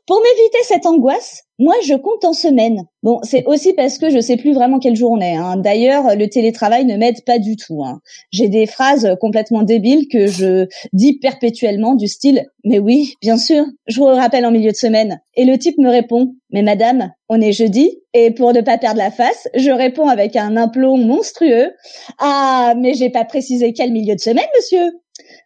pour 0.06 0.22
m'éviter 0.22 0.64
cette 0.64 0.86
angoisse, 0.86 1.44
moi, 1.60 1.74
je 1.86 1.96
compte 1.96 2.24
en 2.24 2.34
semaine. 2.34 2.84
Bon, 3.02 3.20
c'est 3.24 3.44
aussi 3.46 3.74
parce 3.74 3.98
que 3.98 4.10
je 4.10 4.20
sais 4.20 4.38
plus 4.38 4.54
vraiment 4.54 4.78
quel 4.78 4.96
jour 4.96 5.12
on 5.12 5.20
est. 5.20 5.36
Hein. 5.36 5.58
D'ailleurs, 5.58 6.16
le 6.16 6.28
télétravail 6.28 6.86
ne 6.86 6.98
m'aide 6.98 7.24
pas 7.26 7.40
du 7.40 7.56
tout. 7.56 7.84
Hein. 7.84 8.00
J'ai 8.32 8.48
des 8.48 8.68
phrases 8.68 9.16
complètement 9.20 9.64
débiles 9.64 10.08
que 10.08 10.28
je 10.28 10.68
dis 10.94 11.18
perpétuellement 11.18 11.96
du 11.96 12.08
style 12.08 12.46
«Mais 12.64 12.78
oui, 12.78 13.14
bien 13.22 13.38
sûr, 13.38 13.66
je 13.88 14.00
vous 14.00 14.06
rappelle 14.06 14.46
en 14.46 14.52
milieu 14.52 14.72
de 14.72 14.76
semaine». 14.76 15.20
Et 15.36 15.46
le 15.46 15.58
type 15.58 15.80
me 15.80 15.90
répond 15.90 16.36
«Mais 16.52 16.62
madame, 16.62 17.12
on 17.28 17.42
est 17.42 17.54
jeudi?» 17.54 18.02
Et 18.14 18.32
pour 18.32 18.54
ne 18.54 18.62
pas 18.62 18.78
perdre 18.78 19.00
la 19.00 19.12
face, 19.12 19.48
je 19.56 19.72
réponds 19.72 20.08
avec 20.08 20.36
un 20.36 20.58
implom 20.58 21.04
monstrueux 21.06 21.72
«Ah, 22.20 22.76
mais 22.78 22.94
j'ai 22.94 23.10
pas 23.10 23.26
précisé 23.26 23.74
quel 23.74 23.92
milieu 23.92 24.14
de 24.14 24.20
semaine, 24.20 24.48
monsieur!» 24.56 24.92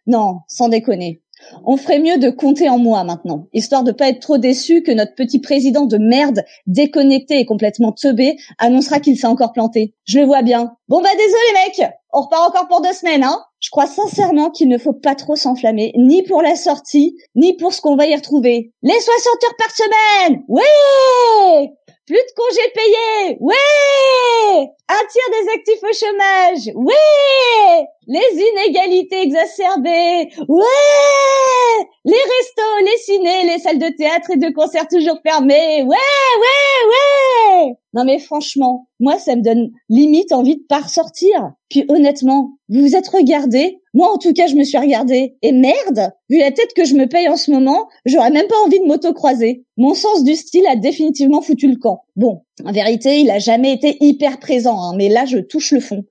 Non, 0.06 0.40
sans 0.48 0.68
déconner. 0.68 1.22
On 1.64 1.76
ferait 1.76 1.98
mieux 1.98 2.18
de 2.18 2.30
compter 2.30 2.68
en 2.68 2.78
moi 2.78 3.04
maintenant, 3.04 3.46
histoire 3.52 3.84
de 3.84 3.92
pas 3.92 4.08
être 4.08 4.20
trop 4.20 4.38
déçu 4.38 4.82
que 4.82 4.92
notre 4.92 5.14
petit 5.14 5.40
président 5.40 5.86
de 5.86 5.98
merde, 5.98 6.42
déconnecté 6.66 7.38
et 7.38 7.46
complètement 7.46 7.92
teubé, 7.92 8.36
annoncera 8.58 9.00
qu'il 9.00 9.16
s'est 9.16 9.26
encore 9.26 9.52
planté. 9.52 9.94
Je 10.04 10.18
le 10.20 10.26
vois 10.26 10.42
bien. 10.42 10.74
Bon 10.88 11.00
bah 11.00 11.10
désolé 11.16 11.42
mec, 11.66 11.90
on 12.12 12.22
repart 12.22 12.48
encore 12.48 12.68
pour 12.68 12.82
deux 12.82 12.92
semaines, 12.92 13.24
hein 13.24 13.42
Je 13.60 13.70
crois 13.70 13.86
sincèrement 13.86 14.50
qu'il 14.50 14.68
ne 14.68 14.78
faut 14.78 14.92
pas 14.92 15.14
trop 15.14 15.36
s'enflammer, 15.36 15.92
ni 15.96 16.22
pour 16.22 16.42
la 16.42 16.56
sortie, 16.56 17.16
ni 17.34 17.56
pour 17.56 17.72
ce 17.72 17.80
qu'on 17.80 17.96
va 17.96 18.06
y 18.06 18.14
retrouver. 18.14 18.72
Les 18.82 19.00
60 19.00 19.44
heures 19.44 19.56
par 19.58 19.70
semaine 19.70 20.42
Ouais 20.48 21.72
plus 22.06 22.16
de 22.16 22.34
congés 22.36 22.72
payés. 22.74 23.36
Ouais. 23.40 24.68
Un 24.88 25.06
tiers 25.06 25.30
des 25.30 25.50
actifs 25.52 25.82
au 25.82 25.92
chômage. 25.92 26.74
Ouais. 26.74 27.86
Les 28.06 28.42
inégalités 28.42 29.22
exacerbées. 29.22 30.28
Ouais. 30.48 31.86
Les 32.04 32.16
restos, 32.16 32.84
les 32.84 32.98
cinés, 32.98 33.44
les 33.44 33.58
salles 33.58 33.78
de 33.78 33.96
théâtre 33.96 34.30
et 34.32 34.36
de 34.36 34.52
concert 34.52 34.88
toujours 34.88 35.18
fermées 35.24 35.82
Ouais 35.82 35.96
Ouais 35.96 36.88
Ouais 36.88 37.81
Non 37.94 38.04
mais 38.04 38.18
franchement, 38.18 38.88
moi 39.00 39.18
ça 39.18 39.36
me 39.36 39.42
donne 39.42 39.70
limite 39.88 40.32
envie 40.32 40.56
de 40.56 40.64
pas 40.68 40.80
ressortir. 40.80 41.52
Puis 41.68 41.84
honnêtement, 41.88 42.52
vous 42.68 42.80
vous 42.80 42.96
êtes 42.96 43.08
regardé 43.08 43.80
Moi 43.92 44.10
en 44.10 44.18
tout 44.18 44.32
cas 44.32 44.46
je 44.46 44.54
me 44.54 44.64
suis 44.64 44.78
regardé. 44.78 45.36
Et 45.42 45.52
merde 45.52 46.12
Vu 46.30 46.38
la 46.38 46.52
tête 46.52 46.72
que 46.74 46.84
je 46.84 46.94
me 46.94 47.06
paye 47.06 47.28
en 47.28 47.36
ce 47.36 47.50
moment, 47.50 47.88
j'aurais 48.06 48.30
même 48.30 48.46
pas 48.46 48.62
envie 48.64 48.80
de 48.80 48.86
m'auto-croiser. 48.86 49.64
Mon 49.76 49.94
sens 49.94 50.24
du 50.24 50.34
style 50.34 50.66
a 50.66 50.76
définitivement 50.76 51.42
foutu 51.42 51.68
le 51.68 51.76
camp. 51.76 52.02
Bon, 52.16 52.42
en 52.64 52.72
vérité, 52.72 53.20
il 53.20 53.30
a 53.30 53.38
jamais 53.38 53.72
été 53.72 53.98
hyper 54.00 54.38
présent, 54.38 54.80
hein, 54.80 54.94
mais 54.96 55.08
là, 55.08 55.26
je 55.26 55.38
touche 55.38 55.72
le 55.72 55.80
fond. 55.80 56.04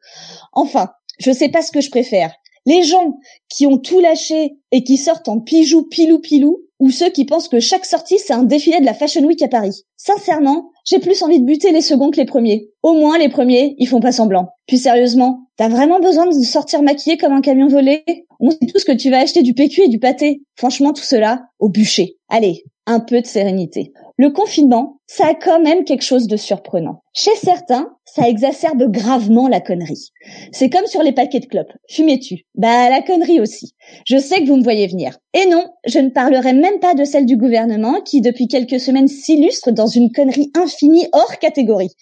Enfin, 0.53 0.91
je 1.19 1.31
sais 1.31 1.49
pas 1.49 1.61
ce 1.61 1.71
que 1.71 1.81
je 1.81 1.89
préfère. 1.89 2.33
Les 2.65 2.83
gens 2.83 3.17
qui 3.49 3.65
ont 3.65 3.77
tout 3.77 3.99
lâché 3.99 4.57
et 4.71 4.83
qui 4.83 4.97
sortent 4.97 5.29
en 5.29 5.39
pijou, 5.39 5.83
pilou, 5.83 6.19
pilou, 6.19 6.59
ou 6.81 6.89
ceux 6.89 7.09
qui 7.09 7.25
pensent 7.25 7.47
que 7.47 7.59
chaque 7.59 7.85
sortie, 7.85 8.17
c'est 8.17 8.33
un 8.33 8.43
défilé 8.43 8.79
de 8.79 8.85
la 8.85 8.95
Fashion 8.95 9.23
Week 9.23 9.41
à 9.43 9.47
Paris. 9.47 9.83
Sincèrement, 9.97 10.71
j'ai 10.83 10.97
plus 10.97 11.21
envie 11.21 11.39
de 11.39 11.45
buter 11.45 11.71
les 11.71 11.81
seconds 11.81 12.09
que 12.09 12.17
les 12.17 12.25
premiers. 12.25 12.69
Au 12.81 12.93
moins, 12.93 13.19
les 13.19 13.29
premiers, 13.29 13.75
ils 13.77 13.87
font 13.87 13.99
pas 13.99 14.11
semblant. 14.11 14.49
Puis 14.65 14.79
sérieusement, 14.79 15.41
t'as 15.57 15.69
vraiment 15.69 15.99
besoin 15.99 16.25
de 16.25 16.33
sortir 16.43 16.81
maquillé 16.81 17.17
comme 17.17 17.33
un 17.33 17.41
camion 17.41 17.67
volé? 17.67 18.03
On 18.39 18.49
sait 18.49 18.65
tous 18.73 18.83
que 18.83 18.93
tu 18.93 19.11
vas 19.11 19.19
acheter 19.19 19.43
du 19.43 19.53
PQ 19.53 19.83
et 19.83 19.87
du 19.89 19.99
pâté. 19.99 20.41
Franchement, 20.55 20.91
tout 20.91 21.03
cela, 21.03 21.43
au 21.59 21.69
bûcher. 21.69 22.17
Allez, 22.29 22.63
un 22.87 22.99
peu 22.99 23.21
de 23.21 23.27
sérénité. 23.27 23.93
Le 24.17 24.29
confinement, 24.29 24.97
ça 25.07 25.27
a 25.27 25.33
quand 25.33 25.61
même 25.61 25.83
quelque 25.83 26.03
chose 26.03 26.27
de 26.27 26.37
surprenant. 26.37 27.01
Chez 27.13 27.35
certains, 27.35 27.89
ça 28.05 28.27
exacerbe 28.27 28.91
gravement 28.91 29.47
la 29.47 29.61
connerie. 29.61 30.11
C'est 30.51 30.69
comme 30.69 30.85
sur 30.85 31.03
les 31.03 31.11
paquets 31.11 31.39
de 31.39 31.45
clopes. 31.45 31.73
Fumez-tu 31.89 32.45
Bah 32.55 32.89
la 32.89 33.01
connerie 33.01 33.39
aussi. 33.39 33.73
Je 34.05 34.17
sais 34.17 34.41
que 34.41 34.47
vous 34.47 34.57
me 34.57 34.63
voyez 34.63 34.87
venir. 34.87 35.17
Et 35.33 35.45
non, 35.47 35.65
je 35.85 35.99
ne 35.99 36.09
parlerai 36.09 36.53
même 36.53 36.79
pas 36.79 36.93
de 36.93 37.03
celle 37.03 37.25
du 37.25 37.37
gouvernement 37.37 38.01
qui 38.01 38.21
depuis 38.21 38.47
quelques 38.47 38.79
semaines 38.79 39.07
s'illustre 39.07 39.71
dans 39.71 39.87
une 39.87 40.11
connerie 40.11 40.51
infinie 40.55 41.07
hors 41.13 41.37
catégorie. 41.39 41.95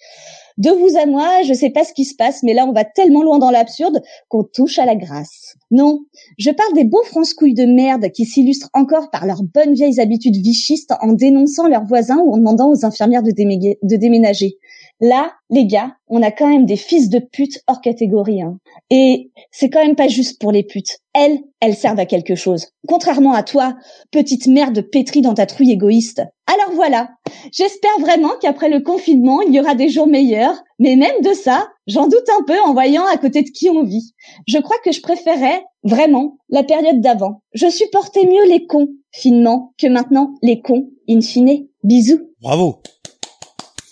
De 0.58 0.70
vous 0.70 0.96
à 0.96 1.06
moi, 1.06 1.42
je 1.44 1.54
sais 1.54 1.70
pas 1.70 1.84
ce 1.84 1.92
qui 1.92 2.04
se 2.04 2.14
passe, 2.14 2.42
mais 2.42 2.54
là 2.54 2.66
on 2.66 2.72
va 2.72 2.84
tellement 2.84 3.22
loin 3.22 3.38
dans 3.38 3.50
l'absurde 3.50 4.02
qu'on 4.28 4.44
touche 4.44 4.78
à 4.78 4.86
la 4.86 4.96
grâce. 4.96 5.56
Non, 5.70 6.00
je 6.38 6.50
parle 6.50 6.74
des 6.74 6.84
beaux 6.84 7.02
France-couilles 7.04 7.54
de 7.54 7.64
merde 7.64 8.10
qui 8.10 8.24
s'illustrent 8.24 8.70
encore 8.74 9.10
par 9.10 9.26
leurs 9.26 9.42
bonnes 9.42 9.74
vieilles 9.74 10.00
habitudes 10.00 10.36
vichistes 10.36 10.94
en 11.00 11.12
dénonçant 11.12 11.68
leurs 11.68 11.84
voisins 11.84 12.18
ou 12.18 12.32
en 12.32 12.38
demandant 12.38 12.70
aux 12.70 12.84
infirmières 12.84 13.22
de 13.22 13.96
déménager. 13.96 14.58
Là, 15.00 15.32
les 15.48 15.64
gars, 15.64 15.96
on 16.08 16.22
a 16.22 16.30
quand 16.30 16.46
même 16.46 16.66
des 16.66 16.76
fils 16.76 17.08
de 17.08 17.18
pute 17.18 17.62
hors 17.66 17.80
catégorie. 17.80 18.42
Hein. 18.42 18.58
Et 18.90 19.30
c'est 19.50 19.70
quand 19.70 19.82
même 19.82 19.96
pas 19.96 20.08
juste 20.08 20.38
pour 20.38 20.52
les 20.52 20.62
putes. 20.62 20.98
Elles, 21.14 21.38
elles 21.60 21.74
servent 21.74 21.98
à 21.98 22.04
quelque 22.04 22.34
chose. 22.34 22.66
Contrairement 22.86 23.32
à 23.32 23.42
toi, 23.42 23.74
petite 24.10 24.46
merde 24.46 24.82
pétrie 24.82 25.22
dans 25.22 25.32
ta 25.32 25.46
trouille 25.46 25.72
égoïste. 25.72 26.22
Alors 26.46 26.74
voilà, 26.74 27.08
j'espère 27.50 27.98
vraiment 28.00 28.32
qu'après 28.42 28.68
le 28.68 28.80
confinement, 28.80 29.40
il 29.40 29.54
y 29.54 29.60
aura 29.60 29.74
des 29.74 29.88
jours 29.88 30.06
meilleurs. 30.06 30.62
Mais 30.78 30.96
même 30.96 31.22
de 31.22 31.32
ça, 31.32 31.68
j'en 31.86 32.06
doute 32.06 32.28
un 32.38 32.42
peu 32.44 32.60
en 32.60 32.74
voyant 32.74 33.06
à 33.06 33.16
côté 33.16 33.42
de 33.42 33.50
qui 33.50 33.70
on 33.70 33.84
vit. 33.84 34.12
Je 34.46 34.58
crois 34.58 34.76
que 34.84 34.92
je 34.92 35.00
préférais 35.00 35.62
vraiment 35.82 36.36
la 36.50 36.62
période 36.62 37.00
d'avant. 37.00 37.40
Je 37.54 37.70
supportais 37.70 38.26
mieux 38.26 38.46
les 38.48 38.66
cons, 38.66 38.88
finement, 39.12 39.72
que 39.78 39.86
maintenant 39.86 40.34
les 40.42 40.60
cons, 40.60 40.90
in 41.08 41.22
fine. 41.22 41.66
Bisous. 41.82 42.20
Bravo. 42.42 42.82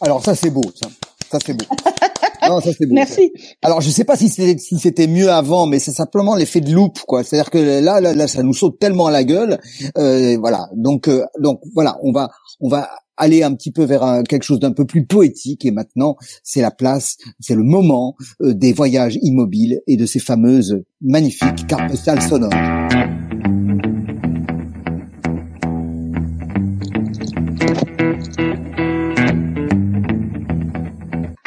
Alors 0.00 0.24
ça 0.24 0.34
c'est 0.34 0.50
beau, 0.50 0.62
ça. 0.74 0.88
Ça 1.30 1.38
c'est 1.44 1.54
beau. 1.54 1.64
non, 2.48 2.60
ça 2.60 2.70
c'est 2.76 2.86
beau. 2.86 2.94
Merci. 2.94 3.32
Alors 3.62 3.80
je 3.80 3.90
sais 3.90 4.04
pas 4.04 4.16
si 4.16 4.28
c'était 4.28 4.58
si 4.58 4.78
c'était 4.78 5.06
mieux 5.06 5.30
avant, 5.30 5.66
mais 5.66 5.78
c'est 5.78 5.92
simplement 5.92 6.36
l'effet 6.36 6.60
de 6.60 6.72
loupe, 6.72 7.00
quoi. 7.00 7.24
C'est-à-dire 7.24 7.50
que 7.50 7.58
là, 7.58 8.00
là, 8.00 8.14
là, 8.14 8.28
ça 8.28 8.42
nous 8.42 8.54
saute 8.54 8.78
tellement 8.78 9.06
à 9.06 9.10
la 9.10 9.24
gueule, 9.24 9.58
euh, 9.96 10.36
voilà. 10.38 10.68
Donc, 10.74 11.08
euh, 11.08 11.24
donc 11.40 11.60
voilà, 11.74 11.98
on 12.02 12.12
va, 12.12 12.30
on 12.60 12.68
va 12.68 12.88
aller 13.16 13.42
un 13.42 13.54
petit 13.54 13.72
peu 13.72 13.84
vers 13.84 14.22
quelque 14.28 14.44
chose 14.44 14.60
d'un 14.60 14.72
peu 14.72 14.84
plus 14.84 15.04
poétique. 15.04 15.64
Et 15.64 15.70
maintenant, 15.70 16.16
c'est 16.42 16.62
la 16.62 16.70
place, 16.70 17.16
c'est 17.40 17.54
le 17.54 17.64
moment 17.64 18.14
euh, 18.40 18.54
des 18.54 18.72
voyages 18.72 19.18
immobiles 19.22 19.80
et 19.86 19.96
de 19.96 20.06
ces 20.06 20.20
fameuses 20.20 20.82
magnifiques 21.00 21.66
cartes 21.66 21.90
postales 21.90 22.22
sonores. 22.22 22.52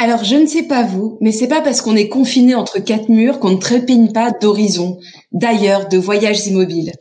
Alors, 0.04 0.24
je 0.24 0.36
ne 0.36 0.47
sais 0.47 0.64
pas 0.64 0.82
vous, 0.82 1.20
mais 1.22 1.32
c'est 1.32 1.47
pas 1.47 1.62
parce 1.62 1.80
qu'on 1.80 1.95
est 1.95 2.10
confiné 2.10 2.56
entre 2.56 2.80
quatre 2.80 3.08
murs 3.08 3.38
qu'on 3.38 3.52
ne 3.52 3.58
trépigne 3.58 4.12
pas 4.12 4.32
d'horizon, 4.32 4.97
d'ailleurs, 5.32 5.89
de 5.89 5.99
voyages 5.99 6.47
immobiles. 6.47 6.93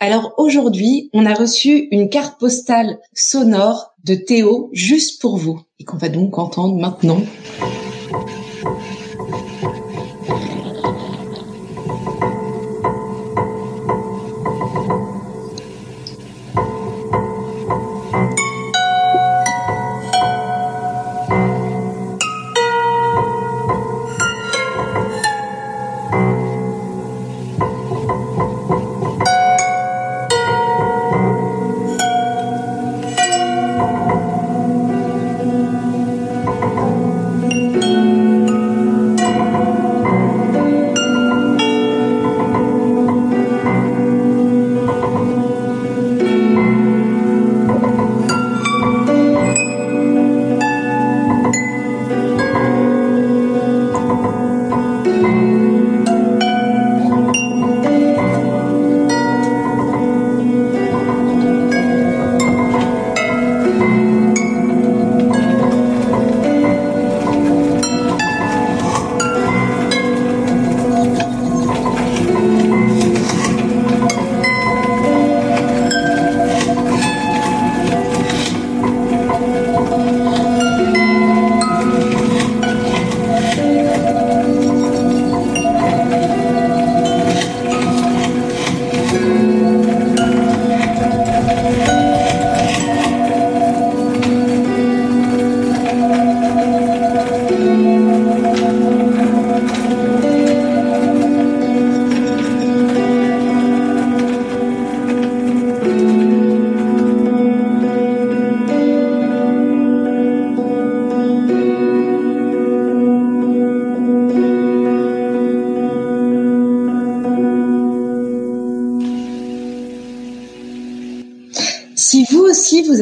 Alors 0.00 0.32
aujourd'hui, 0.38 1.10
on 1.12 1.26
a 1.26 1.34
reçu 1.34 1.88
une 1.90 2.08
carte 2.08 2.40
postale 2.40 3.00
sonore 3.12 3.92
de 4.04 4.14
Théo 4.14 4.70
juste 4.72 5.20
pour 5.20 5.36
vous 5.36 5.60
et 5.78 5.84
qu'on 5.84 5.98
va 5.98 6.08
donc 6.08 6.38
entendre 6.38 6.76
maintenant. 6.76 7.20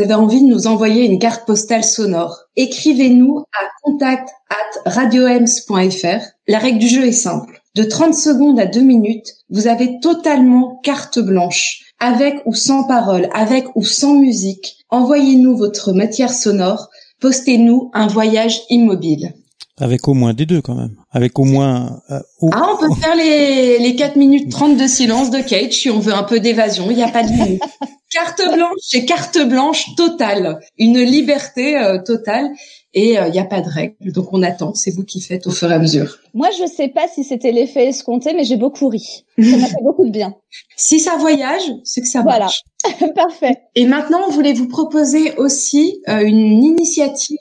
Avez 0.07 0.15
envie 0.15 0.41
de 0.41 0.47
nous 0.47 0.69
envoyer 0.69 1.05
une 1.05 1.19
carte 1.19 1.47
postale 1.47 1.83
sonore, 1.83 2.39
écrivez-nous 2.55 3.41
à 3.41 3.67
contact 3.83 4.29
at 4.51 4.91
radioems.fr. 4.91 6.25
La 6.47 6.59
règle 6.59 6.79
du 6.79 6.89
jeu 6.89 7.05
est 7.05 7.13
simple. 7.13 7.61
De 7.75 7.83
30 7.83 8.15
secondes 8.15 8.61
à 8.61 8.67
2 8.67 8.81
minutes, 8.81 9.35
vous 9.51 9.67
avez 9.67 9.99
totalement 10.01 10.81
carte 10.83 11.19
blanche, 11.19 11.93
avec 11.99 12.37
ou 12.47 12.55
sans 12.55 12.85
parole, 12.85 13.29
avec 13.35 13.67
ou 13.75 13.85
sans 13.85 14.15
musique. 14.15 14.77
Envoyez-nous 14.91 15.57
votre 15.57 15.93
matière 15.93 16.33
sonore, 16.33 16.89
postez-nous 17.21 17.91
un 17.93 18.07
voyage 18.07 18.61
immobile. 18.71 19.35
Avec 19.79 20.07
au 20.09 20.15
moins 20.15 20.35
des 20.35 20.47
deux 20.47 20.63
quand 20.63 20.77
même. 20.77 20.97
Avec 21.17 21.39
au 21.39 21.45
moins. 21.45 22.03
Euh, 22.11 22.21
ah, 22.53 22.69
on 22.75 22.77
peut 22.77 22.95
faire 23.01 23.17
les, 23.17 23.79
les 23.79 23.97
4 23.97 24.17
minutes 24.17 24.51
30 24.51 24.77
de 24.77 24.87
silence 24.87 25.31
de 25.31 25.39
Kate 25.39 25.73
si 25.73 25.89
on 25.89 25.99
veut 25.99 26.13
un 26.13 26.25
peu 26.25 26.41
d'évasion. 26.41 26.91
Il 26.91 26.97
n'y 26.99 27.03
a 27.03 27.09
pas 27.09 27.23
de 27.23 27.29
limite. 27.29 27.63
carte 28.13 28.43
blanche, 28.53 28.79
c'est 28.83 29.07
carte 29.07 29.39
blanche 29.49 29.95
totale. 29.97 30.61
Une 30.77 30.99
liberté 30.99 31.79
euh, 31.79 32.03
totale 32.03 32.51
et 32.97 33.11
il 33.13 33.19
euh, 33.19 33.29
n'y 33.29 33.39
a 33.39 33.45
pas 33.45 33.61
de 33.61 33.69
règle. 33.69 34.11
Donc 34.11 34.33
on 34.33 34.43
attend, 34.43 34.75
c'est 34.75 34.91
vous 34.91 35.05
qui 35.05 35.21
faites 35.21 35.47
au 35.47 35.51
fur 35.51 35.71
et 35.71 35.75
à 35.75 35.79
mesure. 35.79 36.19
Moi, 36.33 36.49
je 36.59 36.67
sais 36.67 36.89
pas 36.89 37.07
si 37.15 37.25
c'était 37.25 37.53
l'effet 37.53 37.87
escompté, 37.89 38.33
mais 38.35 38.43
j'ai 38.43 38.57
beaucoup 38.57 38.89
ri. 38.89 39.25
Ça 39.39 39.57
m'a 39.59 39.67
fait 39.67 39.83
beaucoup 39.83 40.05
de 40.05 40.11
bien. 40.11 40.35
Si 40.79 41.01
ça 41.01 41.17
voyage, 41.17 41.71
c'est 41.85 42.01
que 42.01 42.07
ça 42.07 42.23
marche. 42.23 42.63
Voilà, 42.83 43.13
parfait. 43.15 43.59
Et 43.75 43.85
maintenant, 43.85 44.21
on 44.27 44.31
voulait 44.31 44.55
vous 44.55 44.69
proposer 44.69 45.35
aussi 45.37 46.01
euh, 46.09 46.21
une 46.21 46.65
initiative 46.65 47.37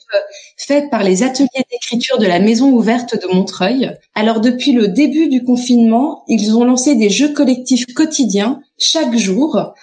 faite 0.57 0.89
par 0.89 1.03
les 1.03 1.23
ateliers 1.23 1.47
d'écriture 1.71 2.17
de 2.17 2.25
la 2.25 2.39
Maison 2.39 2.71
ouverte 2.71 3.15
de 3.15 3.33
Montreuil. 3.33 3.91
Alors 4.15 4.41
depuis 4.41 4.73
le 4.73 4.89
début 4.89 5.29
du 5.29 5.45
confinement, 5.45 6.23
ils 6.27 6.57
ont 6.57 6.65
lancé 6.65 6.95
des 6.95 7.09
jeux 7.09 7.31
collectifs 7.31 7.85
quotidiens 7.93 8.59
chaque 8.77 9.15
jour 9.15 9.73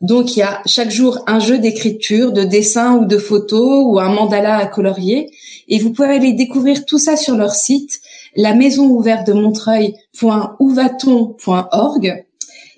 donc 0.00 0.34
il 0.34 0.38
y 0.40 0.42
a 0.42 0.62
chaque 0.64 0.90
jour 0.90 1.18
un 1.26 1.38
jeu 1.40 1.58
d'écriture, 1.58 2.32
de 2.32 2.42
dessin 2.42 2.96
ou 2.96 3.04
de 3.04 3.18
photos 3.18 3.82
ou 3.84 3.98
un 3.98 4.08
mandala 4.08 4.56
à 4.56 4.64
colorier. 4.66 5.30
Et 5.68 5.78
vous 5.78 5.92
pouvez 5.92 6.08
aller 6.08 6.32
découvrir 6.32 6.86
tout 6.86 6.96
ça 6.98 7.16
sur 7.16 7.36
leur 7.36 7.54
site, 7.54 8.00
la 8.34 8.54
maison 8.54 8.86
ouverte 8.86 9.26
de 9.26 9.34
Montreuil.ouvaton.org. 9.34 12.24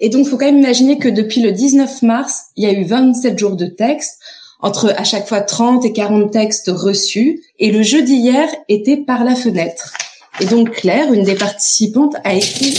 Et 0.00 0.08
donc, 0.08 0.26
faut 0.26 0.36
quand 0.36 0.46
même 0.46 0.58
imaginer 0.58 0.98
que 0.98 1.08
depuis 1.08 1.40
le 1.40 1.52
19 1.52 2.02
mars, 2.02 2.46
il 2.56 2.64
y 2.64 2.66
a 2.66 2.72
eu 2.72 2.82
27 2.82 3.38
jours 3.38 3.54
de 3.54 3.66
texte, 3.66 4.18
entre 4.60 4.92
à 4.96 5.04
chaque 5.04 5.28
fois 5.28 5.42
30 5.42 5.84
et 5.84 5.92
40 5.92 6.32
textes 6.32 6.72
reçus. 6.74 7.40
Et 7.60 7.70
le 7.70 7.82
jeu 7.82 8.02
d'hier 8.02 8.48
était 8.68 8.96
par 8.96 9.22
la 9.22 9.36
fenêtre. 9.36 9.92
Et 10.40 10.46
donc, 10.46 10.72
Claire, 10.72 11.12
une 11.12 11.22
des 11.22 11.36
participantes, 11.36 12.16
a 12.24 12.34
écrit 12.34 12.74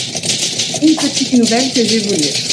une 0.81 0.95
petite 0.95 1.31
nouvelle 1.33 1.71
que 1.71 1.79
vous 1.79 2.13
lire. 2.13 2.52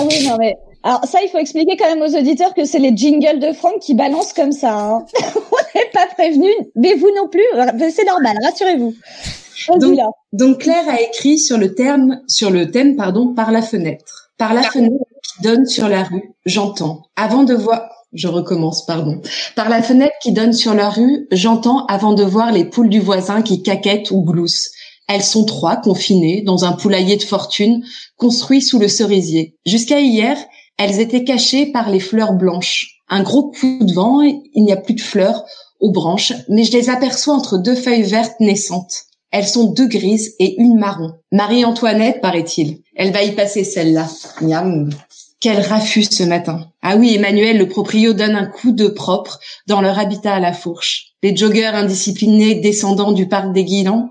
Ah 0.00 0.06
oui, 0.08 0.26
non 0.26 0.36
mais. 0.38 0.56
Alors 0.82 1.04
ça, 1.04 1.18
il 1.22 1.28
faut 1.28 1.38
expliquer 1.38 1.76
quand 1.76 1.94
même 1.94 2.00
aux 2.00 2.16
auditeurs 2.16 2.54
que 2.54 2.64
c'est 2.64 2.78
les 2.78 2.96
jingles 2.96 3.38
de 3.38 3.52
Franck 3.52 3.80
qui 3.80 3.94
balancent 3.94 4.32
comme 4.32 4.52
ça. 4.52 4.72
Hein. 4.72 5.04
On 5.36 5.78
n'est 5.78 5.90
pas 5.92 6.06
prévenu, 6.14 6.48
mais 6.74 6.94
vous 6.94 7.10
non 7.14 7.28
plus. 7.28 7.44
C'est 7.90 8.06
normal, 8.06 8.36
rassurez-vous. 8.42 8.94
Donc, 9.78 9.98
donc, 10.32 10.58
Claire 10.58 10.88
a 10.88 11.00
écrit 11.02 11.38
sur 11.38 11.58
le 11.58 11.74
terme, 11.74 12.20
sur 12.26 12.50
le 12.50 12.70
thème, 12.70 12.96
pardon, 12.96 13.34
par 13.34 13.52
la 13.52 13.60
fenêtre. 13.60 14.32
Par 14.38 14.54
la 14.54 14.62
fenêtre 14.62 15.04
qui 15.22 15.42
donne 15.42 15.66
sur 15.66 15.86
la 15.86 16.02
rue, 16.02 16.32
j'entends. 16.46 17.02
Avant 17.14 17.42
de 17.42 17.52
voir, 17.52 17.90
je 18.14 18.26
recommence, 18.26 18.86
pardon. 18.86 19.20
Par 19.56 19.68
la 19.68 19.82
fenêtre 19.82 20.14
qui 20.22 20.32
donne 20.32 20.54
sur 20.54 20.72
la 20.72 20.88
rue, 20.88 21.28
j'entends 21.30 21.84
avant 21.86 22.14
de 22.14 22.24
voir 22.24 22.52
les 22.52 22.64
poules 22.64 22.88
du 22.88 23.00
voisin 23.00 23.42
qui 23.42 23.62
caquettent 23.62 24.10
ou 24.10 24.24
gloussent. 24.24 24.70
Elles 25.12 25.24
sont 25.24 25.44
trois 25.44 25.74
confinées 25.74 26.40
dans 26.40 26.64
un 26.64 26.70
poulailler 26.70 27.16
de 27.16 27.24
fortune 27.24 27.82
construit 28.16 28.62
sous 28.62 28.78
le 28.78 28.86
cerisier. 28.86 29.56
Jusqu'à 29.66 29.98
hier, 29.98 30.38
elles 30.78 31.00
étaient 31.00 31.24
cachées 31.24 31.66
par 31.66 31.90
les 31.90 31.98
fleurs 31.98 32.34
blanches. 32.34 33.00
Un 33.08 33.24
gros 33.24 33.50
coup 33.50 33.80
de 33.80 33.92
vent, 33.92 34.20
il 34.22 34.62
n'y 34.62 34.70
a 34.70 34.76
plus 34.76 34.94
de 34.94 35.00
fleurs 35.00 35.42
aux 35.80 35.90
branches, 35.90 36.32
mais 36.48 36.62
je 36.62 36.70
les 36.70 36.90
aperçois 36.90 37.34
entre 37.34 37.58
deux 37.58 37.74
feuilles 37.74 38.04
vertes 38.04 38.38
naissantes. 38.38 39.06
Elles 39.32 39.48
sont 39.48 39.72
deux 39.72 39.88
grises 39.88 40.36
et 40.38 40.54
une 40.60 40.78
marron. 40.78 41.14
Marie-Antoinette, 41.32 42.20
paraît-il. 42.20 42.78
Elle 42.94 43.12
va 43.12 43.24
y 43.24 43.32
passer 43.32 43.64
celle-là. 43.64 44.06
Miam. 44.40 44.90
Quel 45.40 45.60
raffut 45.60 46.04
ce 46.04 46.22
matin. 46.22 46.68
Ah 46.82 46.96
oui, 46.96 47.16
Emmanuel, 47.16 47.58
le 47.58 47.66
proprio, 47.66 48.12
donne 48.12 48.36
un 48.36 48.46
coup 48.46 48.70
de 48.70 48.86
propre 48.86 49.40
dans 49.66 49.80
leur 49.80 49.98
habitat 49.98 50.34
à 50.34 50.40
la 50.40 50.52
fourche. 50.52 51.14
Les 51.24 51.34
joggeurs 51.34 51.74
indisciplinés 51.74 52.56
descendant 52.56 53.10
du 53.10 53.26
parc 53.26 53.52
des 53.52 53.64
Guilans 53.64 54.10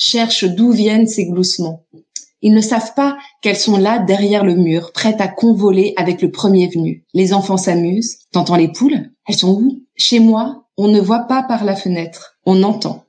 cherchent 0.00 0.44
d'où 0.44 0.72
viennent 0.72 1.06
ces 1.06 1.26
gloussements. 1.26 1.84
Ils 2.42 2.54
ne 2.54 2.62
savent 2.62 2.94
pas 2.94 3.18
qu'elles 3.42 3.56
sont 3.56 3.76
là 3.76 3.98
derrière 3.98 4.44
le 4.44 4.56
mur, 4.56 4.92
prêtes 4.92 5.20
à 5.20 5.28
convoler 5.28 5.92
avec 5.96 6.22
le 6.22 6.30
premier 6.30 6.68
venu. 6.68 7.04
Les 7.12 7.34
enfants 7.34 7.58
s'amusent. 7.58 8.16
T'entends 8.32 8.56
les 8.56 8.72
poules? 8.72 9.10
Elles 9.28 9.36
sont 9.36 9.52
où? 9.52 9.82
Chez 9.94 10.20
moi, 10.20 10.64
on 10.78 10.88
ne 10.88 11.00
voit 11.00 11.26
pas 11.28 11.42
par 11.42 11.64
la 11.64 11.76
fenêtre, 11.76 12.38
on 12.46 12.62
entend. 12.62 13.04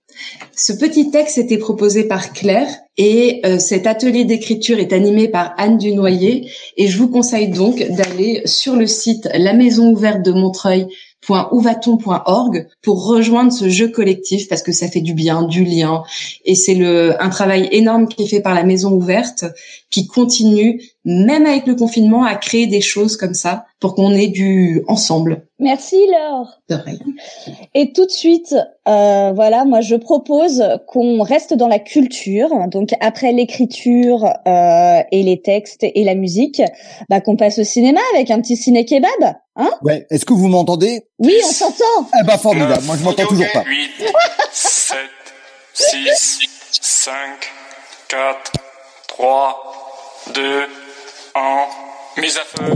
Ce 0.53 0.73
petit 0.73 1.09
texte 1.09 1.37
était 1.37 1.57
proposé 1.57 2.03
par 2.03 2.33
Claire 2.33 2.67
et 2.97 3.39
euh, 3.45 3.59
cet 3.59 3.87
atelier 3.87 4.25
d'écriture 4.25 4.77
est 4.77 4.91
animé 4.91 5.29
par 5.29 5.53
Anne 5.57 5.77
Dunoyer 5.77 6.49
et 6.75 6.87
je 6.87 6.97
vous 6.97 7.07
conseille 7.07 7.47
donc 7.47 7.81
d'aller 7.81 8.41
sur 8.43 8.75
le 8.75 8.87
site 8.87 9.29
La 9.33 9.53
Maison 9.53 9.89
ouverte 9.91 10.21
de 10.21 10.33
Montreuil 10.33 10.87
.ouvaton.org 11.27 12.67
pour 12.81 13.05
rejoindre 13.05 13.51
ce 13.51 13.69
jeu 13.69 13.87
collectif 13.89 14.47
parce 14.47 14.63
que 14.63 14.71
ça 14.71 14.87
fait 14.87 15.01
du 15.01 15.13
bien, 15.13 15.43
du 15.43 15.63
lien 15.63 16.03
et 16.45 16.55
c'est 16.55 16.75
le 16.75 17.21
un 17.21 17.29
travail 17.29 17.67
énorme 17.71 18.07
qui 18.07 18.23
est 18.23 18.27
fait 18.27 18.41
par 18.41 18.55
la 18.55 18.63
maison 18.63 18.91
ouverte 18.91 19.45
qui 19.89 20.07
continue 20.07 20.81
même 21.03 21.45
avec 21.45 21.65
le 21.65 21.75
confinement 21.75 22.23
à 22.23 22.35
créer 22.35 22.67
des 22.67 22.81
choses 22.81 23.17
comme 23.17 23.33
ça 23.33 23.65
pour 23.79 23.95
qu'on 23.95 24.13
ait 24.13 24.27
du 24.27 24.83
ensemble. 24.87 25.43
Merci 25.59 25.97
Laure. 26.07 26.59
De 26.69 26.75
rien. 26.75 26.99
Et 27.73 27.91
tout 27.91 28.05
de 28.05 28.11
suite, 28.11 28.55
euh, 28.87 29.31
voilà, 29.33 29.65
moi 29.65 29.81
je 29.81 29.95
propose 29.95 30.63
qu'on 30.87 31.21
reste 31.23 31.53
dans 31.53 31.67
la 31.67 31.79
culture. 31.79 32.49
Donc 32.67 32.91
après 32.99 33.31
l'écriture 33.31 34.25
euh, 34.47 35.01
et 35.11 35.23
les 35.23 35.41
textes 35.41 35.83
et 35.83 36.03
la 36.03 36.15
musique, 36.15 36.61
bah 37.09 37.21
qu'on 37.21 37.35
passe 37.35 37.59
au 37.59 37.63
cinéma 37.63 37.99
avec 38.13 38.31
un 38.31 38.39
petit 38.39 38.57
ciné 38.57 38.85
kebab. 38.85 39.35
Hein 39.57 39.71
ouais. 39.81 40.07
Est-ce 40.09 40.25
que 40.25 40.33
vous 40.33 40.47
m'entendez? 40.47 41.05
Oui, 41.19 41.33
on 41.45 41.51
s'entend. 41.51 42.09
Eh 42.19 42.25
ben 42.25 42.37
formidable. 42.37 42.83
Moi 42.85 42.95
je 42.97 43.03
m'entends 43.03 43.25
toujours 43.25 43.51
pas. 43.53 43.63
8, 43.65 43.91
7, 44.51 44.97
6, 45.73 46.39
5, 46.81 47.13
4, 48.07 48.51
3, 49.09 49.55
2, 50.33 50.41
1. 51.35 52.21
Mise 52.21 52.37
à 52.37 52.43
feu. 52.45 52.73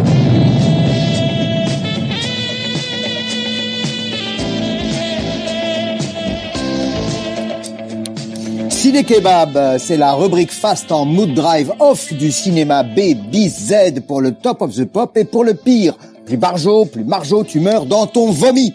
Ciné 8.69 9.03
Kebab, 9.03 9.77
c'est 9.79 9.97
la 9.97 10.13
rubrique 10.13 10.51
fast 10.51 10.91
en 10.91 11.05
mood 11.05 11.33
drive 11.33 11.73
off 11.79 12.13
du 12.13 12.31
cinéma 12.31 12.83
B, 12.83 13.15
B, 13.15 13.47
Z 13.47 14.01
pour 14.07 14.21
le 14.21 14.33
top 14.33 14.61
of 14.61 14.75
the 14.75 14.85
pop 14.85 15.17
et 15.17 15.25
pour 15.25 15.43
le 15.43 15.55
pire. 15.55 15.97
Plus 16.25 16.37
Barjo, 16.37 16.85
plus 16.85 17.03
Marjo, 17.03 17.43
tu 17.43 17.59
meurs 17.59 17.85
dans 17.85 18.07
ton 18.07 18.31
vomi. 18.31 18.73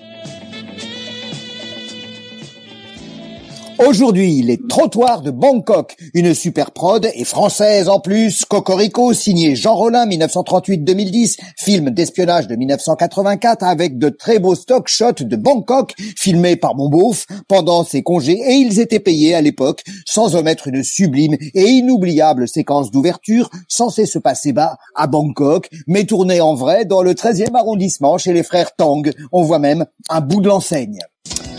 Aujourd'hui, 3.86 4.42
les 4.42 4.58
trottoirs 4.58 5.22
de 5.22 5.30
Bangkok, 5.30 5.96
une 6.12 6.34
super 6.34 6.70
prod 6.70 7.08
et 7.14 7.24
française 7.24 7.88
en 7.88 7.98
plus, 7.98 8.44
Cocorico, 8.44 9.14
signé 9.14 9.56
Jean 9.56 9.74
Rollin 9.74 10.06
1938-2010, 10.06 11.38
film 11.56 11.88
d'espionnage 11.88 12.46
de 12.46 12.56
1984 12.56 13.64
avec 13.64 13.96
de 13.96 14.10
très 14.10 14.38
beaux 14.38 14.54
stock 14.54 14.86
shots 14.86 15.22
de 15.24 15.34
Bangkok, 15.34 15.94
filmés 15.96 16.56
par 16.56 16.76
mon 16.76 16.90
beauf 16.90 17.24
pendant 17.48 17.82
ses 17.82 18.02
congés 18.02 18.38
et 18.38 18.52
ils 18.52 18.80
étaient 18.80 19.00
payés 19.00 19.34
à 19.34 19.40
l'époque, 19.40 19.82
sans 20.06 20.36
omettre 20.36 20.68
une 20.68 20.84
sublime 20.84 21.36
et 21.54 21.64
inoubliable 21.64 22.48
séquence 22.48 22.90
d'ouverture 22.90 23.48
censée 23.66 24.04
se 24.04 24.18
passer 24.18 24.52
bas 24.52 24.76
à 24.94 25.06
Bangkok, 25.06 25.70
mais 25.86 26.04
tournée 26.04 26.42
en 26.42 26.54
vrai 26.54 26.84
dans 26.84 27.02
le 27.02 27.14
13e 27.14 27.56
arrondissement 27.56 28.18
chez 28.18 28.34
les 28.34 28.42
frères 28.42 28.76
Tang. 28.76 29.10
On 29.32 29.42
voit 29.42 29.58
même 29.58 29.86
un 30.10 30.20
bout 30.20 30.42
de 30.42 30.48
l'enseigne. 30.48 30.98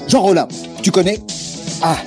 Jean 0.08 0.22
Rollin, 0.22 0.48
tu 0.84 0.92
connais? 0.92 1.18
Ah, 1.84 1.98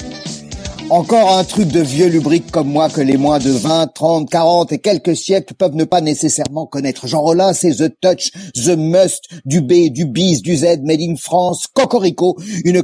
encore 0.91 1.37
un 1.37 1.43
truc 1.43 1.69
de 1.69 1.81
vieux 1.81 2.07
lubrique 2.07 2.51
comme 2.53 2.69
moi 2.69 2.89
que 2.89 3.01
les 3.01 3.17
moins 3.17 3.39
de 3.41 3.51
20, 3.51 3.89
30, 3.95 4.31
40 4.31 4.71
et 4.73 4.79
quelques 4.79 5.17
siècles 5.17 5.55
peuvent 5.55 5.75
ne 5.75 5.83
pas 5.83 6.01
nécessairement 6.01 6.67
connaître. 6.67 7.09
Jean 7.09 7.23
Rollin, 7.23 7.53
c'est 7.53 7.75
The 7.75 7.93
Touch, 8.01 8.31
The 8.55 8.77
Must, 8.77 9.25
du 9.45 9.63
B, 9.63 9.91
du 9.91 10.05
Bis, 10.05 10.43
du 10.43 10.57
Z, 10.57 10.83
Made 10.85 11.01
in 11.01 11.17
France, 11.17 11.67
Cocorico, 11.67 12.37
une, 12.65 12.83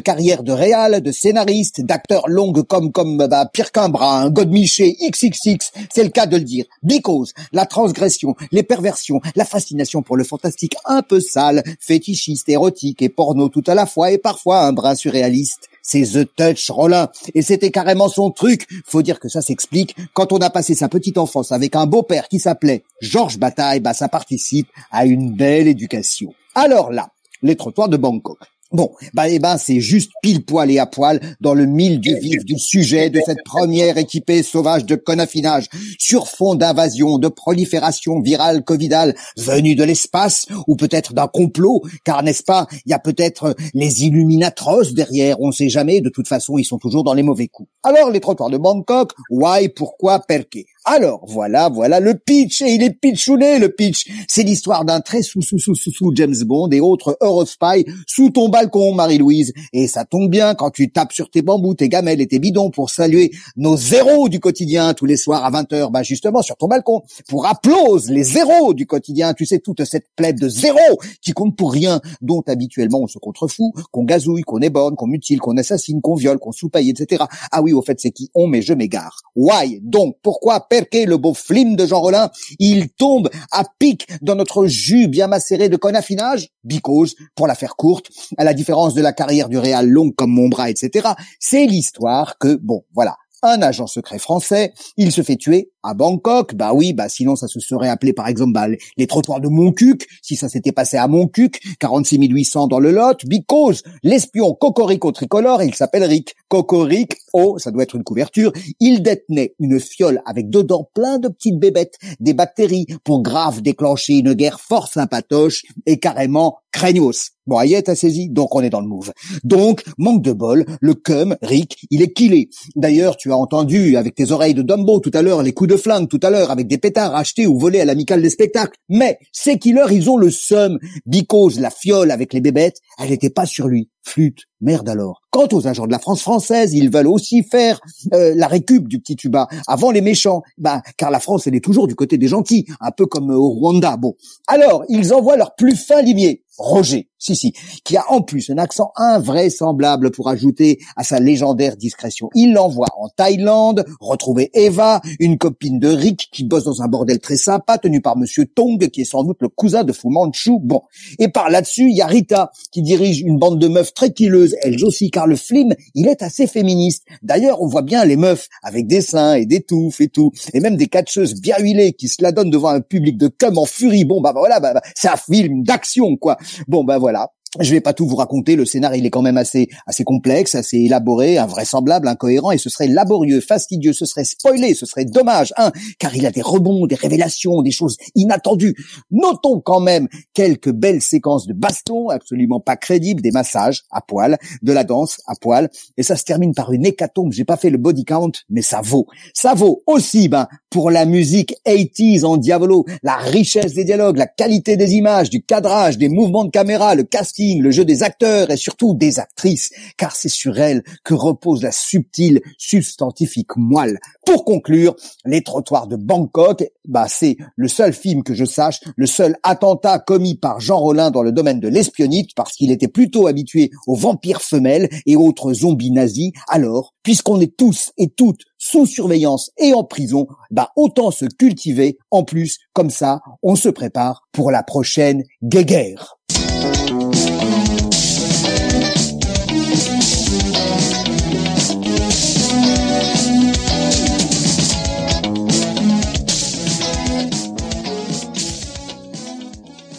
carrière 0.00 0.42
de 0.42 0.50
réal, 0.50 1.00
de 1.00 1.12
scénariste, 1.12 1.82
d'acteur 1.82 2.28
longue 2.28 2.62
comme 2.62 2.90
comme 2.90 3.18
bah, 3.18 3.48
Pierre 3.52 3.70
qu'un 3.70 3.88
bras, 3.88 4.20
un 4.20 4.30
Godmiché, 4.30 4.96
XXX, 5.00 5.70
c'est 5.94 6.04
le 6.04 6.10
cas 6.10 6.26
de 6.26 6.38
le 6.38 6.44
dire. 6.44 6.64
Because, 6.82 7.34
la 7.52 7.66
transgression, 7.66 8.34
les 8.50 8.64
perversions, 8.64 9.20
la 9.36 9.44
fascination 9.44 10.02
pour 10.02 10.16
le 10.16 10.24
fantastique 10.24 10.74
un 10.86 11.02
peu 11.02 11.20
sale, 11.20 11.62
fétichiste, 11.78 12.48
érotique 12.48 13.02
et 13.02 13.08
porno 13.08 13.48
tout 13.48 13.64
à 13.66 13.74
la 13.74 13.86
fois 13.86 14.10
et 14.10 14.18
parfois 14.18 14.64
un 14.64 14.72
brin 14.72 14.96
surréaliste. 14.96 15.68
C'est 15.82 16.02
The 16.02 16.28
Touch 16.34 16.70
Rollin. 16.70 17.08
Et 17.34 17.42
c'était 17.42 17.70
carrément 17.70 18.08
son 18.08 18.30
truc. 18.30 18.66
Faut 18.86 19.02
dire 19.02 19.20
que 19.20 19.28
ça 19.28 19.42
s'explique. 19.42 19.96
Quand 20.14 20.32
on 20.32 20.38
a 20.38 20.50
passé 20.50 20.74
sa 20.74 20.88
petite 20.88 21.18
enfance 21.18 21.52
avec 21.52 21.76
un 21.76 21.86
beau-père 21.86 22.28
qui 22.28 22.38
s'appelait 22.38 22.84
Georges 23.00 23.38
Bataille, 23.38 23.80
bah 23.80 23.94
ça 23.94 24.08
participe 24.08 24.68
à 24.90 25.04
une 25.04 25.34
belle 25.34 25.68
éducation. 25.68 26.32
Alors 26.54 26.92
là, 26.92 27.10
les 27.42 27.56
trottoirs 27.56 27.88
de 27.88 27.96
Bangkok. 27.96 28.38
Bon, 28.72 28.90
bah 29.12 29.28
eh 29.28 29.38
ben 29.38 29.58
c'est 29.58 29.80
juste 29.80 30.12
pile 30.22 30.46
poil 30.46 30.70
et 30.70 30.78
à 30.78 30.86
poil 30.86 31.20
dans 31.42 31.52
le 31.52 31.66
mille 31.66 32.00
du 32.00 32.18
vif 32.18 32.42
du 32.42 32.58
sujet 32.58 33.10
de 33.10 33.20
cette 33.26 33.44
première 33.44 33.98
équipée 33.98 34.42
sauvage 34.42 34.86
de 34.86 34.94
conaffinage 34.94 35.66
sur 35.98 36.26
fond 36.26 36.54
d'invasion, 36.54 37.18
de 37.18 37.28
prolifération 37.28 38.20
virale 38.20 38.64
covidale 38.64 39.14
venue 39.36 39.74
de 39.74 39.84
l'espace 39.84 40.46
ou 40.66 40.76
peut-être 40.76 41.12
d'un 41.12 41.26
complot, 41.26 41.82
car 42.02 42.22
n'est-ce 42.22 42.44
pas, 42.44 42.66
il 42.86 42.90
y 42.90 42.94
a 42.94 42.98
peut-être 42.98 43.54
les 43.74 44.04
Illuminatros 44.04 44.94
derrière, 44.94 45.38
on 45.40 45.52
sait 45.52 45.68
jamais, 45.68 46.00
de 46.00 46.08
toute 46.08 46.28
façon 46.28 46.56
ils 46.56 46.64
sont 46.64 46.78
toujours 46.78 47.04
dans 47.04 47.14
les 47.14 47.22
mauvais 47.22 47.48
coups. 47.48 47.68
Alors 47.82 48.10
les 48.10 48.20
trottoirs 48.20 48.48
de 48.48 48.56
Bangkok, 48.56 49.12
why, 49.28 49.68
pourquoi, 49.68 50.20
perqué? 50.20 50.64
Alors 50.84 51.24
voilà, 51.28 51.68
voilà 51.68 52.00
le 52.00 52.14
pitch 52.14 52.60
et 52.62 52.74
il 52.74 52.82
est 52.82 52.90
pitchouné 52.90 53.60
le 53.60 53.68
pitch. 53.68 54.08
C'est 54.26 54.42
l'histoire 54.42 54.84
d'un 54.84 55.00
très 55.00 55.22
sous 55.22 55.40
sous 55.40 55.58
sous 55.58 55.76
sous 55.76 55.92
sous 55.92 56.12
James 56.16 56.34
Bond 56.44 56.70
et 56.70 56.80
autres 56.80 57.16
Eurospy 57.20 57.86
sous 58.06 58.30
ton 58.30 58.48
balcon, 58.48 58.92
Marie-Louise. 58.92 59.52
Et 59.72 59.86
ça 59.86 60.04
tombe 60.04 60.28
bien 60.28 60.54
quand 60.54 60.70
tu 60.70 60.90
tapes 60.90 61.12
sur 61.12 61.30
tes 61.30 61.42
bambous, 61.42 61.74
tes 61.74 61.88
gamelles 61.88 62.20
et 62.20 62.26
tes 62.26 62.40
bidons 62.40 62.70
pour 62.70 62.90
saluer 62.90 63.30
nos 63.56 63.76
zéros 63.76 64.28
du 64.28 64.40
quotidien 64.40 64.92
tous 64.94 65.06
les 65.06 65.16
soirs 65.16 65.44
à 65.44 65.50
20h, 65.52 65.92
bah 65.92 66.02
justement 66.02 66.42
sur 66.42 66.56
ton 66.56 66.66
balcon 66.66 67.02
pour 67.28 67.46
applause 67.46 68.10
les 68.10 68.24
zéros 68.24 68.74
du 68.74 68.86
quotidien. 68.86 69.34
Tu 69.34 69.46
sais 69.46 69.60
toute 69.60 69.84
cette 69.84 70.06
plaide 70.16 70.40
de 70.40 70.48
zéros 70.48 70.98
qui 71.20 71.32
compte 71.32 71.56
pour 71.56 71.72
rien, 71.72 72.00
dont 72.22 72.42
habituellement 72.48 73.02
on 73.02 73.06
se 73.06 73.18
contrefout, 73.18 73.72
qu'on 73.92 74.04
gazouille, 74.04 74.42
qu'on 74.42 74.58
ébonne, 74.58 74.96
qu'on 74.96 75.06
mutile, 75.06 75.38
qu'on 75.38 75.56
assassine, 75.56 76.00
qu'on 76.00 76.16
viole, 76.16 76.38
qu'on 76.38 76.52
soupaille, 76.52 76.90
etc. 76.90 77.24
Ah 77.52 77.62
oui, 77.62 77.72
au 77.72 77.82
fait 77.82 78.00
c'est 78.00 78.10
qui 78.10 78.30
on, 78.34 78.48
mais 78.48 78.62
je 78.62 78.74
m'égare. 78.74 79.22
Why? 79.36 79.80
Donc 79.82 80.16
pourquoi 80.22 80.68
Perquet, 80.72 81.04
le 81.04 81.18
beau 81.18 81.34
flim 81.34 81.76
de 81.76 81.84
Jean 81.84 82.00
Rollin, 82.00 82.30
il 82.58 82.88
tombe 82.88 83.28
à 83.50 83.64
pic 83.78 84.06
dans 84.22 84.36
notre 84.36 84.64
jus 84.64 85.06
bien 85.06 85.26
macéré 85.26 85.68
de 85.68 85.76
conaffinage, 85.76 86.48
because, 86.64 87.14
pour 87.34 87.46
la 87.46 87.54
faire 87.54 87.76
courte, 87.76 88.08
à 88.38 88.44
la 88.44 88.54
différence 88.54 88.94
de 88.94 89.02
la 89.02 89.12
carrière 89.12 89.50
du 89.50 89.58
Réal 89.58 89.86
longue 89.86 90.14
comme 90.14 90.30
mon 90.30 90.48
bras, 90.48 90.70
etc. 90.70 91.10
C'est 91.38 91.66
l'histoire 91.66 92.38
que, 92.38 92.54
bon, 92.54 92.86
voilà, 92.94 93.18
un 93.42 93.60
agent 93.60 93.86
secret 93.86 94.18
français, 94.18 94.72
il 94.96 95.12
se 95.12 95.20
fait 95.20 95.36
tuer 95.36 95.71
à 95.82 95.94
Bangkok, 95.94 96.54
bah 96.54 96.72
oui, 96.74 96.92
bah 96.92 97.08
sinon 97.08 97.36
ça 97.36 97.48
se 97.48 97.60
serait 97.60 97.88
appelé 97.88 98.12
par 98.12 98.28
exemple 98.28 98.52
bah, 98.52 98.66
les 98.96 99.06
trottoirs 99.06 99.40
de 99.40 99.48
Montcuq, 99.48 100.06
si 100.22 100.36
ça 100.36 100.48
s'était 100.48 100.72
passé 100.72 100.96
à 100.96 101.08
Montcuq, 101.08 101.60
46 101.80 102.18
800 102.28 102.66
dans 102.68 102.80
le 102.80 102.90
Lot, 102.90 103.26
because 103.26 103.82
l'espion 104.02 104.54
Cocorico 104.54 105.12
tricolore, 105.12 105.62
il 105.62 105.74
s'appelle 105.74 106.04
Rick 106.04 106.34
Cocoric, 106.48 107.16
oh, 107.32 107.58
ça 107.58 107.70
doit 107.70 107.82
être 107.82 107.96
une 107.96 108.04
couverture, 108.04 108.52
il 108.80 109.02
détenait 109.02 109.54
une 109.58 109.80
fiole 109.80 110.22
avec 110.26 110.50
dedans 110.50 110.88
plein 110.94 111.18
de 111.18 111.28
petites 111.28 111.58
bébêtes, 111.58 111.98
des 112.20 112.34
bactéries, 112.34 112.86
pour 113.04 113.22
grave 113.22 113.62
déclencher 113.62 114.18
une 114.18 114.34
guerre 114.34 114.60
fort 114.60 114.88
sympatoche 114.88 115.62
et 115.86 115.98
carrément 115.98 116.58
craignos. 116.72 117.32
Bon, 117.46 117.58
Ayette 117.58 117.88
a 117.88 117.96
saisi, 117.96 118.28
donc 118.28 118.54
on 118.54 118.60
est 118.60 118.70
dans 118.70 118.80
le 118.80 118.86
move. 118.86 119.12
Donc, 119.42 119.82
manque 119.98 120.22
de 120.22 120.32
bol, 120.32 120.64
le 120.80 120.94
cum, 120.94 121.36
Rick, 121.42 121.86
il 121.90 122.00
est 122.00 122.12
killé. 122.12 122.48
D'ailleurs, 122.76 123.16
tu 123.16 123.32
as 123.32 123.36
entendu 123.36 123.96
avec 123.96 124.14
tes 124.14 124.30
oreilles 124.30 124.54
de 124.54 124.62
Dumbo 124.62 125.00
tout 125.00 125.10
à 125.12 125.22
l'heure 125.22 125.42
les 125.42 125.52
coups 125.52 125.70
de 125.70 125.71
flingue 125.76 126.08
tout 126.08 126.20
à 126.22 126.30
l'heure 126.30 126.50
avec 126.50 126.66
des 126.66 126.78
pétards 126.78 127.14
achetés 127.14 127.46
ou 127.46 127.58
volés 127.58 127.80
à 127.80 127.84
l'amicale 127.84 128.22
des 128.22 128.30
spectacles. 128.30 128.76
Mais 128.88 129.18
ces 129.32 129.58
killers, 129.58 129.92
ils 129.92 130.10
ont 130.10 130.16
le 130.16 130.30
seum. 130.30 130.78
Because 131.06 131.60
la 131.60 131.70
fiole 131.70 132.10
avec 132.10 132.32
les 132.32 132.40
bébêtes, 132.40 132.78
elle 132.98 133.10
n'était 133.10 133.30
pas 133.30 133.46
sur 133.46 133.68
lui. 133.68 133.91
Flûte, 134.04 134.44
merde 134.60 134.88
alors. 134.88 135.22
Quant 135.30 135.48
aux 135.52 135.66
agents 135.66 135.86
de 135.86 135.92
la 135.92 135.98
France 135.98 136.22
française, 136.22 136.74
ils 136.74 136.90
veulent 136.90 137.06
aussi 137.06 137.42
faire 137.42 137.80
euh, 138.12 138.34
la 138.36 138.48
récup 138.48 138.88
du 138.88 138.98
petit 138.98 139.16
tuba 139.16 139.48
avant 139.66 139.90
les 139.90 140.00
méchants. 140.00 140.42
Bah, 140.58 140.82
car 140.96 141.10
la 141.10 141.20
France, 141.20 141.46
elle 141.46 141.54
est 141.54 141.64
toujours 141.64 141.86
du 141.86 141.94
côté 141.94 142.18
des 142.18 142.28
gentils, 142.28 142.66
un 142.80 142.90
peu 142.90 143.06
comme 143.06 143.30
au 143.30 143.48
Rwanda. 143.48 143.96
Bon, 143.96 144.14
alors 144.46 144.84
ils 144.88 145.14
envoient 145.14 145.36
leur 145.36 145.54
plus 145.54 145.76
fin 145.76 146.02
limier, 146.02 146.42
Roger, 146.58 147.08
si 147.18 147.34
si, 147.34 147.54
qui 147.82 147.96
a 147.96 148.04
en 148.10 148.20
plus 148.20 148.50
un 148.50 148.58
accent 148.58 148.92
invraisemblable 148.96 150.10
pour 150.10 150.28
ajouter 150.28 150.78
à 150.96 151.04
sa 151.04 151.18
légendaire 151.18 151.76
discrétion. 151.76 152.28
Il 152.34 152.52
l'envoie 152.52 152.88
en 152.98 153.08
Thaïlande 153.08 153.86
retrouver 154.00 154.50
Eva, 154.52 155.00
une 155.18 155.38
copine 155.38 155.78
de 155.78 155.88
Rick 155.88 156.28
qui 156.30 156.44
bosse 156.44 156.64
dans 156.64 156.82
un 156.82 156.88
bordel 156.88 157.20
très 157.20 157.38
sympa 157.38 157.78
tenu 157.78 158.02
par 158.02 158.18
Monsieur 158.18 158.44
Tong, 158.44 158.86
qui 158.90 159.00
est 159.00 159.06
sans 159.06 159.24
doute 159.24 159.38
le 159.40 159.48
cousin 159.48 159.82
de 159.82 159.92
Fu 159.92 160.08
Manchu. 160.08 160.52
Bon, 160.60 160.82
et 161.18 161.28
par 161.28 161.48
là-dessus, 161.48 161.88
il 161.88 161.96
y 161.96 162.02
a 162.02 162.06
Rita 162.06 162.50
qui 162.70 162.82
dirige 162.82 163.22
une 163.22 163.38
bande 163.38 163.58
de 163.58 163.68
meufs 163.68 163.91
très 163.94 164.12
killeuses, 164.12 164.56
elles 164.62 164.84
aussi, 164.84 165.10
car 165.10 165.26
le 165.26 165.36
film, 165.36 165.74
il 165.94 166.08
est 166.08 166.22
assez 166.22 166.46
féministe. 166.46 167.04
D'ailleurs, 167.22 167.60
on 167.62 167.66
voit 167.66 167.82
bien 167.82 168.04
les 168.04 168.16
meufs 168.16 168.48
avec 168.62 168.86
des 168.86 169.00
seins 169.00 169.34
et 169.34 169.46
des 169.46 169.62
touffes 169.62 170.00
et 170.00 170.08
tout, 170.08 170.32
et 170.52 170.60
même 170.60 170.76
des 170.76 170.86
catcheuses 170.86 171.40
bien 171.40 171.56
huilées 171.58 171.92
qui 171.92 172.08
se 172.08 172.22
la 172.22 172.32
donnent 172.32 172.50
devant 172.50 172.68
un 172.68 172.80
public 172.80 173.16
de 173.16 173.28
cum 173.28 173.58
en 173.58 173.66
furie. 173.66 174.04
Bon, 174.04 174.20
bah 174.20 174.32
voilà, 174.34 174.60
bah, 174.60 174.74
bah, 174.74 174.82
c'est 174.94 175.08
un 175.08 175.16
film 175.16 175.62
d'action, 175.62 176.16
quoi. 176.16 176.36
Bon, 176.68 176.84
bah 176.84 176.98
voilà. 176.98 177.30
Je 177.60 177.70
vais 177.70 177.82
pas 177.82 177.92
tout 177.92 178.06
vous 178.06 178.16
raconter, 178.16 178.56
le 178.56 178.64
scénario 178.64 178.98
il 178.98 179.06
est 179.06 179.10
quand 179.10 179.20
même 179.20 179.36
assez 179.36 179.68
assez 179.86 180.04
complexe, 180.04 180.54
assez 180.54 180.78
élaboré, 180.78 181.36
invraisemblable, 181.36 182.08
incohérent, 182.08 182.50
et 182.50 182.56
ce 182.56 182.70
serait 182.70 182.86
laborieux, 182.86 183.40
fastidieux, 183.42 183.92
ce 183.92 184.06
serait 184.06 184.24
spoilé, 184.24 184.74
ce 184.74 184.86
serait 184.86 185.04
dommage, 185.04 185.52
hein, 185.58 185.70
car 185.98 186.16
il 186.16 186.24
a 186.24 186.30
des 186.30 186.40
rebonds, 186.40 186.86
des 186.86 186.94
révélations, 186.94 187.60
des 187.60 187.70
choses 187.70 187.98
inattendues. 188.14 188.74
Notons 189.10 189.60
quand 189.60 189.80
même 189.80 190.08
quelques 190.32 190.72
belles 190.72 191.02
séquences 191.02 191.46
de 191.46 191.52
baston, 191.52 192.08
absolument 192.08 192.60
pas 192.60 192.76
crédibles, 192.76 193.20
des 193.20 193.32
massages 193.32 193.82
à 193.90 194.00
poil, 194.00 194.38
de 194.62 194.72
la 194.72 194.84
danse 194.84 195.20
à 195.26 195.34
poil, 195.34 195.68
et 195.98 196.02
ça 196.02 196.16
se 196.16 196.24
termine 196.24 196.54
par 196.54 196.72
une 196.72 196.86
hécatombe. 196.86 197.32
J'ai 197.32 197.44
pas 197.44 197.58
fait 197.58 197.70
le 197.70 197.78
body 197.78 198.06
count, 198.06 198.32
mais 198.48 198.62
ça 198.62 198.80
vaut. 198.80 199.06
Ça 199.34 199.52
vaut 199.52 199.82
aussi, 199.86 200.28
ben, 200.28 200.48
pour 200.72 200.90
la 200.90 201.04
musique 201.04 201.54
80s 201.66 202.24
en 202.24 202.38
diavolo, 202.38 202.86
la 203.02 203.16
richesse 203.16 203.74
des 203.74 203.84
dialogues, 203.84 204.16
la 204.16 204.26
qualité 204.26 204.78
des 204.78 204.94
images, 204.94 205.28
du 205.28 205.42
cadrage, 205.42 205.98
des 205.98 206.08
mouvements 206.08 206.46
de 206.46 206.50
caméra, 206.50 206.94
le 206.94 207.02
casting 207.02 207.60
le 207.60 207.70
jeu 207.70 207.84
des 207.84 208.02
acteurs 208.02 208.50
et 208.50 208.56
surtout 208.56 208.94
des 208.94 209.20
actrices, 209.20 209.70
car 209.98 210.16
c'est 210.16 210.30
sur 210.30 210.58
elles 210.58 210.82
que 211.04 211.12
repose 211.12 211.62
la 211.62 211.72
subtile 211.72 212.40
substantifique 212.56 213.54
moelle. 213.56 213.98
Pour 214.24 214.46
conclure, 214.46 214.96
les 215.26 215.42
trottoirs 215.42 215.88
de 215.88 215.96
Bangkok, 215.96 216.64
bah 216.86 217.06
c'est 217.06 217.36
le 217.56 217.68
seul 217.68 217.92
film 217.92 218.22
que 218.22 218.34
je 218.34 218.46
sache, 218.46 218.80
le 218.96 219.06
seul 219.06 219.36
attentat 219.42 219.98
commis 219.98 220.36
par 220.36 220.60
Jean 220.60 220.78
Rollin 220.78 221.10
dans 221.10 221.22
le 221.22 221.32
domaine 221.32 221.60
de 221.60 221.68
l'espionnite, 221.68 222.30
parce 222.34 222.54
qu'il 222.54 222.70
était 222.70 222.88
plutôt 222.88 223.26
habitué 223.26 223.70
aux 223.86 223.94
vampires 223.94 224.40
femelles 224.40 224.88
et 225.04 225.16
autres 225.16 225.52
zombies 225.52 225.90
nazis. 225.90 226.32
Alors, 226.48 226.94
puisqu'on 227.02 227.40
est 227.40 227.56
tous 227.56 227.92
et 227.98 228.08
toutes 228.08 228.42
sous 228.62 228.86
surveillance 228.86 229.50
et 229.58 229.74
en 229.74 229.82
prison, 229.82 230.28
bah 230.52 230.70
autant 230.76 231.10
se 231.10 231.24
cultiver. 231.24 231.98
En 232.12 232.22
plus, 232.22 232.58
comme 232.72 232.90
ça, 232.90 233.20
on 233.42 233.56
se 233.56 233.68
prépare 233.68 234.28
pour 234.30 234.52
la 234.52 234.62
prochaine 234.62 235.24
guéguerre. 235.42 236.16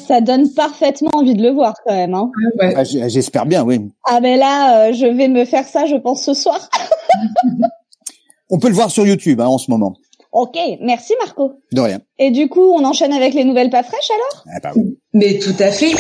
ça 0.06 0.22
donne 0.22 0.52
parfaitement 0.52 1.10
envie 1.14 1.34
de 1.34 1.42
le 1.42 1.50
voir 1.50 1.74
quand 1.86 1.94
même. 1.94 2.14
Hein. 2.14 2.30
Ah, 2.60 2.84
J'espère 2.84 3.48
bien, 3.48 3.64
oui. 3.64 3.80
Ah 4.04 4.20
mais 4.22 4.38
là, 4.38 4.90
euh, 4.90 4.94
je 4.94 5.08
vais 5.08 5.28
me 5.28 5.44
faire 5.44 5.66
ça, 5.66 5.86
je 5.86 5.96
pense, 5.96 6.24
ce 6.24 6.36
soir. 6.36 6.70
on 8.54 8.60
peut 8.60 8.68
le 8.68 8.76
voir 8.76 8.92
sur 8.92 9.08
YouTube 9.08 9.42
hein, 9.42 9.48
en 9.48 9.58
ce 9.58 9.72
moment. 9.72 9.96
Ok, 10.32 10.56
merci 10.80 11.14
Marco. 11.20 11.54
De 11.72 11.82
rien. 11.82 12.02
Et 12.20 12.30
du 12.30 12.50
coup, 12.50 12.62
on 12.62 12.86
enchaîne 12.86 13.12
avec 13.12 13.34
les 13.34 13.46
nouvelles 13.46 13.72
pas 13.72 13.82
fraîches 13.82 14.12
alors? 14.12 14.46
Ah, 14.56 14.60
bah 14.62 14.72
oui. 14.76 15.00
Mais 15.14 15.40
tout 15.40 15.56
à 15.58 15.72
fait. 15.72 15.92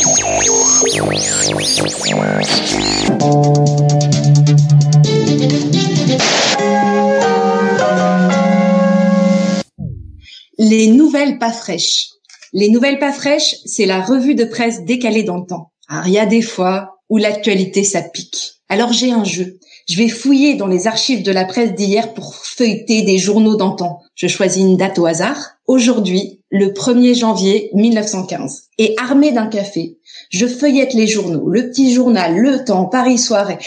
Les 10.60 10.88
nouvelles 10.88 11.40
pas 11.40 11.52
fraîches. 11.52 12.10
Les 12.54 12.70
nouvelles 12.70 13.00
pas 13.00 13.12
fraîches, 13.12 13.56
c'est 13.66 13.88
la 13.88 14.00
revue 14.00 14.36
de 14.36 14.46
presse 14.46 14.84
décalée 14.84 15.24
dans 15.24 15.38
le 15.38 15.48
temps. 15.48 15.72
Alors, 15.90 16.06
il 16.06 16.14
y 16.14 16.20
a 16.20 16.28
des 16.28 16.44
fois 16.44 17.00
où 17.10 17.18
l'actualité, 17.18 17.84
ça 17.84 18.04
pique. 18.04 18.54
Alors, 18.70 18.94
j'ai 18.94 19.12
un 19.12 19.24
jeu. 19.24 19.58
Je 19.90 19.98
vais 19.98 20.08
fouiller 20.08 20.56
dans 20.56 20.68
les 20.68 20.88
archives 20.88 21.24
de 21.24 21.32
la 21.32 21.44
presse 21.44 21.74
d'hier 21.74 22.14
pour 22.14 22.36
feuilleter 22.36 23.02
des 23.02 23.18
journaux 23.18 23.58
d'antan. 23.58 24.00
Je 24.16 24.28
choisis 24.28 24.64
une 24.64 24.78
date 24.78 24.98
au 24.98 25.06
hasard. 25.06 25.56
Aujourd'hui, 25.68 26.42
le 26.50 26.68
1er 26.68 27.18
janvier 27.18 27.70
1915. 27.74 28.70
Et 28.78 28.96
armé 28.98 29.32
d'un 29.32 29.48
café, 29.48 29.98
je 30.30 30.46
feuillette 30.46 30.94
les 30.94 31.08
journaux, 31.08 31.50
le 31.50 31.70
petit 31.70 31.94
journal, 31.94 32.38
le 32.38 32.64
temps, 32.64 32.86
Paris 32.86 33.18
soirée. 33.18 33.58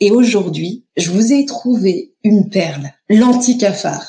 Et 0.00 0.10
aujourd'hui, 0.10 0.84
je 0.96 1.10
vous 1.10 1.32
ai 1.32 1.44
trouvé 1.44 2.14
une 2.24 2.48
perle, 2.48 2.90
l'anti-cafard. 3.08 4.06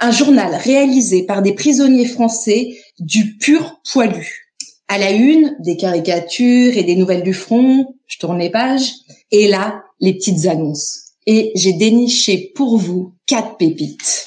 Un 0.00 0.10
journal 0.10 0.54
réalisé 0.54 1.24
par 1.24 1.42
des 1.42 1.52
prisonniers 1.52 2.06
français 2.06 2.76
du 2.98 3.36
pur 3.36 3.80
poilu. 3.92 4.50
À 4.88 4.98
la 4.98 5.10
une, 5.10 5.56
des 5.60 5.76
caricatures 5.76 6.76
et 6.76 6.82
des 6.82 6.96
nouvelles 6.96 7.22
du 7.22 7.34
front, 7.34 7.94
je 8.06 8.18
tourne 8.18 8.38
les 8.38 8.50
pages, 8.50 8.92
et 9.30 9.48
là, 9.48 9.82
les 10.00 10.14
petites 10.14 10.46
annonces. 10.46 11.03
Et 11.26 11.52
j'ai 11.54 11.72
déniché 11.72 12.52
pour 12.54 12.76
vous 12.76 13.12
quatre 13.26 13.56
pépites. 13.56 14.24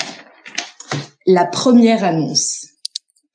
La 1.25 1.45
première 1.45 2.03
annonce. 2.03 2.67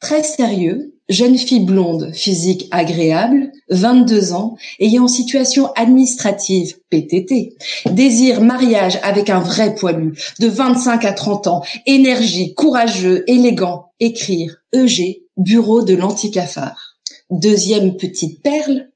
Très 0.00 0.22
sérieux, 0.22 0.94
jeune 1.08 1.38
fille 1.38 1.64
blonde, 1.64 2.10
physique 2.12 2.66
agréable, 2.70 3.52
22 3.70 4.32
ans, 4.32 4.56
ayant 4.80 5.06
situation 5.06 5.72
administrative, 5.74 6.78
PTT, 6.90 7.54
désire 7.90 8.40
mariage 8.40 8.98
avec 9.02 9.30
un 9.30 9.40
vrai 9.40 9.74
poilu, 9.74 10.18
de 10.40 10.48
25 10.48 11.04
à 11.04 11.12
30 11.12 11.46
ans, 11.46 11.62
énergie, 11.86 12.54
courageux, 12.54 13.24
élégant, 13.28 13.92
écrire, 14.00 14.56
EG, 14.72 15.22
bureau 15.36 15.82
de 15.82 15.94
l'anticafard. 15.94 16.96
Deuxième 17.30 17.96
petite 17.96 18.42
perle, 18.42 18.88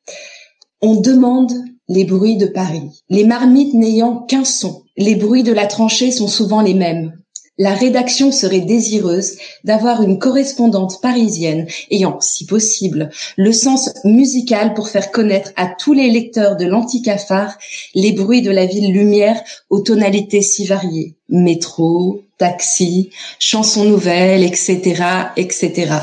on 0.83 1.01
demande 1.01 1.53
les 1.89 2.05
bruits 2.05 2.37
de 2.37 2.47
Paris. 2.47 3.03
Les 3.09 3.25
marmites 3.25 3.75
n'ayant 3.75 4.17
qu'un 4.17 4.45
son, 4.45 4.83
les 4.97 5.15
bruits 5.15 5.43
de 5.43 5.53
la 5.53 5.67
tranchée 5.67 6.11
sont 6.11 6.29
souvent 6.29 6.61
les 6.61 6.75
mêmes. 6.75 7.13
La 7.59 7.73
rédaction 7.73 8.33
serait 8.33 8.61
désireuse 8.61 9.39
d'avoir 9.65 10.03
une 10.03 10.19
correspondante 10.19 11.01
parisienne 11.01 11.67
ayant, 11.91 12.21
si 12.21 12.45
possible, 12.45 13.09
le 13.39 13.51
sens 13.51 13.95
musical 14.05 14.75
pour 14.75 14.91
faire 14.91 15.11
connaître 15.11 15.53
à 15.57 15.67
tous 15.67 15.95
les 15.95 16.11
lecteurs 16.11 16.57
de 16.57 16.67
l'anticafard 16.67 17.57
les 17.95 18.13
bruits 18.13 18.43
de 18.43 18.51
la 18.51 18.67
ville 18.67 18.93
lumière 18.93 19.41
aux 19.71 19.81
tonalités 19.81 20.43
si 20.43 20.67
variées. 20.67 21.15
Métro, 21.31 22.21
taxi, 22.37 23.09
chansons 23.39 23.85
nouvelles, 23.85 24.45
etc., 24.45 25.03
etc. 25.39 25.95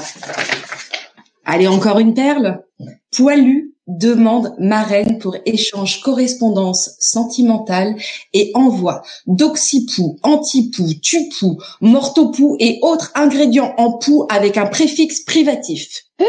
Allez, 1.45 1.67
encore 1.67 1.99
une 1.99 2.15
perle. 2.15 2.63
Poilu 3.15 3.72
demande 3.87 4.55
marraine 4.59 5.19
pour 5.19 5.35
échange 5.45 6.01
correspondance 6.01 6.91
sentimentale 6.99 7.95
et 8.33 8.51
envoi 8.53 9.01
d'oxypou, 9.27 10.17
antipou, 10.23 10.93
tupou, 11.01 11.57
mortopou 11.81 12.55
et 12.59 12.79
autres 12.81 13.11
ingrédients 13.15 13.73
en 13.77 13.97
pou 13.97 14.25
avec 14.29 14.57
un 14.57 14.67
préfixe 14.67 15.21
privatif. 15.21 16.03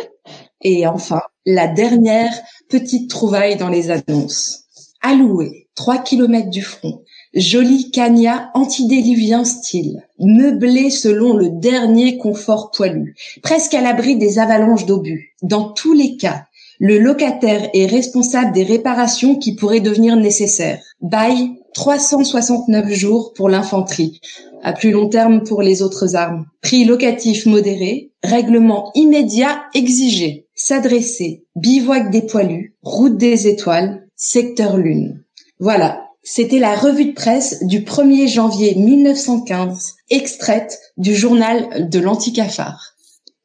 Et 0.67 0.87
enfin, 0.87 1.21
la 1.45 1.69
dernière 1.69 2.33
petite 2.71 3.11
trouvaille 3.11 3.57
dans 3.57 3.69
les 3.69 3.91
annonces. 3.91 4.65
Alloué, 5.03 5.69
3 5.75 5.99
km 5.99 6.49
du 6.49 6.63
front, 6.63 7.03
joli 7.35 7.91
cagna 7.91 8.51
antidéluvien 8.55 9.45
style, 9.45 10.07
meublé 10.19 10.89
selon 10.89 11.35
le 11.35 11.51
dernier 11.51 12.17
confort 12.17 12.71
poilu, 12.71 13.15
presque 13.43 13.75
à 13.75 13.83
l'abri 13.83 14.17
des 14.17 14.39
avalanches 14.39 14.87
d'obus. 14.87 15.35
Dans 15.43 15.73
tous 15.73 15.93
les 15.93 16.17
cas, 16.17 16.47
le 16.79 16.99
locataire 16.99 17.69
est 17.73 17.87
responsable 17.87 18.53
des 18.53 18.65
réparations 18.65 19.37
qui 19.37 19.55
pourraient 19.55 19.81
devenir 19.81 20.17
nécessaires. 20.17 20.83
Bail 21.01 21.51
369 21.75 22.93
jours 22.93 23.33
pour 23.35 23.49
l'infanterie, 23.49 24.21
à 24.63 24.73
plus 24.73 24.93
long 24.93 25.09
terme 25.09 25.43
pour 25.43 25.63
les 25.63 25.83
autres 25.83 26.17
armes. 26.17 26.47
Prix 26.63 26.85
locatif 26.85 27.47
modéré, 27.47 28.13
règlement 28.23 28.91
immédiat 28.95 29.65
exigé. 29.75 30.47
S'adresser, 30.55 31.45
bivouac 31.57 32.11
des 32.11 32.23
poilus, 32.23 32.77
route 32.83 33.17
des 33.17 33.49
étoiles, 33.49 34.07
secteur 34.15 34.77
lune. 34.77 35.25
Voilà, 35.59 36.05
c'était 36.23 36.59
la 36.59 36.75
revue 36.75 37.07
de 37.07 37.13
presse 37.13 37.63
du 37.65 37.81
1er 37.81 38.29
janvier 38.29 38.75
1915, 38.77 39.97
extraite 40.11 40.79
du 40.97 41.15
journal 41.15 41.91
de 41.91 41.99
l'Anticafard. 41.99 42.94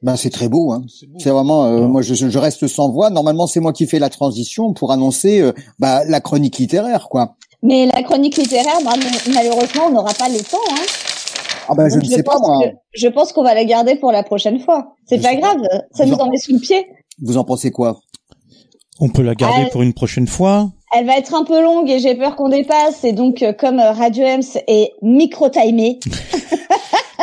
Ben 0.01 0.15
c'est 0.15 0.29
très 0.29 0.47
beau, 0.47 0.71
hein. 0.71 0.83
C'est 1.17 1.29
vraiment, 1.29 1.65
euh, 1.65 1.87
moi 1.87 2.01
je, 2.01 2.13
je 2.13 2.37
reste 2.37 2.67
sans 2.67 2.89
voix. 2.89 3.09
Normalement 3.09 3.47
c'est 3.47 3.59
moi 3.59 3.73
qui 3.73 3.85
fais 3.85 3.99
la 3.99 4.09
transition 4.09 4.73
pour 4.73 4.91
annoncer 4.91 5.41
euh, 5.41 5.51
bah, 5.77 6.03
la 6.05 6.21
chronique 6.21 6.57
littéraire, 6.57 7.09
quoi. 7.09 7.35
Mais 7.61 7.85
la 7.93 8.03
chronique 8.03 8.37
littéraire, 8.37 8.77
bah, 8.85 8.93
malheureusement, 9.33 9.87
on 9.87 9.91
n'aura 9.91 10.13
pas 10.13 10.29
le 10.29 10.39
temps. 10.39 10.57
Hein. 10.71 10.85
Ah 11.67 11.75
ben 11.75 11.89
je 11.89 11.97
ne 11.97 12.05
sais 12.05 12.23
pas 12.23 12.39
moi. 12.39 12.59
je 12.93 13.07
pense 13.09 13.31
qu'on 13.31 13.43
va 13.43 13.53
la 13.53 13.65
garder 13.65 13.95
pour 13.95 14.11
la 14.11 14.23
prochaine 14.23 14.59
fois. 14.59 14.95
C'est 15.05 15.21
pas 15.21 15.35
grave, 15.35 15.61
ça 15.91 16.05
nous 16.05 16.15
en 16.15 16.29
met 16.29 16.37
sous 16.37 16.53
le 16.53 16.59
pied. 16.59 16.87
Vous 17.21 17.37
en 17.37 17.43
pensez 17.43 17.69
quoi? 17.69 17.99
On 18.99 19.09
peut 19.09 19.21
la 19.21 19.35
garder 19.35 19.69
pour 19.69 19.81
une 19.81 19.93
prochaine 19.93 20.27
fois. 20.27 20.69
Elle 20.97 21.05
va 21.05 21.17
être 21.17 21.33
un 21.35 21.43
peu 21.43 21.61
longue 21.61 21.89
et 21.89 21.99
j'ai 21.99 22.15
peur 22.15 22.35
qu'on 22.35 22.49
dépasse. 22.49 23.03
Et 23.03 23.13
donc, 23.13 23.43
euh, 23.43 23.53
comme 23.53 23.79
Radio 23.79 24.25
Ems 24.25 24.41
est 24.67 24.93
micro-timé, 25.03 25.99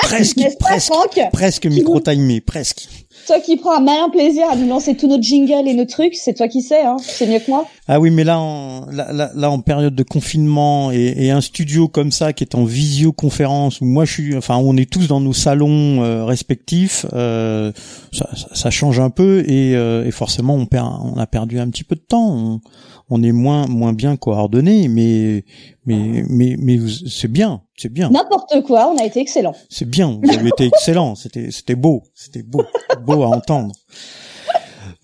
presque, 0.08 0.40
presque, 0.58 1.20
presque 1.32 1.66
micro-timé, 1.66 2.40
presque. 2.40 2.88
Toi 3.26 3.40
qui 3.40 3.56
prends 3.56 3.76
un 3.76 3.80
malin 3.80 4.08
plaisir 4.08 4.48
à 4.48 4.54
nous 4.54 4.68
lancer 4.68 4.96
tous 4.96 5.08
nos 5.08 5.20
jingles 5.20 5.66
et 5.66 5.74
nos 5.74 5.84
trucs, 5.84 6.14
c'est 6.14 6.34
toi 6.34 6.46
qui 6.46 6.62
sais, 6.62 6.82
hein. 6.82 6.96
C'est 7.02 7.26
mieux 7.26 7.40
que 7.40 7.50
moi. 7.50 7.66
Ah 7.88 7.98
oui, 7.98 8.10
mais 8.10 8.22
là, 8.22 8.38
en, 8.38 8.86
là, 8.90 9.30
là, 9.34 9.50
en 9.50 9.58
période 9.58 9.94
de 9.94 10.02
confinement 10.04 10.92
et, 10.92 11.14
et, 11.16 11.30
un 11.30 11.40
studio 11.40 11.88
comme 11.88 12.12
ça 12.12 12.32
qui 12.32 12.44
est 12.44 12.54
en 12.54 12.64
visioconférence 12.64 13.80
où 13.80 13.84
moi 13.84 14.04
je 14.04 14.12
suis, 14.12 14.36
enfin, 14.36 14.56
on 14.56 14.76
est 14.76 14.88
tous 14.88 15.08
dans 15.08 15.20
nos 15.20 15.32
salons 15.32 16.02
euh, 16.04 16.24
respectifs, 16.24 17.04
euh, 17.14 17.72
ça, 18.12 18.28
ça, 18.36 18.48
ça, 18.54 18.70
change 18.70 19.00
un 19.00 19.10
peu 19.10 19.40
et, 19.48 19.74
euh, 19.74 20.06
et, 20.06 20.12
forcément 20.12 20.54
on 20.54 20.66
perd, 20.66 20.88
on 21.02 21.18
a 21.18 21.26
perdu 21.26 21.58
un 21.58 21.68
petit 21.68 21.84
peu 21.84 21.96
de 21.96 22.00
temps. 22.00 22.28
On, 22.28 22.60
on 23.08 23.22
est 23.22 23.32
moins 23.32 23.66
moins 23.66 23.92
bien 23.92 24.16
coordonné, 24.16 24.88
mais 24.88 25.44
mais 25.84 26.24
mais 26.28 26.56
mais 26.58 26.78
c'est 27.08 27.30
bien, 27.30 27.62
c'est 27.76 27.92
bien. 27.92 28.10
N'importe 28.10 28.62
quoi, 28.66 28.90
on 28.92 28.98
a 28.98 29.04
été 29.04 29.20
excellent. 29.20 29.54
C'est 29.68 29.88
bien, 29.88 30.18
vous 30.22 30.30
avez 30.30 30.48
été 30.48 30.66
excellent, 30.66 31.14
c'était 31.16 31.50
c'était 31.50 31.76
beau, 31.76 32.02
c'était 32.14 32.42
beau, 32.42 32.64
beau 33.04 33.22
à 33.22 33.28
entendre. 33.28 33.74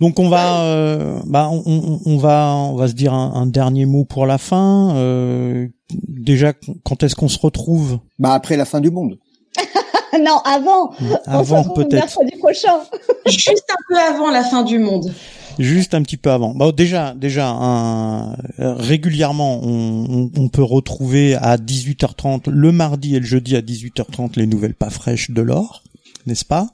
Donc 0.00 0.18
on 0.18 0.28
va, 0.28 0.62
euh, 0.64 1.20
bah 1.26 1.48
on, 1.52 2.00
on, 2.04 2.16
va, 2.16 2.56
on 2.56 2.74
va 2.74 2.88
se 2.88 2.92
dire 2.92 3.14
un, 3.14 3.34
un 3.34 3.46
dernier 3.46 3.86
mot 3.86 4.04
pour 4.04 4.26
la 4.26 4.36
fin. 4.36 4.96
Euh, 4.96 5.68
déjà, 6.08 6.54
quand 6.82 7.04
est-ce 7.04 7.14
qu'on 7.14 7.28
se 7.28 7.38
retrouve? 7.38 8.00
Bah 8.18 8.32
après 8.32 8.56
la 8.56 8.64
fin 8.64 8.80
du 8.80 8.90
monde. 8.90 9.18
non, 10.20 10.38
avant. 10.44 10.92
Avant 11.26 11.62
peut-être. 11.64 11.92
Mercredi 11.92 12.36
prochain. 12.36 12.80
Juste 13.26 13.70
un 13.70 13.82
peu 13.88 13.96
avant 14.00 14.30
la 14.30 14.42
fin 14.42 14.64
du 14.64 14.80
monde 14.80 15.12
juste 15.58 15.94
un 15.94 16.02
petit 16.02 16.16
peu 16.16 16.30
avant. 16.30 16.54
Bon, 16.54 16.72
déjà, 16.72 17.14
déjà, 17.14 17.48
un, 17.48 18.36
régulièrement, 18.58 19.60
on, 19.62 20.48
peut 20.48 20.62
retrouver 20.62 21.34
à 21.34 21.56
18h30 21.56 22.50
le 22.50 22.72
mardi 22.72 23.16
et 23.16 23.20
le 23.20 23.26
jeudi 23.26 23.56
à 23.56 23.60
18h30 23.60 24.32
les 24.36 24.46
nouvelles 24.46 24.74
pas 24.74 24.90
fraîches 24.90 25.30
de 25.30 25.40
l'or, 25.40 25.82
n'est-ce 26.26 26.44
pas? 26.44 26.68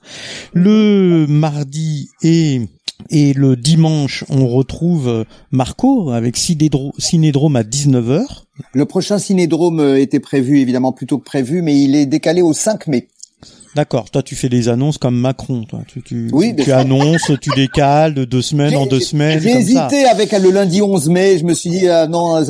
Le 0.53 1.27
mardi 1.29 2.09
et 2.23 2.63
et 3.11 3.33
le 3.33 3.57
dimanche, 3.57 4.25
on 4.29 4.49
retrouve 4.49 5.25
Marco 5.53 6.11
avec 6.11 6.37
Cinédrome 6.37 7.57
à 7.57 7.63
19h. 7.63 8.25
Le 8.73 8.85
prochain 8.87 9.19
Cinédrome 9.19 9.97
était 9.97 10.21
prévu, 10.21 10.59
évidemment, 10.59 10.93
plutôt 10.93 11.19
que 11.19 11.25
prévu, 11.25 11.63
mais 11.63 11.81
il 11.81 11.95
est 11.95 12.07
décalé 12.07 12.43
au 12.43 12.53
5 12.53 12.89
mai. 12.89 13.09
D'accord. 13.79 14.11
Toi, 14.11 14.25
tu 14.25 14.35
fais 14.35 14.49
des 14.49 14.69
annonces 14.69 14.99
comme 14.99 15.17
Macron. 15.17 15.63
Toi, 15.63 15.83
tu, 15.87 16.03
tu, 16.03 16.31
oui, 16.33 16.53
tu, 16.57 16.73
annonces, 16.73 17.31
tu 17.41 17.51
décales 17.55 18.13
de 18.13 18.25
deux 18.25 18.43
semaines 18.43 18.75
en 18.75 18.87
deux 18.87 18.99
semaines. 18.99 19.39
J'ai 19.41 19.53
hésité 19.53 20.05
avec 20.07 20.33
le 20.33 20.51
lundi 20.51 20.83
11 20.83 21.09
mai. 21.11 21.39
Je 21.39 21.45
me 21.45 21.55
suis 21.55 21.71
dit 21.71 21.89
euh, 21.89 22.09
non, 22.09 22.43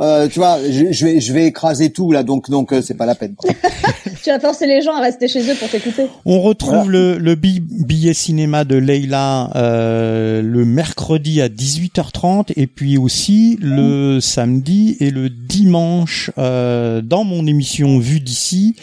euh, 0.00 0.28
tu 0.28 0.38
vois, 0.38 0.56
je, 0.66 1.04
vais 1.04 1.20
je 1.20 1.32
vais 1.34 1.44
écraser 1.44 1.90
tout 1.90 2.10
là, 2.10 2.22
donc 2.22 2.48
donc 2.48 2.72
euh, 2.72 2.80
c'est 2.80 2.94
pas 2.94 3.04
la 3.04 3.14
peine. 3.14 3.34
tu 4.22 4.30
vas 4.30 4.40
forcer 4.40 4.66
les 4.66 4.80
gens 4.80 4.94
à 4.94 5.00
rester 5.00 5.28
chez 5.28 5.42
eux 5.50 5.54
pour 5.54 5.68
t'écouter. 5.68 6.06
On 6.24 6.40
retrouve 6.40 6.90
le, 6.90 7.18
le 7.18 7.34
billet 7.34 8.14
cinéma 8.14 8.64
de 8.64 8.76
Leila 8.76 9.50
euh, 9.56 10.40
le 10.40 10.64
mercredi 10.64 11.42
à 11.42 11.48
18h30 11.48 12.52
et 12.56 12.66
puis 12.66 12.96
aussi 12.96 13.58
le 13.60 14.20
samedi 14.20 14.96
et 15.00 15.10
le 15.10 15.28
dimanche 15.28 16.30
euh, 16.38 17.02
dans 17.02 17.24
mon 17.24 17.46
émission 17.46 17.98
Vue 17.98 18.20
d'ici 18.20 18.76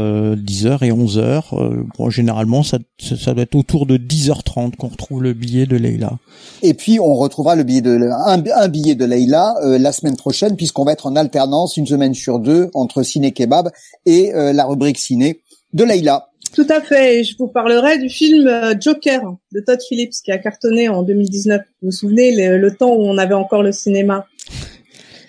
euh, 0.00 0.32
entre 0.32 0.42
10h 0.42 0.84
et 0.84 0.90
11h. 0.90 1.84
bon, 1.96 2.10
généralement, 2.10 2.62
ça, 2.62 2.78
ça 2.98 3.34
doit 3.34 3.42
être 3.42 3.54
autour 3.54 3.86
de 3.86 3.96
10h30 3.96 4.76
qu'on 4.76 4.88
retrouve 4.88 5.22
le 5.22 5.32
billet 5.32 5.66
de 5.66 5.76
Leila. 5.76 6.18
Et 6.62 6.74
puis 6.74 7.00
on 7.00 7.14
retrouvera 7.14 7.56
le 7.56 7.62
billet 7.62 7.80
de 7.80 7.98
un, 8.26 8.42
un 8.54 8.68
billet 8.68 8.94
de 8.94 9.04
Leila 9.04 9.54
la 9.62 9.92
semaine 9.92 10.16
prochaine 10.16 10.56
puisqu'on 10.56 10.84
va 10.84 10.92
être 10.92 11.06
en 11.06 11.16
alternance 11.16 11.76
une 11.76 11.86
semaine 11.86 12.14
sur 12.14 12.38
deux 12.38 12.70
entre 12.74 13.02
ciné 13.02 13.32
kebab 13.32 13.70
et 14.06 14.34
euh, 14.34 14.52
la 14.52 14.64
rubrique 14.64 14.98
ciné 14.98 15.40
de 15.72 15.84
Leïla. 15.84 16.28
Tout 16.54 16.66
à 16.68 16.80
fait. 16.80 17.22
je 17.22 17.36
vous 17.38 17.46
parlerai 17.46 17.98
du 17.98 18.08
film 18.08 18.46
euh, 18.48 18.74
Joker 18.78 19.20
de 19.52 19.60
Todd 19.60 19.78
Phillips 19.88 20.14
qui 20.24 20.32
a 20.32 20.38
cartonné 20.38 20.88
en 20.88 21.02
2019. 21.02 21.60
Vous 21.60 21.88
vous 21.88 21.92
souvenez 21.92 22.58
le, 22.58 22.74
temps 22.74 22.92
où 22.94 23.02
on 23.02 23.18
avait 23.18 23.34
encore 23.34 23.62
le 23.62 23.72
cinéma? 23.72 24.26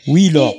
Oui, 0.08 0.30
Laure. 0.30 0.56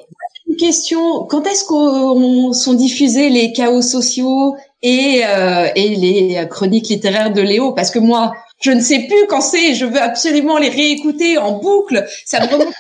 Une 0.53 0.59
question. 0.59 1.25
Quand 1.25 1.47
est-ce 1.47 1.65
qu'on 1.65 2.53
sont 2.53 2.75
diffusés 2.75 3.31
les 3.31 3.55
chaos 3.55 3.81
sociaux 3.81 4.55
et, 4.83 5.23
euh, 5.25 5.69
et 5.75 5.97
les 5.97 6.47
chroniques 6.51 6.89
littéraires 6.89 7.33
de 7.33 7.41
Léo? 7.41 7.73
Parce 7.73 7.91
que 7.91 7.99
moi, 7.99 8.35
je 8.61 8.71
ne 8.71 8.81
sais 8.81 9.07
plus 9.07 9.27
quand 9.31 9.41
c'est, 9.41 9.75
je 9.75 9.87
veux 9.87 10.01
absolument 10.01 10.59
les 10.59 10.69
réécouter 10.69 11.39
en 11.39 11.53
boucle. 11.53 12.07
Ça 12.27 12.41
me 12.41 12.53
remonte 12.53 12.75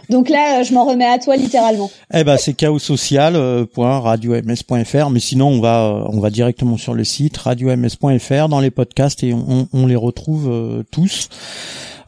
Donc 0.09 0.29
là, 0.29 0.59
euh, 0.59 0.63
je 0.63 0.73
m'en 0.73 0.85
remets 0.85 1.05
à 1.05 1.19
toi 1.19 1.35
littéralement. 1.35 1.91
Eh 2.13 2.23
ben 2.23 2.37
c'est 2.37 2.53
chaossocial.radioms.fr 2.53 5.09
mais 5.09 5.19
sinon 5.19 5.49
on 5.49 5.59
va 5.59 5.83
euh, 5.83 6.05
on 6.07 6.19
va 6.19 6.29
directement 6.29 6.77
sur 6.77 6.93
le 6.93 7.03
site 7.03 7.35
radioms.fr 7.37 8.47
dans 8.47 8.61
les 8.61 8.71
podcasts 8.71 9.21
et 9.23 9.33
on, 9.33 9.67
on 9.73 9.85
les 9.85 9.97
retrouve 9.97 10.49
euh, 10.49 10.83
tous. 10.91 11.27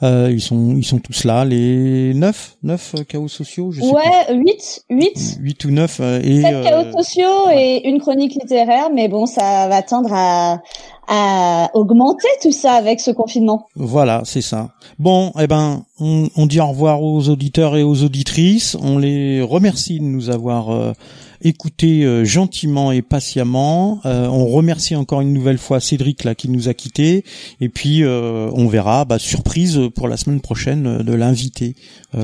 Euh, 0.01 0.29
ils 0.31 0.39
sont 0.39 0.75
ils 0.77 0.85
sont 0.85 0.99
tous 0.99 1.25
là 1.25 1.43
les 1.43 2.13
neuf 2.13 2.55
neuf 2.63 2.95
euh, 2.97 3.03
chaos 3.03 3.27
sociaux 3.27 3.71
je 3.71 3.81
sais 3.81 3.87
Ouais, 3.91 4.33
8, 4.33 4.85
8, 4.89 5.13
plus. 5.13 5.37
huit 5.41 5.65
ou 5.65 5.71
neuf 5.71 5.99
euh, 5.99 6.21
et 6.23 6.41
7 6.41 6.53
euh, 6.53 6.63
chaos 6.63 6.91
sociaux 6.97 7.49
et 7.53 7.81
une 7.87 7.99
chronique 7.99 8.33
littéraire, 8.41 8.89
mais 8.93 9.09
bon, 9.09 9.25
ça 9.25 9.67
va 9.67 9.81
tendre 9.81 10.11
à, 10.13 10.61
à 11.09 11.69
augmenter 11.73 12.29
tout 12.41 12.51
ça 12.53 12.73
avec 12.73 13.01
ce 13.01 13.11
confinement. 13.11 13.67
Voilà, 13.75 14.21
c'est 14.23 14.41
ça. 14.41 14.69
Bon, 14.99 15.33
eh 15.39 15.47
ben, 15.47 15.83
on, 15.99 16.29
on 16.37 16.45
dit 16.45 16.61
au 16.61 16.67
revoir 16.67 17.01
aux 17.03 17.27
auditeurs 17.27 17.75
et 17.75 17.83
aux 17.83 18.03
auditrices. 18.03 18.77
On 18.81 18.97
les 18.99 19.41
remercie 19.41 19.99
de 19.99 20.05
nous 20.05 20.29
avoir 20.29 20.93
écoutés 21.41 22.03
euh, 22.03 22.25
gentiment 22.25 22.91
et 22.91 23.01
patiemment. 23.01 24.01
Euh, 24.05 24.27
on 24.27 24.47
remercie 24.47 24.95
encore 24.95 25.21
une 25.21 25.33
nouvelle 25.33 25.57
fois 25.57 25.79
Cédric 25.79 26.23
là 26.23 26.35
qui 26.35 26.49
nous 26.49 26.69
a 26.69 26.73
quittés. 26.73 27.23
Et 27.61 27.69
puis, 27.69 28.03
euh, 28.03 28.49
on 28.53 28.67
verra, 28.67 29.05
bah, 29.05 29.19
surprise 29.19 29.79
pour 29.95 30.07
la 30.07 30.17
semaine 30.17 30.41
prochaine 30.41 30.99
de 30.99 31.13
l'invité 31.13 31.75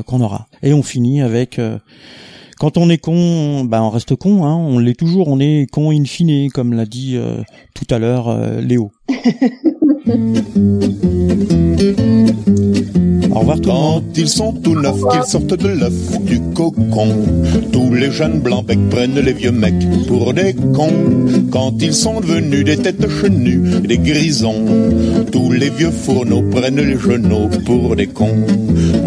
qu'on 0.06 0.22
aura. 0.22 0.48
Et 0.64 0.74
on 0.74 0.84
finit 0.84 1.22
avec. 1.22 1.60
quand 2.58 2.78
on 2.78 2.90
est 2.90 2.98
con, 2.98 3.66
bah 3.66 3.84
on 3.84 3.90
reste 3.90 4.16
con, 4.16 4.46
hein, 4.46 4.56
on 4.56 4.80
l'est 4.80 4.98
toujours, 4.98 5.28
on 5.28 5.40
est 5.40 5.68
con 5.72 5.92
in 5.92 6.06
fine, 6.06 6.50
comme 6.50 6.74
l'a 6.74 6.86
dit 6.86 7.18
tout 7.74 7.86
à 7.90 8.00
l'heure 8.00 8.62
Léo. 8.62 8.95
Au 13.32 13.40
revoir 13.40 13.60
tout. 13.62 13.70
Quand 13.70 14.02
ils 14.16 14.30
sont 14.30 14.54
tout 14.54 14.76
neufs, 14.80 15.02
qu'ils 15.12 15.24
sortent 15.24 15.58
de 15.60 15.68
l'œuf 15.68 16.22
du 16.22 16.40
cocon, 16.54 17.10
tous 17.72 17.94
les 17.94 18.10
jeunes 18.12 18.40
blancs 18.40 18.66
becs 18.66 18.90
prennent 18.90 19.20
les 19.20 19.34
vieux 19.34 19.52
mecs 19.52 19.74
pour 20.08 20.34
des 20.34 20.54
cons. 20.54 21.28
Quand 21.52 21.74
ils 21.82 21.94
sont 21.94 22.22
devenus 22.22 22.64
des 22.64 22.78
têtes 22.78 23.08
chenues, 23.10 23.82
des 23.82 23.98
grisons, 23.98 24.66
tous 25.32 25.52
les 25.52 25.70
vieux 25.70 25.92
fourneaux 25.92 26.44
prennent 26.50 26.82
les 26.82 26.98
genoux 26.98 27.50
pour 27.66 27.96
des 27.96 28.08
cons. 28.08 28.46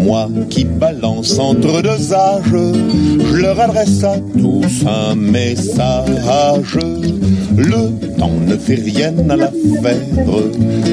Moi 0.05 0.29
qui 0.49 0.63
balance 0.63 1.37
entre 1.39 1.81
deux 1.81 2.13
âges, 2.13 2.43
je 2.53 3.35
leur 3.35 3.59
adresse 3.59 4.03
à 4.03 4.17
tous 4.39 4.85
un 4.85 5.15
message. 5.15 6.77
Le 7.57 7.89
temps 8.17 8.31
ne 8.47 8.55
fait 8.55 8.75
rien 8.75 9.13
à 9.29 9.35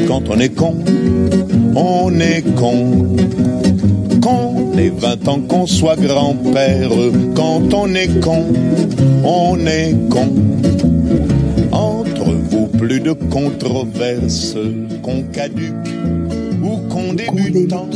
Quand 0.06 0.22
on 0.28 0.38
est 0.38 0.54
con, 0.54 0.74
on 1.74 2.20
est 2.20 2.42
con. 2.54 3.16
Qu'on 4.20 4.78
ait 4.78 4.92
20 4.96 5.28
ans, 5.28 5.40
qu'on 5.40 5.66
soit 5.66 5.96
grand-père, 5.96 6.90
quand 7.34 7.72
on 7.74 7.94
est 7.94 8.20
con, 8.20 8.44
on 9.24 9.58
est 9.66 9.94
con. 10.10 10.28
Entre 11.72 12.30
vous, 12.50 12.66
plus 12.66 13.00
de 13.00 13.12
controverses, 13.12 14.56
qu'on 15.02 15.22
caduque 15.22 15.74
ou 16.62 16.78
qu'on 16.88 17.12
débutant. 17.12 17.88